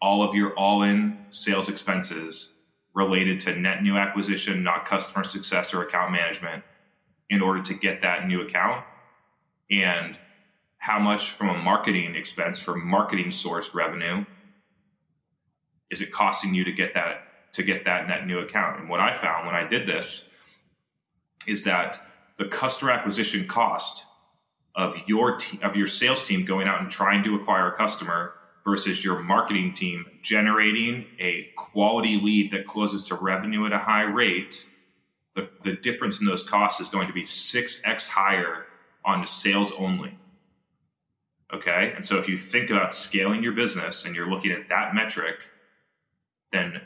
all 0.00 0.22
of 0.22 0.32
your 0.32 0.54
all 0.54 0.84
in 0.84 1.18
sales 1.30 1.68
expenses 1.68 2.52
related 2.94 3.40
to 3.40 3.56
net 3.56 3.82
new 3.82 3.96
acquisition, 3.96 4.62
not 4.62 4.86
customer 4.86 5.24
success 5.24 5.74
or 5.74 5.82
account 5.82 6.12
management, 6.12 6.62
in 7.30 7.42
order 7.42 7.60
to 7.62 7.74
get 7.74 8.02
that 8.02 8.28
new 8.28 8.42
account? 8.42 8.84
And 9.72 10.16
how 10.78 11.00
much 11.00 11.30
from 11.30 11.48
a 11.48 11.58
marketing 11.58 12.14
expense 12.14 12.60
for 12.60 12.76
marketing 12.76 13.30
sourced 13.30 13.74
revenue 13.74 14.24
is 15.90 16.00
it 16.00 16.12
costing 16.12 16.54
you 16.54 16.62
to 16.64 16.72
get 16.72 16.94
that 16.94 17.22
to 17.54 17.64
get 17.64 17.84
that 17.86 18.06
net 18.06 18.24
new 18.24 18.38
account 18.38 18.80
and 18.80 18.88
what 18.88 19.00
i 19.00 19.12
found 19.12 19.44
when 19.44 19.56
i 19.56 19.66
did 19.66 19.86
this 19.86 20.28
is 21.46 21.64
that 21.64 22.00
the 22.40 22.46
customer 22.46 22.90
acquisition 22.90 23.46
cost 23.46 24.06
of 24.74 24.96
your 25.06 25.36
te- 25.36 25.60
of 25.62 25.76
your 25.76 25.86
sales 25.86 26.26
team 26.26 26.46
going 26.46 26.66
out 26.66 26.80
and 26.80 26.90
trying 26.90 27.22
to 27.22 27.36
acquire 27.36 27.68
a 27.68 27.76
customer 27.76 28.32
versus 28.64 29.04
your 29.04 29.18
marketing 29.18 29.74
team 29.74 30.06
generating 30.22 31.04
a 31.18 31.50
quality 31.56 32.18
lead 32.18 32.50
that 32.50 32.66
closes 32.66 33.04
to 33.04 33.14
revenue 33.14 33.66
at 33.66 33.74
a 33.74 33.78
high 33.78 34.04
rate 34.04 34.64
the, 35.34 35.50
the 35.62 35.74
difference 35.74 36.18
in 36.18 36.24
those 36.24 36.42
costs 36.42 36.80
is 36.80 36.88
going 36.88 37.08
to 37.08 37.12
be 37.12 37.22
6x 37.22 38.08
higher 38.08 38.64
on 39.04 39.26
sales 39.26 39.70
only. 39.78 40.16
Okay. 41.52 41.92
And 41.94 42.04
so 42.04 42.18
if 42.18 42.28
you 42.28 42.38
think 42.38 42.70
about 42.70 42.94
scaling 42.94 43.42
your 43.42 43.52
business 43.52 44.04
and 44.04 44.16
you're 44.16 44.30
looking 44.30 44.52
at 44.52 44.68
that 44.70 44.94
metric, 44.94 45.36
then 46.52 46.80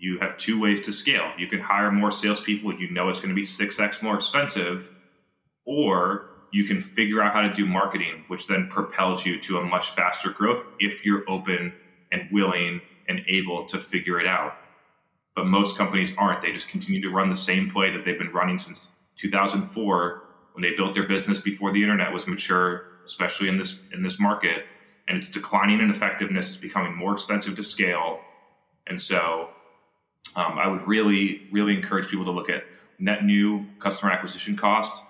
you 0.00 0.18
have 0.18 0.38
two 0.38 0.58
ways 0.58 0.80
to 0.80 0.92
scale. 0.94 1.30
You 1.36 1.46
can 1.46 1.60
hire 1.60 1.92
more 1.92 2.10
salespeople 2.10 2.74
you 2.80 2.90
know 2.90 3.10
it's 3.10 3.20
going 3.20 3.28
to 3.28 3.34
be 3.34 3.42
6x 3.42 4.02
more 4.02 4.16
expensive, 4.16 4.88
or 5.66 6.30
you 6.52 6.64
can 6.64 6.80
figure 6.80 7.22
out 7.22 7.34
how 7.34 7.42
to 7.42 7.52
do 7.52 7.66
marketing, 7.66 8.24
which 8.28 8.46
then 8.46 8.66
propels 8.70 9.26
you 9.26 9.38
to 9.42 9.58
a 9.58 9.62
much 9.64 9.90
faster 9.90 10.30
growth 10.30 10.66
if 10.78 11.04
you're 11.04 11.28
open 11.28 11.74
and 12.10 12.22
willing 12.32 12.80
and 13.08 13.20
able 13.28 13.66
to 13.66 13.78
figure 13.78 14.18
it 14.18 14.26
out. 14.26 14.54
But 15.36 15.46
most 15.46 15.76
companies 15.76 16.16
aren't. 16.16 16.40
They 16.40 16.52
just 16.52 16.68
continue 16.68 17.02
to 17.02 17.10
run 17.10 17.28
the 17.28 17.36
same 17.36 17.70
play 17.70 17.90
that 17.90 18.02
they've 18.02 18.18
been 18.18 18.32
running 18.32 18.56
since 18.56 18.88
2004 19.16 20.22
when 20.54 20.62
they 20.62 20.74
built 20.74 20.94
their 20.94 21.06
business 21.06 21.38
before 21.38 21.72
the 21.72 21.82
internet 21.82 22.10
was 22.12 22.26
mature, 22.26 22.86
especially 23.04 23.48
in 23.48 23.58
this 23.58 23.78
in 23.92 24.02
this 24.02 24.18
market. 24.18 24.64
And 25.06 25.18
it's 25.18 25.28
declining 25.28 25.80
in 25.80 25.90
effectiveness. 25.90 26.48
It's 26.48 26.56
becoming 26.56 26.96
more 26.96 27.12
expensive 27.12 27.54
to 27.56 27.62
scale. 27.62 28.20
And 28.86 28.98
so 29.00 29.50
um, 30.36 30.58
I 30.58 30.68
would 30.68 30.86
really, 30.86 31.48
really 31.50 31.74
encourage 31.74 32.08
people 32.08 32.24
to 32.24 32.30
look 32.30 32.48
at 32.48 32.64
net 32.98 33.24
new 33.24 33.66
customer 33.78 34.12
acquisition 34.12 34.56
cost, 34.56 35.02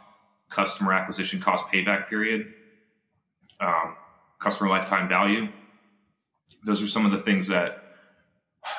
customer 0.48 0.92
acquisition 0.92 1.40
cost 1.40 1.66
payback 1.66 2.08
period, 2.08 2.52
um, 3.60 3.96
customer 4.38 4.70
lifetime 4.70 5.08
value. 5.08 5.48
Those 6.64 6.82
are 6.82 6.88
some 6.88 7.04
of 7.04 7.12
the 7.12 7.18
things 7.18 7.48
that 7.48 7.84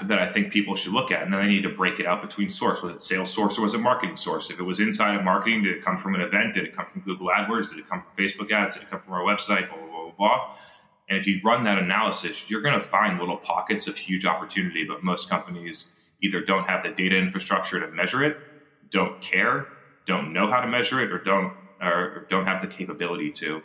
that 0.04 0.20
I 0.20 0.32
think 0.32 0.54
people 0.54 0.76
should 0.76 0.94
look 0.94 1.12
at. 1.12 1.24
And 1.24 1.34
then 1.34 1.42
they 1.42 1.48
need 1.48 1.64
to 1.64 1.70
break 1.70 2.00
it 2.00 2.06
out 2.06 2.22
between 2.22 2.50
source. 2.52 2.84
Was 2.84 2.94
it 2.94 3.02
sales 3.02 3.34
source 3.34 3.58
or 3.58 3.64
was 3.64 3.74
it 3.74 3.80
marketing 3.80 4.16
source? 4.16 4.52
If 4.52 4.60
it 4.60 4.64
was 4.64 4.80
inside 4.80 5.16
of 5.16 5.24
marketing, 5.24 5.64
did 5.64 5.76
it 5.78 5.84
come 5.84 5.98
from 5.98 6.14
an 6.14 6.22
event? 6.22 6.54
Did 6.54 6.66
it 6.66 6.76
come 6.76 6.86
from 6.86 7.02
Google 7.02 7.28
AdWords? 7.28 7.70
Did 7.70 7.80
it 7.80 7.90
come 7.90 8.04
from 8.04 8.24
Facebook 8.24 8.52
ads? 8.52 8.76
Did 8.76 8.84
it 8.84 8.92
come 8.92 9.02
from 9.02 9.14
our 9.14 9.24
website? 9.24 9.70
Blah, 9.70 9.78
blah, 9.78 9.88
blah, 9.88 10.12
blah. 10.18 10.56
And 11.10 11.18
if 11.18 11.26
you 11.26 11.42
run 11.44 11.64
that 11.64 11.80
analysis, 11.80 12.50
you're 12.50 12.62
going 12.62 12.80
to 12.80 12.86
find 12.86 13.20
little 13.20 13.38
pockets 13.38 13.88
of 13.88 13.98
huge 13.98 14.24
opportunity. 14.24 14.86
But 14.88 15.04
most 15.04 15.30
companies 15.30 15.94
either 16.22 16.42
don't 16.42 16.68
have 16.68 16.84
the 16.84 16.90
data 16.90 17.18
infrastructure 17.18 17.80
to 17.80 17.88
measure 17.92 18.24
it, 18.24 18.38
don't 18.90 19.22
care, 19.22 19.68
don't 20.06 20.34
know 20.34 20.50
how 20.50 20.62
to 20.62 20.68
measure 20.68 21.00
it, 21.00 21.12
or 21.12 21.20
don't 21.20 21.54
or 21.82 22.28
don't 22.30 22.46
have 22.46 22.62
the 22.62 22.68
capability 22.68 23.32
to. 23.32 23.62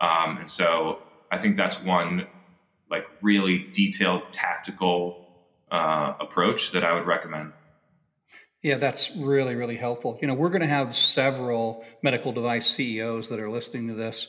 Um, 0.00 0.36
and 0.38 0.50
so 0.50 0.98
I 1.30 1.38
think 1.38 1.56
that's 1.56 1.80
one 1.80 2.26
like 2.90 3.04
really 3.22 3.66
detailed 3.72 4.22
tactical 4.30 5.26
uh, 5.70 6.14
approach 6.20 6.72
that 6.72 6.84
I 6.84 6.94
would 6.94 7.06
recommend. 7.06 7.52
Yeah, 8.62 8.78
that's 8.78 9.14
really, 9.14 9.54
really 9.54 9.76
helpful. 9.76 10.18
You 10.20 10.26
know, 10.26 10.34
we're 10.34 10.48
going 10.48 10.62
to 10.62 10.66
have 10.66 10.96
several 10.96 11.84
medical 12.02 12.32
device 12.32 12.66
CEOs 12.66 13.28
that 13.28 13.38
are 13.38 13.50
listening 13.50 13.88
to 13.88 13.94
this. 13.94 14.28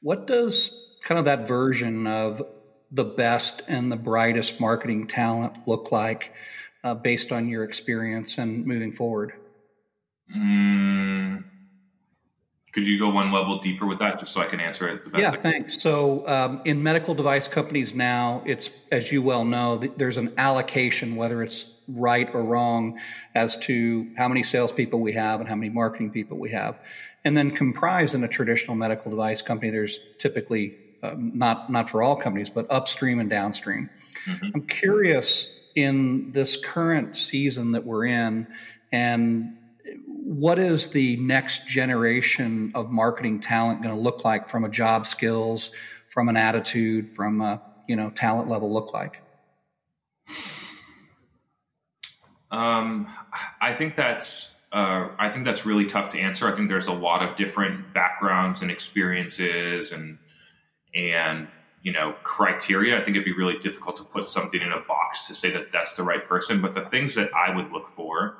What 0.00 0.26
does 0.26 0.96
kind 1.02 1.18
of 1.18 1.26
that 1.26 1.46
version 1.46 2.06
of 2.06 2.42
the 2.90 3.04
best 3.04 3.62
and 3.68 3.90
the 3.90 3.96
brightest 3.96 4.60
marketing 4.60 5.06
talent 5.06 5.66
look 5.66 5.92
like 5.92 6.32
uh, 6.84 6.94
based 6.94 7.32
on 7.32 7.48
your 7.48 7.64
experience 7.64 8.38
and 8.38 8.66
moving 8.66 8.92
forward? 8.92 9.32
Mm, 10.36 11.44
could 12.76 12.86
you 12.86 12.98
go 12.98 13.08
one 13.08 13.32
level 13.32 13.58
deeper 13.58 13.86
with 13.86 14.00
that 14.00 14.18
just 14.20 14.34
so 14.34 14.42
I 14.42 14.48
can 14.48 14.60
answer 14.60 14.86
it 14.86 15.02
the 15.02 15.08
best? 15.08 15.22
Yeah, 15.22 15.30
thanks. 15.30 15.80
So, 15.80 16.28
um, 16.28 16.60
in 16.66 16.82
medical 16.82 17.14
device 17.14 17.48
companies 17.48 17.94
now, 17.94 18.42
it's, 18.44 18.70
as 18.92 19.10
you 19.10 19.22
well 19.22 19.46
know, 19.46 19.78
there's 19.78 20.18
an 20.18 20.34
allocation, 20.36 21.16
whether 21.16 21.42
it's 21.42 21.72
right 21.88 22.28
or 22.34 22.42
wrong, 22.42 23.00
as 23.34 23.56
to 23.60 24.06
how 24.18 24.28
many 24.28 24.42
salespeople 24.42 25.00
we 25.00 25.14
have 25.14 25.40
and 25.40 25.48
how 25.48 25.54
many 25.54 25.70
marketing 25.70 26.10
people 26.10 26.36
we 26.36 26.50
have. 26.50 26.78
And 27.24 27.34
then 27.34 27.50
comprised 27.50 28.14
in 28.14 28.22
a 28.24 28.28
traditional 28.28 28.76
medical 28.76 29.10
device 29.10 29.40
company, 29.40 29.70
there's 29.70 29.98
typically 30.18 30.76
uh, 31.02 31.14
not 31.16 31.70
not 31.70 31.88
for 31.88 32.02
all 32.02 32.14
companies, 32.14 32.50
but 32.50 32.66
upstream 32.70 33.20
and 33.20 33.30
downstream. 33.30 33.88
Mm-hmm. 34.26 34.50
I'm 34.54 34.66
curious 34.66 35.55
in 35.76 36.32
this 36.32 36.56
current 36.56 37.16
season 37.16 37.72
that 37.72 37.84
we're 37.84 38.06
in, 38.06 38.48
and 38.90 39.56
what 40.06 40.58
is 40.58 40.88
the 40.88 41.16
next 41.18 41.68
generation 41.68 42.72
of 42.74 42.90
marketing 42.90 43.38
talent 43.38 43.82
going 43.82 43.94
to 43.94 44.00
look 44.00 44.24
like 44.24 44.48
from 44.48 44.64
a 44.64 44.68
job 44.68 45.06
skills, 45.06 45.70
from 46.08 46.28
an 46.28 46.36
attitude, 46.36 47.08
from 47.10 47.40
a 47.40 47.62
you 47.86 47.94
know 47.94 48.10
talent 48.10 48.48
level 48.48 48.72
look 48.72 48.92
like? 48.92 49.22
Um, 52.50 53.08
I 53.60 53.74
think 53.74 53.94
that's 53.94 54.56
uh, 54.72 55.08
I 55.18 55.30
think 55.30 55.44
that's 55.44 55.64
really 55.64 55.86
tough 55.86 56.10
to 56.10 56.18
answer. 56.18 56.52
I 56.52 56.56
think 56.56 56.68
there's 56.68 56.88
a 56.88 56.92
lot 56.92 57.22
of 57.22 57.36
different 57.36 57.94
backgrounds 57.94 58.62
and 58.62 58.70
experiences 58.70 59.92
and 59.92 60.18
and 60.94 61.48
you 61.86 61.92
know 61.92 62.16
criteria. 62.24 63.00
I 63.00 63.04
think 63.04 63.16
it'd 63.16 63.24
be 63.24 63.32
really 63.32 63.58
difficult 63.58 63.96
to 63.98 64.02
put 64.02 64.26
something 64.26 64.60
in 64.60 64.72
a 64.72 64.80
box 64.80 65.28
to 65.28 65.34
say 65.36 65.52
that 65.52 65.70
that's 65.72 65.94
the 65.94 66.02
right 66.02 66.28
person. 66.28 66.60
But 66.60 66.74
the 66.74 66.80
things 66.80 67.14
that 67.14 67.30
I 67.32 67.54
would 67.54 67.70
look 67.70 67.88
for 67.90 68.38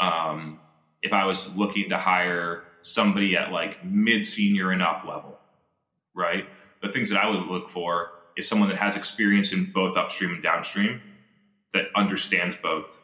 um, 0.00 0.58
if 1.00 1.12
I 1.12 1.24
was 1.24 1.54
looking 1.54 1.88
to 1.90 1.96
hire 1.96 2.64
somebody 2.82 3.36
at 3.36 3.52
like 3.52 3.84
mid 3.84 4.26
senior 4.26 4.72
and 4.72 4.82
up 4.82 5.04
level, 5.06 5.38
right? 6.16 6.46
The 6.82 6.90
things 6.90 7.10
that 7.10 7.22
I 7.22 7.28
would 7.30 7.46
look 7.46 7.70
for 7.70 8.10
is 8.36 8.48
someone 8.48 8.68
that 8.70 8.78
has 8.78 8.96
experience 8.96 9.52
in 9.52 9.70
both 9.72 9.96
upstream 9.96 10.32
and 10.32 10.42
downstream 10.42 11.00
that 11.72 11.84
understands 11.94 12.56
both. 12.56 13.00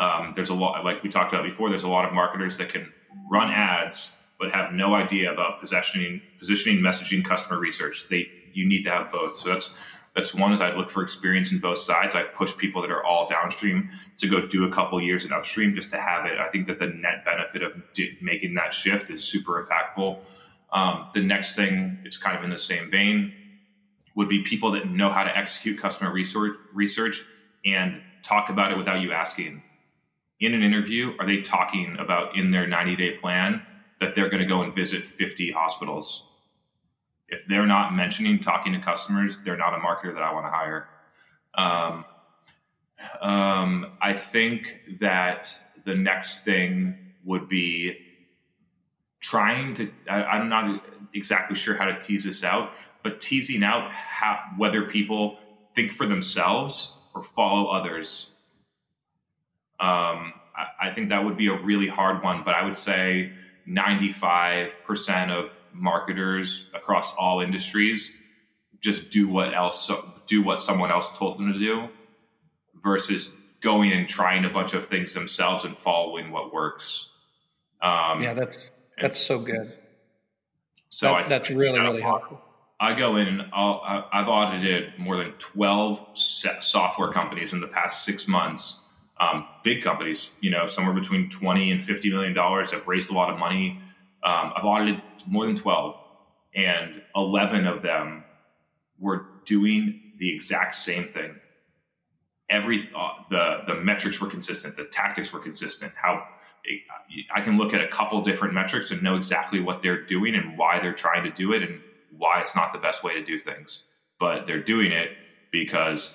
Um, 0.00 0.32
there's 0.34 0.48
a 0.48 0.54
lot, 0.54 0.84
like 0.84 1.04
we 1.04 1.08
talked 1.08 1.32
about 1.32 1.44
before, 1.44 1.70
there's 1.70 1.84
a 1.84 1.88
lot 1.88 2.04
of 2.04 2.12
marketers 2.12 2.56
that 2.56 2.70
can 2.70 2.92
run 3.30 3.52
ads 3.52 4.16
but 4.40 4.52
have 4.52 4.72
no 4.72 4.94
idea 4.94 5.32
about 5.32 5.60
positioning, 5.60 6.20
positioning, 6.40 6.82
messaging, 6.82 7.24
customer 7.24 7.60
research. 7.60 8.08
They 8.10 8.26
you 8.54 8.66
need 8.66 8.82
to 8.84 8.90
have 8.90 9.10
both. 9.12 9.36
So 9.36 9.50
that's 9.50 9.70
that's 10.14 10.32
one 10.32 10.52
is 10.52 10.60
I'd 10.60 10.76
look 10.76 10.90
for 10.90 11.02
experience 11.02 11.50
in 11.50 11.58
both 11.58 11.78
sides. 11.78 12.14
I 12.14 12.22
push 12.22 12.56
people 12.56 12.80
that 12.82 12.90
are 12.90 13.04
all 13.04 13.28
downstream 13.28 13.90
to 14.18 14.28
go 14.28 14.46
do 14.46 14.64
a 14.64 14.70
couple 14.70 15.00
years 15.02 15.24
in 15.24 15.32
upstream 15.32 15.74
just 15.74 15.90
to 15.90 16.00
have 16.00 16.24
it. 16.26 16.38
I 16.38 16.48
think 16.50 16.68
that 16.68 16.78
the 16.78 16.86
net 16.86 17.24
benefit 17.24 17.62
of 17.62 17.76
making 18.22 18.54
that 18.54 18.72
shift 18.72 19.10
is 19.10 19.24
super 19.24 19.66
impactful. 19.66 20.20
Um, 20.72 21.08
the 21.14 21.20
next 21.20 21.56
thing, 21.56 21.98
it's 22.04 22.16
kind 22.16 22.38
of 22.38 22.44
in 22.44 22.50
the 22.50 22.58
same 22.58 22.90
vein, 22.90 23.32
would 24.14 24.28
be 24.28 24.42
people 24.42 24.70
that 24.72 24.88
know 24.88 25.10
how 25.10 25.24
to 25.24 25.36
execute 25.36 25.80
customer 25.80 26.12
research, 26.12 26.56
research 26.72 27.24
and 27.64 28.00
talk 28.22 28.50
about 28.50 28.70
it 28.70 28.78
without 28.78 29.00
you 29.00 29.12
asking. 29.12 29.62
In 30.40 30.54
an 30.54 30.62
interview, 30.62 31.14
are 31.18 31.26
they 31.26 31.40
talking 31.40 31.96
about 31.98 32.36
in 32.36 32.50
their 32.50 32.66
90 32.66 32.96
day 32.96 33.16
plan 33.16 33.62
that 34.00 34.14
they're 34.14 34.28
going 34.28 34.42
to 34.42 34.48
go 34.48 34.62
and 34.62 34.74
visit 34.74 35.04
50 35.04 35.50
hospitals? 35.50 36.28
If 37.28 37.46
they're 37.48 37.66
not 37.66 37.94
mentioning 37.94 38.38
talking 38.38 38.72
to 38.72 38.80
customers, 38.80 39.38
they're 39.44 39.56
not 39.56 39.74
a 39.74 39.78
marketer 39.78 40.14
that 40.14 40.22
I 40.22 40.32
want 40.32 40.46
to 40.46 40.50
hire. 40.50 40.88
Um, 41.54 42.04
um, 43.20 43.92
I 44.00 44.12
think 44.12 44.98
that 45.00 45.56
the 45.84 45.94
next 45.94 46.44
thing 46.44 46.96
would 47.24 47.48
be 47.48 47.96
trying 49.20 49.74
to. 49.74 49.90
I, 50.08 50.38
am 50.38 50.48
not 50.48 50.82
exactly 51.14 51.56
sure 51.56 51.74
how 51.74 51.86
to 51.86 51.98
tease 51.98 52.24
this 52.24 52.44
out, 52.44 52.72
but 53.02 53.20
teasing 53.20 53.62
out 53.62 53.90
how, 53.90 54.38
whether 54.56 54.82
people 54.82 55.38
think 55.74 55.92
for 55.92 56.06
themselves 56.06 56.92
or 57.14 57.22
follow 57.22 57.66
others. 57.66 58.30
Um, 59.80 60.34
I, 60.56 60.88
I 60.88 60.94
think 60.94 61.08
that 61.08 61.24
would 61.24 61.36
be 61.36 61.48
a 61.48 61.60
really 61.60 61.88
hard 61.88 62.22
one, 62.22 62.42
but 62.44 62.54
I 62.54 62.64
would 62.64 62.76
say 62.76 63.32
95% 63.68 65.30
of 65.30 65.54
marketers 65.74 66.66
across 66.74 67.12
all 67.18 67.40
industries 67.40 68.16
just 68.84 69.08
do 69.08 69.26
what 69.26 69.54
else 69.54 69.90
do 70.26 70.42
what 70.42 70.62
someone 70.62 70.90
else 70.90 71.16
told 71.16 71.38
them 71.38 71.52
to 71.52 71.58
do 71.58 71.88
versus 72.82 73.30
going 73.62 73.92
and 73.92 74.06
trying 74.06 74.44
a 74.44 74.50
bunch 74.50 74.74
of 74.74 74.84
things 74.84 75.14
themselves 75.14 75.64
and 75.64 75.76
following 75.76 76.30
what 76.30 76.52
works. 76.52 77.08
Um, 77.80 78.20
yeah, 78.20 78.34
that's 78.34 78.70
that's 79.00 79.18
so 79.18 79.38
good. 79.40 79.72
So 80.90 81.06
that, 81.06 81.14
I, 81.14 81.22
that's 81.22 81.50
I, 81.50 81.58
really 81.58 81.80
really 81.80 82.02
helpful. 82.02 82.40
I 82.78 82.92
go 82.92 83.16
in 83.16 83.26
and 83.26 83.42
i 83.54 84.04
have 84.12 84.28
audited 84.28 84.92
more 84.98 85.16
than 85.16 85.32
twelve 85.38 86.06
software 86.14 87.10
companies 87.10 87.54
in 87.54 87.60
the 87.60 87.68
past 87.68 88.04
six 88.04 88.28
months. 88.28 88.80
Um, 89.18 89.46
big 89.62 89.82
companies, 89.82 90.32
you 90.40 90.50
know, 90.50 90.66
somewhere 90.66 90.92
between 90.92 91.30
twenty 91.30 91.70
and 91.70 91.82
fifty 91.82 92.10
million 92.10 92.34
dollars, 92.34 92.70
have 92.72 92.86
raised 92.86 93.10
a 93.10 93.14
lot 93.14 93.30
of 93.30 93.38
money 93.38 93.80
um, 94.24 94.52
I've 94.56 94.64
audited 94.64 95.02
more 95.26 95.46
than 95.46 95.56
12, 95.56 95.96
and 96.54 97.02
11 97.14 97.66
of 97.66 97.82
them 97.82 98.24
were 98.98 99.26
doing 99.44 100.12
the 100.18 100.34
exact 100.34 100.74
same 100.74 101.06
thing. 101.06 101.36
Every 102.50 102.88
uh, 102.96 103.10
the 103.30 103.62
the 103.66 103.74
metrics 103.76 104.20
were 104.20 104.28
consistent, 104.28 104.76
the 104.76 104.84
tactics 104.84 105.32
were 105.32 105.40
consistent. 105.40 105.92
How 105.96 106.26
I 107.34 107.40
can 107.40 107.56
look 107.56 107.74
at 107.74 107.80
a 107.80 107.88
couple 107.88 108.20
different 108.22 108.54
metrics 108.54 108.90
and 108.90 109.02
know 109.02 109.16
exactly 109.16 109.60
what 109.60 109.82
they're 109.82 110.04
doing 110.04 110.34
and 110.34 110.56
why 110.56 110.78
they're 110.80 110.94
trying 110.94 111.24
to 111.24 111.30
do 111.30 111.52
it 111.52 111.62
and 111.62 111.80
why 112.16 112.40
it's 112.40 112.56
not 112.56 112.72
the 112.72 112.78
best 112.78 113.02
way 113.02 113.14
to 113.14 113.24
do 113.24 113.38
things. 113.38 113.84
But 114.18 114.46
they're 114.46 114.62
doing 114.62 114.92
it 114.92 115.10
because 115.50 116.14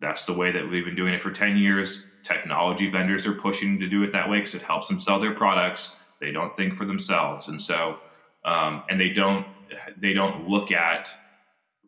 that's 0.00 0.24
the 0.24 0.32
way 0.32 0.52
that 0.52 0.68
we've 0.68 0.84
been 0.84 0.96
doing 0.96 1.14
it 1.14 1.22
for 1.22 1.30
10 1.30 1.56
years. 1.56 2.04
Technology 2.22 2.90
vendors 2.90 3.26
are 3.26 3.34
pushing 3.34 3.78
to 3.80 3.88
do 3.88 4.02
it 4.02 4.12
that 4.12 4.28
way 4.28 4.38
because 4.38 4.54
it 4.54 4.62
helps 4.62 4.88
them 4.88 5.00
sell 5.00 5.18
their 5.18 5.34
products. 5.34 5.96
They 6.20 6.32
don't 6.32 6.56
think 6.56 6.74
for 6.74 6.84
themselves. 6.84 7.48
And 7.48 7.60
so 7.60 7.98
um, 8.44 8.82
and 8.88 9.00
they 9.00 9.10
don't 9.10 9.46
they 9.98 10.12
don't 10.12 10.48
look 10.48 10.72
at 10.72 11.10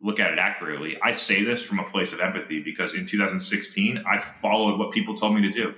look 0.01 0.19
at 0.19 0.33
it 0.33 0.39
accurately. 0.39 0.97
I 1.01 1.11
say 1.13 1.43
this 1.43 1.63
from 1.63 1.79
a 1.79 1.89
place 1.89 2.11
of 2.11 2.19
empathy 2.19 2.61
because 2.61 2.93
in 2.93 3.05
2016 3.05 4.03
I 4.05 4.19
followed 4.19 4.77
what 4.77 4.91
people 4.91 5.15
told 5.15 5.35
me 5.35 5.41
to 5.41 5.49
do. 5.49 5.73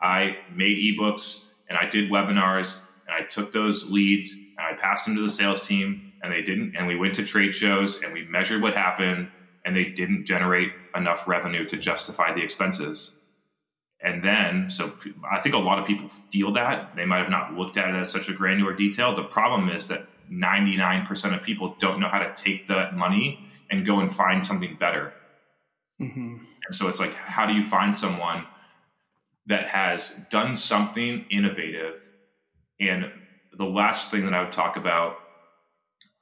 I 0.00 0.36
made 0.54 0.78
ebooks 0.78 1.44
and 1.68 1.76
I 1.76 1.88
did 1.88 2.10
webinars 2.10 2.78
and 3.06 3.16
I 3.16 3.26
took 3.26 3.52
those 3.52 3.84
leads 3.84 4.32
and 4.32 4.66
I 4.66 4.74
passed 4.74 5.06
them 5.06 5.16
to 5.16 5.22
the 5.22 5.28
sales 5.28 5.66
team 5.66 6.12
and 6.22 6.32
they 6.32 6.42
didn't 6.42 6.76
and 6.76 6.86
we 6.86 6.96
went 6.96 7.14
to 7.16 7.24
trade 7.24 7.52
shows 7.52 8.00
and 8.02 8.12
we 8.12 8.24
measured 8.24 8.62
what 8.62 8.74
happened 8.74 9.28
and 9.64 9.76
they 9.76 9.84
didn't 9.84 10.24
generate 10.24 10.72
enough 10.96 11.28
revenue 11.28 11.64
to 11.66 11.76
justify 11.76 12.32
the 12.32 12.42
expenses. 12.42 13.18
And 14.04 14.22
then, 14.22 14.68
so 14.68 14.92
I 15.30 15.40
think 15.40 15.54
a 15.54 15.58
lot 15.58 15.78
of 15.78 15.86
people 15.86 16.08
feel 16.30 16.52
that. 16.54 16.96
They 16.96 17.04
might 17.04 17.18
have 17.18 17.30
not 17.30 17.54
looked 17.54 17.76
at 17.76 17.88
it 17.88 17.94
as 17.94 18.10
such 18.10 18.28
a 18.28 18.32
granular 18.32 18.74
detail. 18.74 19.14
The 19.14 19.22
problem 19.22 19.68
is 19.68 19.86
that 19.88 20.06
99% 20.30 21.34
of 21.36 21.42
people 21.42 21.76
don't 21.78 22.00
know 22.00 22.08
how 22.08 22.18
to 22.18 22.32
take 22.34 22.66
that 22.68 22.96
money 22.96 23.48
and 23.70 23.86
go 23.86 24.00
and 24.00 24.12
find 24.12 24.44
something 24.44 24.76
better. 24.78 25.12
Mm-hmm. 26.00 26.36
And 26.66 26.74
so 26.74 26.88
it's 26.88 26.98
like, 26.98 27.14
how 27.14 27.46
do 27.46 27.54
you 27.54 27.64
find 27.64 27.96
someone 27.96 28.44
that 29.46 29.68
has 29.68 30.12
done 30.30 30.54
something 30.54 31.24
innovative? 31.30 32.00
And 32.80 33.10
the 33.52 33.66
last 33.66 34.10
thing 34.10 34.24
that 34.24 34.34
I 34.34 34.42
would 34.42 34.52
talk 34.52 34.76
about 34.76 35.18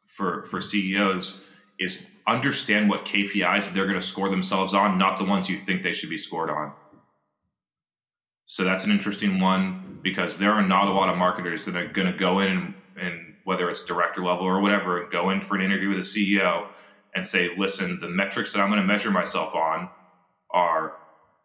for, 0.07 0.45
for 0.45 0.61
CEOs 0.61 1.41
is 1.78 2.07
understand 2.26 2.91
what 2.91 3.07
KPIs 3.07 3.72
they're 3.72 3.87
going 3.87 3.99
to 3.99 4.07
score 4.07 4.28
themselves 4.28 4.74
on, 4.74 4.99
not 4.99 5.18
the 5.18 5.24
ones 5.24 5.49
you 5.49 5.59
think 5.59 5.83
they 5.83 5.93
should 5.93 6.11
be 6.11 6.18
scored 6.18 6.51
on. 6.51 6.72
So 8.51 8.64
that's 8.64 8.84
an 8.84 8.90
interesting 8.90 9.38
one 9.38 10.01
because 10.03 10.36
there 10.36 10.51
are 10.51 10.66
not 10.66 10.88
a 10.88 10.90
lot 10.90 11.09
of 11.09 11.16
marketers 11.16 11.64
that 11.66 11.76
are 11.76 11.86
going 11.86 12.09
to 12.09 12.18
go 12.18 12.40
in 12.40 12.48
and, 12.48 12.74
and 13.01 13.34
whether 13.44 13.70
it's 13.70 13.84
director 13.84 14.24
level 14.24 14.44
or 14.44 14.61
whatever, 14.61 15.09
go 15.09 15.30
in 15.30 15.40
for 15.40 15.55
an 15.55 15.62
interview 15.62 15.90
with 15.90 15.98
a 15.98 16.01
CEO 16.01 16.66
and 17.14 17.24
say, 17.24 17.55
listen, 17.57 18.01
the 18.01 18.09
metrics 18.09 18.53
that 18.53 18.59
I'm 18.59 18.68
going 18.68 18.80
to 18.80 18.86
measure 18.86 19.12
myself 19.12 19.55
on 19.55 19.88
are 20.51 20.96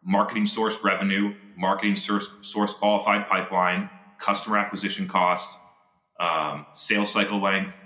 marketing 0.02 0.46
source 0.46 0.82
revenue, 0.82 1.32
marketing 1.56 1.94
source, 1.94 2.28
source 2.40 2.74
qualified 2.74 3.28
pipeline, 3.28 3.88
customer 4.18 4.58
acquisition 4.58 5.06
cost, 5.06 5.56
um, 6.18 6.66
sales 6.72 7.12
cycle 7.12 7.40
length, 7.40 7.84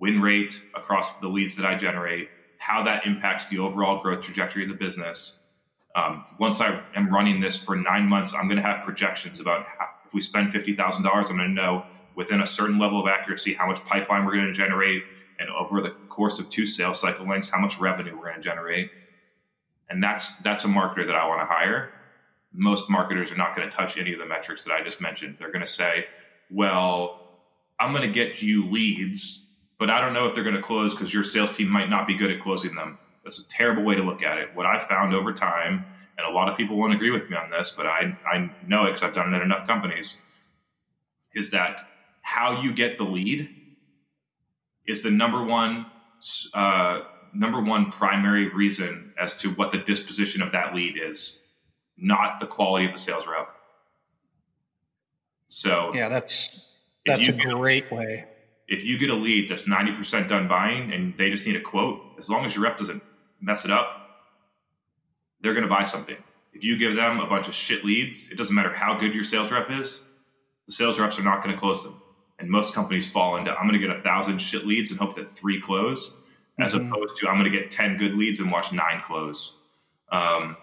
win 0.00 0.20
rate 0.20 0.60
across 0.74 1.16
the 1.20 1.28
leads 1.28 1.54
that 1.54 1.64
I 1.64 1.76
generate, 1.76 2.28
how 2.58 2.82
that 2.82 3.06
impacts 3.06 3.46
the 3.50 3.60
overall 3.60 4.02
growth 4.02 4.22
trajectory 4.24 4.64
of 4.64 4.68
the 4.68 4.74
business, 4.74 5.38
um, 5.94 6.24
once 6.38 6.60
I 6.60 6.80
am 6.94 7.08
running 7.12 7.40
this 7.40 7.58
for 7.58 7.74
nine 7.74 8.06
months, 8.06 8.34
I'm 8.34 8.46
going 8.46 8.60
to 8.60 8.62
have 8.62 8.84
projections 8.84 9.40
about 9.40 9.66
how, 9.66 9.88
if 10.06 10.14
we 10.14 10.20
spend 10.20 10.52
fifty 10.52 10.74
thousand 10.74 11.04
dollars, 11.04 11.30
I'm 11.30 11.36
going 11.36 11.48
to 11.48 11.54
know 11.54 11.84
within 12.14 12.40
a 12.40 12.46
certain 12.46 12.78
level 12.78 13.00
of 13.00 13.06
accuracy 13.06 13.54
how 13.54 13.66
much 13.66 13.84
pipeline 13.84 14.24
we're 14.24 14.34
going 14.34 14.46
to 14.46 14.52
generate, 14.52 15.02
and 15.38 15.48
over 15.50 15.80
the 15.80 15.90
course 16.08 16.38
of 16.38 16.48
two 16.48 16.66
sales 16.66 17.00
cycle 17.00 17.26
lengths, 17.26 17.48
how 17.48 17.58
much 17.58 17.78
revenue 17.78 18.16
we're 18.16 18.24
going 18.24 18.36
to 18.36 18.40
generate. 18.40 18.90
And 19.88 20.02
that's 20.02 20.36
that's 20.38 20.64
a 20.64 20.68
marketer 20.68 21.06
that 21.06 21.14
I 21.14 21.26
want 21.26 21.40
to 21.40 21.46
hire. 21.46 21.90
Most 22.52 22.90
marketers 22.90 23.30
are 23.30 23.36
not 23.36 23.56
going 23.56 23.68
to 23.68 23.74
touch 23.74 23.98
any 23.98 24.12
of 24.12 24.18
the 24.18 24.26
metrics 24.26 24.64
that 24.64 24.72
I 24.72 24.82
just 24.82 25.00
mentioned. 25.00 25.36
They're 25.38 25.52
going 25.52 25.64
to 25.64 25.66
say, 25.66 26.06
"Well, 26.50 27.20
I'm 27.80 27.92
going 27.92 28.02
to 28.02 28.12
get 28.12 28.42
you 28.42 28.70
leads, 28.70 29.42
but 29.78 29.90
I 29.90 30.00
don't 30.00 30.12
know 30.12 30.26
if 30.26 30.34
they're 30.34 30.44
going 30.44 30.56
to 30.56 30.62
close 30.62 30.94
because 30.94 31.12
your 31.12 31.24
sales 31.24 31.50
team 31.50 31.68
might 31.68 31.88
not 31.88 32.06
be 32.06 32.14
good 32.14 32.30
at 32.30 32.42
closing 32.42 32.74
them." 32.74 32.98
That's 33.28 33.40
a 33.40 33.48
terrible 33.48 33.82
way 33.82 33.94
to 33.94 34.02
look 34.02 34.22
at 34.22 34.38
it. 34.38 34.48
What 34.54 34.64
I've 34.64 34.84
found 34.84 35.12
over 35.12 35.34
time, 35.34 35.84
and 36.16 36.26
a 36.26 36.30
lot 36.30 36.48
of 36.48 36.56
people 36.56 36.78
won't 36.78 36.94
agree 36.94 37.10
with 37.10 37.28
me 37.28 37.36
on 37.36 37.50
this, 37.50 37.74
but 37.76 37.84
I, 37.84 38.16
I 38.26 38.50
know 38.66 38.84
it 38.84 38.92
because 38.92 39.02
I've 39.02 39.12
done 39.12 39.34
it 39.34 39.36
at 39.36 39.42
enough 39.42 39.66
companies, 39.66 40.16
is 41.34 41.50
that 41.50 41.86
how 42.22 42.62
you 42.62 42.72
get 42.72 42.96
the 42.96 43.04
lead 43.04 43.50
is 44.86 45.02
the 45.02 45.10
number 45.10 45.44
one 45.44 45.84
uh, 46.54 47.00
number 47.34 47.60
one 47.60 47.92
primary 47.92 48.48
reason 48.48 49.12
as 49.20 49.36
to 49.40 49.50
what 49.50 49.72
the 49.72 49.78
disposition 49.78 50.40
of 50.40 50.52
that 50.52 50.74
lead 50.74 50.96
is, 50.98 51.36
not 51.98 52.40
the 52.40 52.46
quality 52.46 52.86
of 52.86 52.92
the 52.92 52.98
sales 52.98 53.26
rep. 53.26 53.50
So 55.50 55.90
yeah, 55.92 56.08
that's 56.08 56.66
that's 57.04 57.28
a 57.28 57.32
great 57.32 57.92
way. 57.92 58.24
If 58.68 58.84
you 58.84 58.96
get 58.96 59.10
a 59.10 59.14
lead 59.14 59.50
that's 59.50 59.66
ninety 59.66 59.92
percent 59.92 60.30
done 60.30 60.48
buying 60.48 60.94
and 60.94 61.12
they 61.18 61.28
just 61.28 61.44
need 61.44 61.56
a 61.56 61.60
quote, 61.60 62.00
as 62.18 62.30
long 62.30 62.46
as 62.46 62.54
your 62.54 62.64
rep 62.64 62.78
doesn't 62.78 63.02
mess 63.40 63.64
it 63.64 63.70
up, 63.70 64.08
they're 65.40 65.54
going 65.54 65.64
to 65.64 65.68
buy 65.68 65.82
something. 65.82 66.16
If 66.52 66.64
you 66.64 66.78
give 66.78 66.96
them 66.96 67.20
a 67.20 67.26
bunch 67.26 67.48
of 67.48 67.54
shit 67.54 67.84
leads, 67.84 68.28
it 68.30 68.36
doesn't 68.36 68.54
matter 68.54 68.72
how 68.72 68.98
good 68.98 69.14
your 69.14 69.24
sales 69.24 69.50
rep 69.50 69.70
is, 69.70 70.00
the 70.66 70.72
sales 70.72 70.98
reps 70.98 71.18
are 71.18 71.22
not 71.22 71.42
going 71.42 71.54
to 71.54 71.60
close 71.60 71.82
them. 71.82 72.00
And 72.38 72.48
most 72.48 72.74
companies 72.74 73.10
fall 73.10 73.36
into 73.36 73.52
I'm 73.52 73.68
going 73.68 73.80
to 73.80 73.86
get 73.86 73.96
a 73.96 74.02
thousand 74.02 74.38
shit 74.38 74.66
leads 74.66 74.90
and 74.90 75.00
hope 75.00 75.16
that 75.16 75.36
three 75.36 75.60
close, 75.60 76.10
mm-hmm. 76.10 76.62
as 76.62 76.74
opposed 76.74 77.16
to 77.18 77.28
I'm 77.28 77.38
going 77.38 77.50
to 77.50 77.56
get 77.56 77.70
10 77.70 77.96
good 77.96 78.14
leads 78.14 78.40
and 78.40 78.50
watch 78.50 78.72
nine 78.72 79.00
close. 79.02 79.54
Um, 80.10 80.56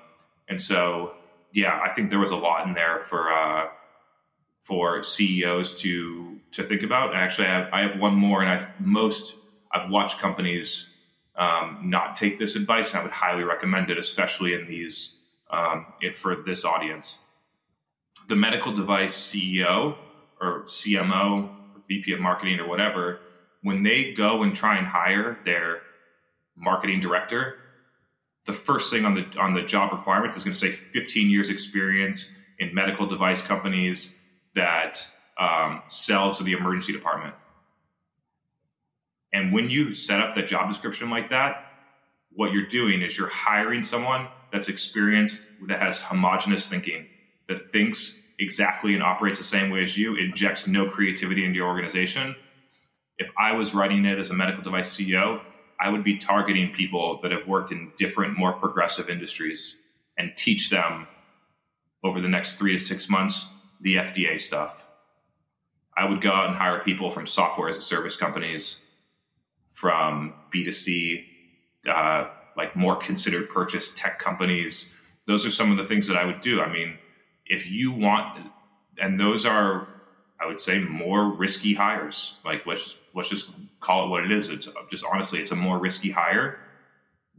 and 0.47 0.61
so, 0.61 1.13
yeah, 1.53 1.79
I 1.83 1.93
think 1.93 2.09
there 2.09 2.19
was 2.19 2.31
a 2.31 2.35
lot 2.35 2.67
in 2.67 2.73
there 2.73 3.01
for 3.01 3.31
uh, 3.31 3.67
for 4.63 5.03
CEOs 5.03 5.75
to 5.81 6.39
to 6.51 6.63
think 6.63 6.83
about. 6.83 7.15
Actually, 7.15 7.47
I 7.47 7.51
have, 7.51 7.73
I 7.73 7.81
have 7.81 7.99
one 7.99 8.15
more, 8.15 8.41
and 8.41 8.49
I 8.49 8.67
most 8.79 9.35
I've 9.71 9.89
watched 9.89 10.19
companies 10.19 10.87
um, 11.37 11.81
not 11.83 12.15
take 12.15 12.37
this 12.39 12.55
advice, 12.55 12.91
and 12.91 12.99
I 12.99 13.03
would 13.03 13.11
highly 13.11 13.43
recommend 13.43 13.89
it, 13.89 13.97
especially 13.97 14.53
in 14.53 14.67
these 14.67 15.15
um, 15.49 15.85
it, 16.01 16.17
for 16.17 16.35
this 16.35 16.65
audience. 16.65 17.19
The 18.27 18.35
medical 18.35 18.73
device 18.73 19.15
CEO 19.15 19.95
or 20.41 20.63
CMO, 20.63 21.49
or 21.49 21.81
VP 21.87 22.13
of 22.13 22.19
marketing, 22.19 22.59
or 22.59 22.67
whatever, 22.67 23.19
when 23.61 23.83
they 23.83 24.13
go 24.13 24.43
and 24.43 24.55
try 24.55 24.77
and 24.77 24.85
hire 24.85 25.37
their 25.45 25.81
marketing 26.55 26.99
director, 26.99 27.57
the 28.45 28.53
first 28.53 28.91
thing 28.91 29.05
on 29.05 29.15
the 29.15 29.25
on 29.39 29.53
the 29.53 29.63
job 29.63 29.91
requirements 29.91 30.37
is 30.37 30.43
going 30.43 30.53
to 30.53 30.59
say 30.59 30.71
15 30.71 31.29
years 31.29 31.49
experience 31.49 32.31
in 32.59 32.73
medical 32.73 33.05
device 33.05 33.41
companies 33.41 34.13
that 34.53 35.05
um, 35.37 35.81
sell 35.87 36.33
to 36.33 36.43
the 36.43 36.53
emergency 36.53 36.93
department. 36.93 37.33
And 39.35 39.51
when 39.51 39.69
you 39.69 39.93
set 39.93 40.21
up 40.21 40.33
the 40.33 40.41
job 40.41 40.69
description 40.69 41.09
like 41.09 41.29
that, 41.29 41.65
what 42.31 42.53
you're 42.53 42.67
doing 42.67 43.01
is 43.01 43.17
you're 43.17 43.27
hiring 43.27 43.83
someone 43.83 44.29
that's 44.49 44.69
experienced, 44.69 45.45
that 45.67 45.77
has 45.81 45.99
homogenous 45.99 46.69
thinking, 46.69 47.05
that 47.49 47.69
thinks 47.73 48.15
exactly 48.39 48.93
and 48.93 49.03
operates 49.03 49.37
the 49.37 49.43
same 49.43 49.71
way 49.71 49.83
as 49.83 49.97
you, 49.97 50.15
injects 50.15 50.67
no 50.67 50.89
creativity 50.89 51.43
into 51.43 51.57
your 51.57 51.67
organization. 51.67 52.33
If 53.17 53.27
I 53.37 53.51
was 53.51 53.73
writing 53.73 54.05
it 54.05 54.19
as 54.19 54.29
a 54.29 54.33
medical 54.33 54.63
device 54.63 54.95
CEO, 54.95 55.41
I 55.81 55.89
would 55.89 56.05
be 56.05 56.17
targeting 56.17 56.71
people 56.71 57.19
that 57.21 57.33
have 57.33 57.45
worked 57.45 57.73
in 57.73 57.91
different, 57.97 58.39
more 58.39 58.53
progressive 58.53 59.09
industries 59.09 59.75
and 60.17 60.31
teach 60.37 60.69
them 60.69 61.07
over 62.05 62.21
the 62.21 62.29
next 62.29 62.53
three 62.53 62.71
to 62.71 62.81
six 62.81 63.09
months 63.09 63.47
the 63.81 63.95
FDA 63.95 64.39
stuff. 64.39 64.85
I 65.97 66.05
would 66.05 66.21
go 66.21 66.31
out 66.31 66.47
and 66.47 66.55
hire 66.55 66.79
people 66.79 67.11
from 67.11 67.27
software 67.27 67.67
as 67.67 67.77
a 67.77 67.81
service 67.81 68.15
companies 68.15 68.79
from 69.75 70.33
B2C, 70.53 71.25
uh, 71.87 72.29
like 72.57 72.75
more 72.75 72.95
considered 72.95 73.49
purchase 73.49 73.91
tech 73.95 74.17
companies. 74.17 74.89
Those 75.27 75.45
are 75.45 75.51
some 75.51 75.69
of 75.69 75.77
the 75.77 75.85
things 75.85 76.07
that 76.07 76.17
I 76.17 76.25
would 76.25 76.41
do. 76.41 76.61
I 76.61 76.71
mean, 76.71 76.97
if 77.45 77.69
you 77.69 77.91
want, 77.91 78.47
and 78.97 79.19
those 79.19 79.45
are, 79.45 79.87
I 80.39 80.45
would 80.45 80.61
say, 80.61 80.79
more 80.79 81.29
risky 81.29 81.73
hires. 81.73 82.35
Like 82.45 82.65
let's 82.65 82.85
just, 82.85 82.97
let's 83.13 83.29
just 83.29 83.51
call 83.81 84.05
it 84.05 84.09
what 84.09 84.23
it 84.23 84.31
is. 84.31 84.47
It's 84.47 84.67
just 84.89 85.03
honestly, 85.11 85.39
it's 85.39 85.51
a 85.51 85.55
more 85.55 85.77
risky 85.77 86.09
hire. 86.09 86.59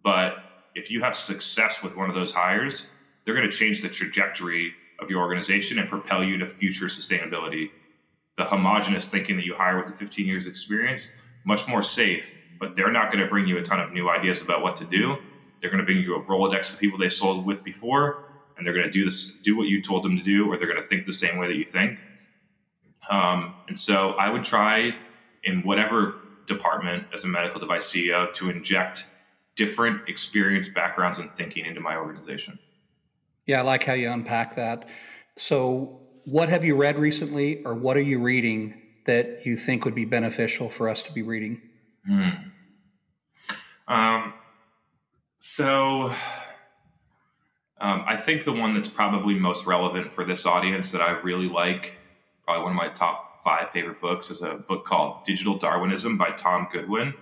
But 0.04 0.36
if 0.74 0.90
you 0.90 1.00
have 1.02 1.16
success 1.16 1.82
with 1.82 1.96
one 1.96 2.10
of 2.10 2.14
those 2.14 2.32
hires, 2.32 2.86
they're 3.24 3.34
going 3.34 3.50
to 3.50 3.56
change 3.56 3.80
the 3.80 3.88
trajectory 3.88 4.74
of 5.00 5.08
your 5.08 5.22
organization 5.22 5.78
and 5.78 5.88
propel 5.88 6.22
you 6.22 6.36
to 6.36 6.46
future 6.46 6.86
sustainability. 6.86 7.70
The 8.36 8.44
homogenous 8.44 9.08
thinking 9.08 9.36
that 9.36 9.46
you 9.46 9.54
hire 9.54 9.78
with 9.78 9.86
the 9.86 9.94
15 9.94 10.26
years 10.26 10.46
experience 10.46 11.10
much 11.46 11.66
more 11.66 11.82
safe, 11.82 12.36
but 12.60 12.76
they're 12.76 12.92
not 12.92 13.10
going 13.10 13.24
to 13.24 13.30
bring 13.30 13.46
you 13.46 13.56
a 13.56 13.62
ton 13.62 13.80
of 13.80 13.92
new 13.92 14.10
ideas 14.10 14.42
about 14.42 14.62
what 14.62 14.76
to 14.76 14.84
do. 14.84 15.16
They're 15.60 15.70
going 15.70 15.80
to 15.80 15.86
bring 15.86 15.98
you 15.98 16.16
a 16.16 16.22
Rolodex 16.24 16.74
of 16.74 16.80
people 16.80 16.98
they 16.98 17.08
sold 17.08 17.46
with 17.46 17.64
before, 17.64 18.24
and 18.58 18.66
they're 18.66 18.74
going 18.74 18.84
to 18.84 18.90
do 18.90 19.04
this, 19.04 19.32
do 19.42 19.56
what 19.56 19.68
you 19.68 19.80
told 19.80 20.04
them 20.04 20.18
to 20.18 20.22
do, 20.22 20.52
or 20.52 20.58
they're 20.58 20.68
going 20.68 20.82
to 20.82 20.86
think 20.86 21.06
the 21.06 21.12
same 21.12 21.38
way 21.38 21.46
that 21.46 21.56
you 21.56 21.64
think. 21.64 21.98
Um, 23.08 23.54
and 23.68 23.78
so 23.78 24.10
I 24.12 24.28
would 24.28 24.44
try 24.44 24.94
in 25.44 25.62
whatever 25.62 26.16
department 26.46 27.04
as 27.14 27.24
a 27.24 27.28
medical 27.28 27.60
device 27.60 27.86
CEO 27.86 28.32
to 28.34 28.50
inject 28.50 29.06
different 29.54 30.08
experience, 30.08 30.68
backgrounds, 30.68 31.18
and 31.18 31.30
thinking 31.36 31.64
into 31.64 31.80
my 31.80 31.96
organization. 31.96 32.58
Yeah, 33.46 33.60
I 33.60 33.62
like 33.62 33.84
how 33.84 33.92
you 33.92 34.10
unpack 34.10 34.56
that. 34.56 34.88
So, 35.36 36.00
what 36.24 36.48
have 36.48 36.64
you 36.64 36.74
read 36.74 36.98
recently, 36.98 37.64
or 37.64 37.74
what 37.74 37.96
are 37.96 38.02
you 38.02 38.18
reading 38.18 38.82
that 39.06 39.46
you 39.46 39.56
think 39.56 39.84
would 39.84 39.94
be 39.94 40.04
beneficial 40.04 40.68
for 40.68 40.88
us 40.88 41.02
to 41.04 41.12
be 41.12 41.22
reading? 41.22 41.60
Hmm. 42.06 42.30
Um, 43.88 44.34
so, 45.38 46.12
um, 47.80 48.04
I 48.06 48.16
think 48.16 48.44
the 48.44 48.52
one 48.52 48.74
that's 48.74 48.88
probably 48.88 49.38
most 49.38 49.66
relevant 49.66 50.12
for 50.12 50.24
this 50.24 50.46
audience 50.46 50.92
that 50.92 51.00
I 51.00 51.12
really 51.20 51.48
like, 51.48 51.94
probably 52.44 52.64
one 52.64 52.72
of 52.72 52.76
my 52.76 52.88
top 52.88 53.26
top 53.36 53.42
five 53.42 53.70
favorite 53.70 54.00
books 54.00 54.30
is 54.30 54.42
a 54.42 54.54
book 54.54 54.84
called 54.84 55.24
Digital 55.24 55.58
Darwinism 55.58 56.16
by 56.16 56.30
Tom 56.30 56.68
Goodwin, 56.72 57.14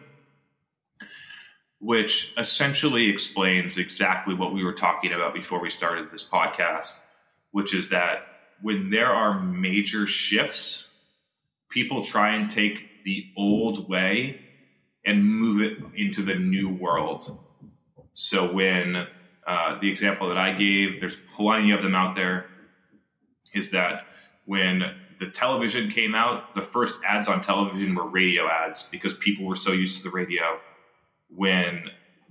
which 1.80 2.32
essentially 2.38 3.08
explains 3.08 3.78
exactly 3.78 4.34
what 4.34 4.54
we 4.54 4.64
were 4.64 4.72
talking 4.72 5.12
about 5.12 5.34
before 5.34 5.60
we 5.60 5.70
started 5.70 6.10
this 6.10 6.26
podcast, 6.26 6.98
which 7.52 7.74
is 7.74 7.88
that 7.90 8.26
when 8.62 8.90
there 8.90 9.12
are 9.12 9.40
major 9.40 10.06
shifts, 10.06 10.86
people 11.74 12.04
try 12.04 12.36
and 12.36 12.48
take 12.48 13.04
the 13.04 13.26
old 13.36 13.88
way 13.88 14.40
and 15.04 15.26
move 15.26 15.60
it 15.60 15.78
into 15.96 16.22
the 16.22 16.36
new 16.36 16.68
world. 16.68 17.38
So 18.14 18.50
when 18.50 19.06
uh, 19.46 19.80
the 19.80 19.90
example 19.90 20.28
that 20.28 20.38
I 20.38 20.52
gave, 20.52 21.00
there's 21.00 21.18
plenty 21.34 21.72
of 21.72 21.82
them 21.82 21.96
out 21.96 22.14
there, 22.14 22.46
is 23.52 23.72
that 23.72 24.06
when 24.46 24.82
the 25.18 25.26
television 25.26 25.90
came 25.90 26.14
out, 26.14 26.54
the 26.54 26.62
first 26.62 26.98
ads 27.06 27.28
on 27.28 27.42
television 27.42 27.94
were 27.94 28.06
radio 28.06 28.48
ads 28.48 28.84
because 28.84 29.12
people 29.14 29.44
were 29.44 29.56
so 29.56 29.72
used 29.72 29.98
to 29.98 30.04
the 30.04 30.10
radio. 30.10 30.60
When 31.28 31.90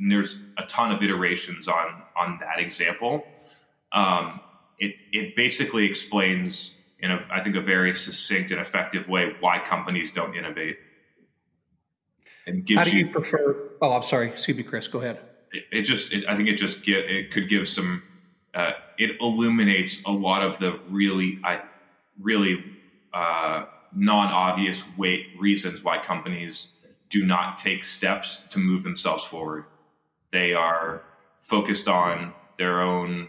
there's 0.09 0.37
a 0.57 0.63
ton 0.63 0.91
of 0.91 1.03
iterations 1.03 1.67
on 1.67 2.01
on 2.15 2.39
that 2.39 2.59
example, 2.59 3.25
um, 3.91 4.39
it 4.79 4.95
it 5.11 5.35
basically 5.35 5.85
explains 5.85 6.71
in 7.03 7.11
a 7.11 7.27
I 7.29 7.43
think 7.43 7.55
a 7.55 7.61
very 7.61 7.93
succinct 7.93 8.49
and 8.51 8.59
effective 8.59 9.07
way 9.07 9.35
why 9.41 9.59
companies 9.59 10.11
don't 10.11 10.35
innovate. 10.35 10.77
And 12.47 12.65
gives 12.65 12.79
How 12.79 12.85
do 12.85 12.91
you, 12.91 13.05
you 13.05 13.11
prefer? 13.11 13.71
Oh, 13.81 13.93
I'm 13.93 14.03
sorry. 14.03 14.29
Excuse 14.29 14.57
me, 14.57 14.63
Chris. 14.63 14.87
Go 14.87 14.99
ahead. 14.99 15.19
It, 15.51 15.63
it 15.71 15.81
just 15.83 16.11
it, 16.13 16.25
I 16.27 16.35
think 16.35 16.49
it 16.49 16.55
just 16.55 16.83
get 16.83 17.05
it 17.05 17.31
could 17.31 17.49
give 17.49 17.67
some. 17.67 18.01
Uh, 18.55 18.71
it 18.97 19.11
illuminates 19.19 20.01
a 20.05 20.11
lot 20.11 20.43
of 20.43 20.57
the 20.59 20.79
really 20.89 21.39
I 21.43 21.61
really 22.21 22.63
uh, 23.13 23.65
non-obvious 23.93 24.83
weight 24.97 25.27
reasons 25.39 25.83
why 25.83 25.97
companies 25.97 26.69
do 27.09 27.25
not 27.25 27.57
take 27.57 27.83
steps 27.83 28.39
to 28.49 28.59
move 28.59 28.83
themselves 28.83 29.23
forward. 29.23 29.65
They 30.31 30.53
are 30.53 31.03
focused 31.39 31.87
on 31.87 32.33
their 32.57 32.81
own 32.81 33.27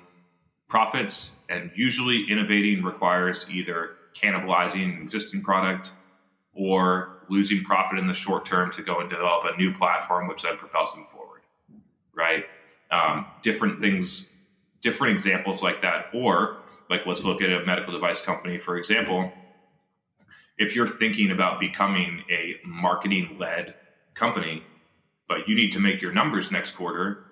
profits, 0.74 1.30
and 1.48 1.70
usually 1.76 2.26
innovating 2.28 2.82
requires 2.82 3.46
either 3.48 3.90
cannibalizing 4.12 4.96
an 4.96 5.02
existing 5.02 5.40
product 5.40 5.92
or 6.52 7.18
losing 7.28 7.62
profit 7.62 7.96
in 7.96 8.08
the 8.08 8.12
short 8.12 8.44
term 8.44 8.72
to 8.72 8.82
go 8.82 8.98
and 8.98 9.08
develop 9.08 9.44
a 9.44 9.56
new 9.56 9.72
platform, 9.72 10.26
which 10.26 10.42
then 10.42 10.56
propels 10.56 10.92
them 10.92 11.04
forward. 11.04 11.42
Right? 12.12 12.46
Um, 12.90 13.24
different 13.40 13.80
things, 13.80 14.28
different 14.80 15.12
examples 15.12 15.62
like 15.62 15.80
that, 15.82 16.06
or 16.12 16.56
like 16.90 17.06
let's 17.06 17.22
look 17.22 17.40
at 17.40 17.50
a 17.50 17.64
medical 17.64 17.92
device 17.92 18.20
company, 18.20 18.58
for 18.58 18.76
example. 18.76 19.32
If 20.58 20.74
you're 20.74 20.88
thinking 20.88 21.30
about 21.30 21.60
becoming 21.60 22.24
a 22.28 22.56
marketing 22.66 23.36
led 23.38 23.74
company, 24.14 24.64
but 25.28 25.46
you 25.46 25.54
need 25.54 25.70
to 25.70 25.78
make 25.78 26.02
your 26.02 26.12
numbers 26.12 26.50
next 26.50 26.72
quarter, 26.72 27.23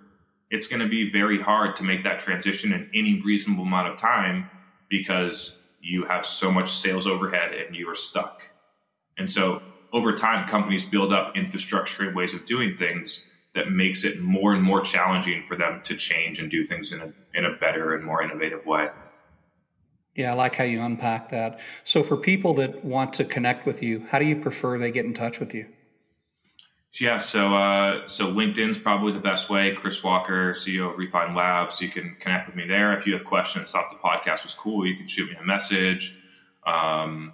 it's 0.53 0.67
going 0.67 0.81
to 0.81 0.89
be 0.89 1.11
very 1.11 1.41
hard 1.41 1.75
to 1.77 1.83
make 1.83 2.05
that 2.05 2.21
transition 2.21 2.73
in 2.73 2.89
any 2.95 3.23
reasonable 3.23 3.65
amount 3.65 3.89
of 3.89 3.97
time 3.97 4.49
because 4.91 5.57
you 5.81 6.05
have 6.05 6.27
so 6.27 6.53
much 6.53 6.71
sales 6.71 7.07
overhead 7.07 7.53
and 7.55 7.75
you 7.75 7.89
are 7.89 7.97
stuck. 7.97 8.43
And 9.17 9.33
so 9.33 9.63
over 9.95 10.13
time, 10.13 10.47
companies 10.47 10.85
build 10.85 11.11
up 11.11 11.37
infrastructure 11.37 12.07
and 12.07 12.15
ways 12.15 12.35
of 12.35 12.45
doing 12.45 12.77
things 12.77 13.25
that 13.55 13.71
makes 13.71 14.05
it 14.05 14.21
more 14.21 14.53
and 14.53 14.63
more 14.63 14.83
challenging 14.83 15.43
for 15.43 15.57
them 15.57 15.81
to 15.85 15.97
change 15.97 16.39
and 16.39 16.51
do 16.51 16.67
things 16.67 16.93
in 16.93 17.01
a, 17.01 17.13
in 17.35 17.47
a 17.47 17.57
better 17.57 17.95
and 17.95 18.05
more 18.05 18.23
innovative 18.23 18.65
way. 18.67 18.89
Yeah, 20.15 20.33
I 20.33 20.35
like 20.35 20.55
how 20.55 20.65
you 20.65 20.83
unpack 20.83 21.31
that. 21.31 21.61
So, 21.85 22.03
for 22.03 22.19
people 22.19 22.53
that 22.55 22.85
want 22.85 23.15
to 23.15 23.25
connect 23.25 23.65
with 23.65 23.83
you, 23.83 24.05
how 24.11 24.19
do 24.19 24.27
you 24.27 24.37
prefer 24.37 24.77
they 24.77 24.91
get 24.91 25.07
in 25.07 25.15
touch 25.15 25.41
with 25.41 25.55
you? 25.55 25.67
Yeah, 27.01 27.19
so 27.19 27.55
uh, 27.55 28.07
so 28.07 28.27
LinkedIn's 28.27 28.77
probably 28.77 29.13
the 29.13 29.21
best 29.21 29.49
way. 29.49 29.73
Chris 29.73 30.03
Walker, 30.03 30.53
CEO 30.53 30.93
of 30.93 30.99
Refine 30.99 31.35
Labs. 31.35 31.81
You 31.81 31.89
can 31.89 32.17
connect 32.21 32.49
with 32.49 32.57
me 32.57 32.67
there. 32.67 32.97
If 32.97 33.07
you 33.07 33.15
have 33.15 33.25
questions, 33.25 33.73
thought 33.73 33.91
the 33.91 33.97
podcast 33.97 34.45
was 34.45 34.55
cool, 34.55 34.87
you 34.87 34.97
can 34.97 35.09
shoot 35.09 35.31
me 35.31 35.37
a 35.41 35.45
message. 35.45 36.15
Um, 36.67 37.33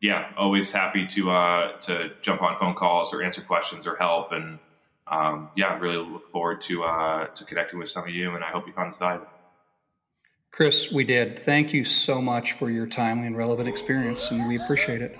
yeah, 0.00 0.30
always 0.36 0.70
happy 0.70 1.06
to 1.08 1.30
uh, 1.30 1.72
to 1.80 2.12
jump 2.22 2.40
on 2.42 2.56
phone 2.56 2.74
calls 2.74 3.12
or 3.12 3.22
answer 3.22 3.42
questions 3.42 3.86
or 3.86 3.96
help. 3.96 4.30
And 4.30 4.60
um, 5.08 5.50
yeah, 5.56 5.76
really 5.78 5.96
look 5.96 6.30
forward 6.30 6.62
to 6.62 6.84
uh, 6.84 7.26
to 7.26 7.44
connecting 7.44 7.80
with 7.80 7.90
some 7.90 8.04
of 8.04 8.10
you. 8.10 8.36
And 8.36 8.44
I 8.44 8.50
hope 8.50 8.68
you 8.68 8.72
found 8.72 8.92
this 8.92 8.98
valuable. 8.98 9.26
Chris, 10.52 10.90
we 10.92 11.02
did. 11.02 11.38
Thank 11.38 11.72
you 11.72 11.84
so 11.84 12.22
much 12.22 12.52
for 12.52 12.70
your 12.70 12.86
timely 12.86 13.26
and 13.26 13.36
relevant 13.36 13.68
experience, 13.68 14.30
and 14.30 14.48
we 14.48 14.56
appreciate 14.56 15.00
it. 15.02 15.18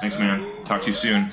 Thanks, 0.00 0.18
man. 0.18 0.46
Talk 0.64 0.82
to 0.82 0.88
you 0.88 0.94
soon. 0.94 1.32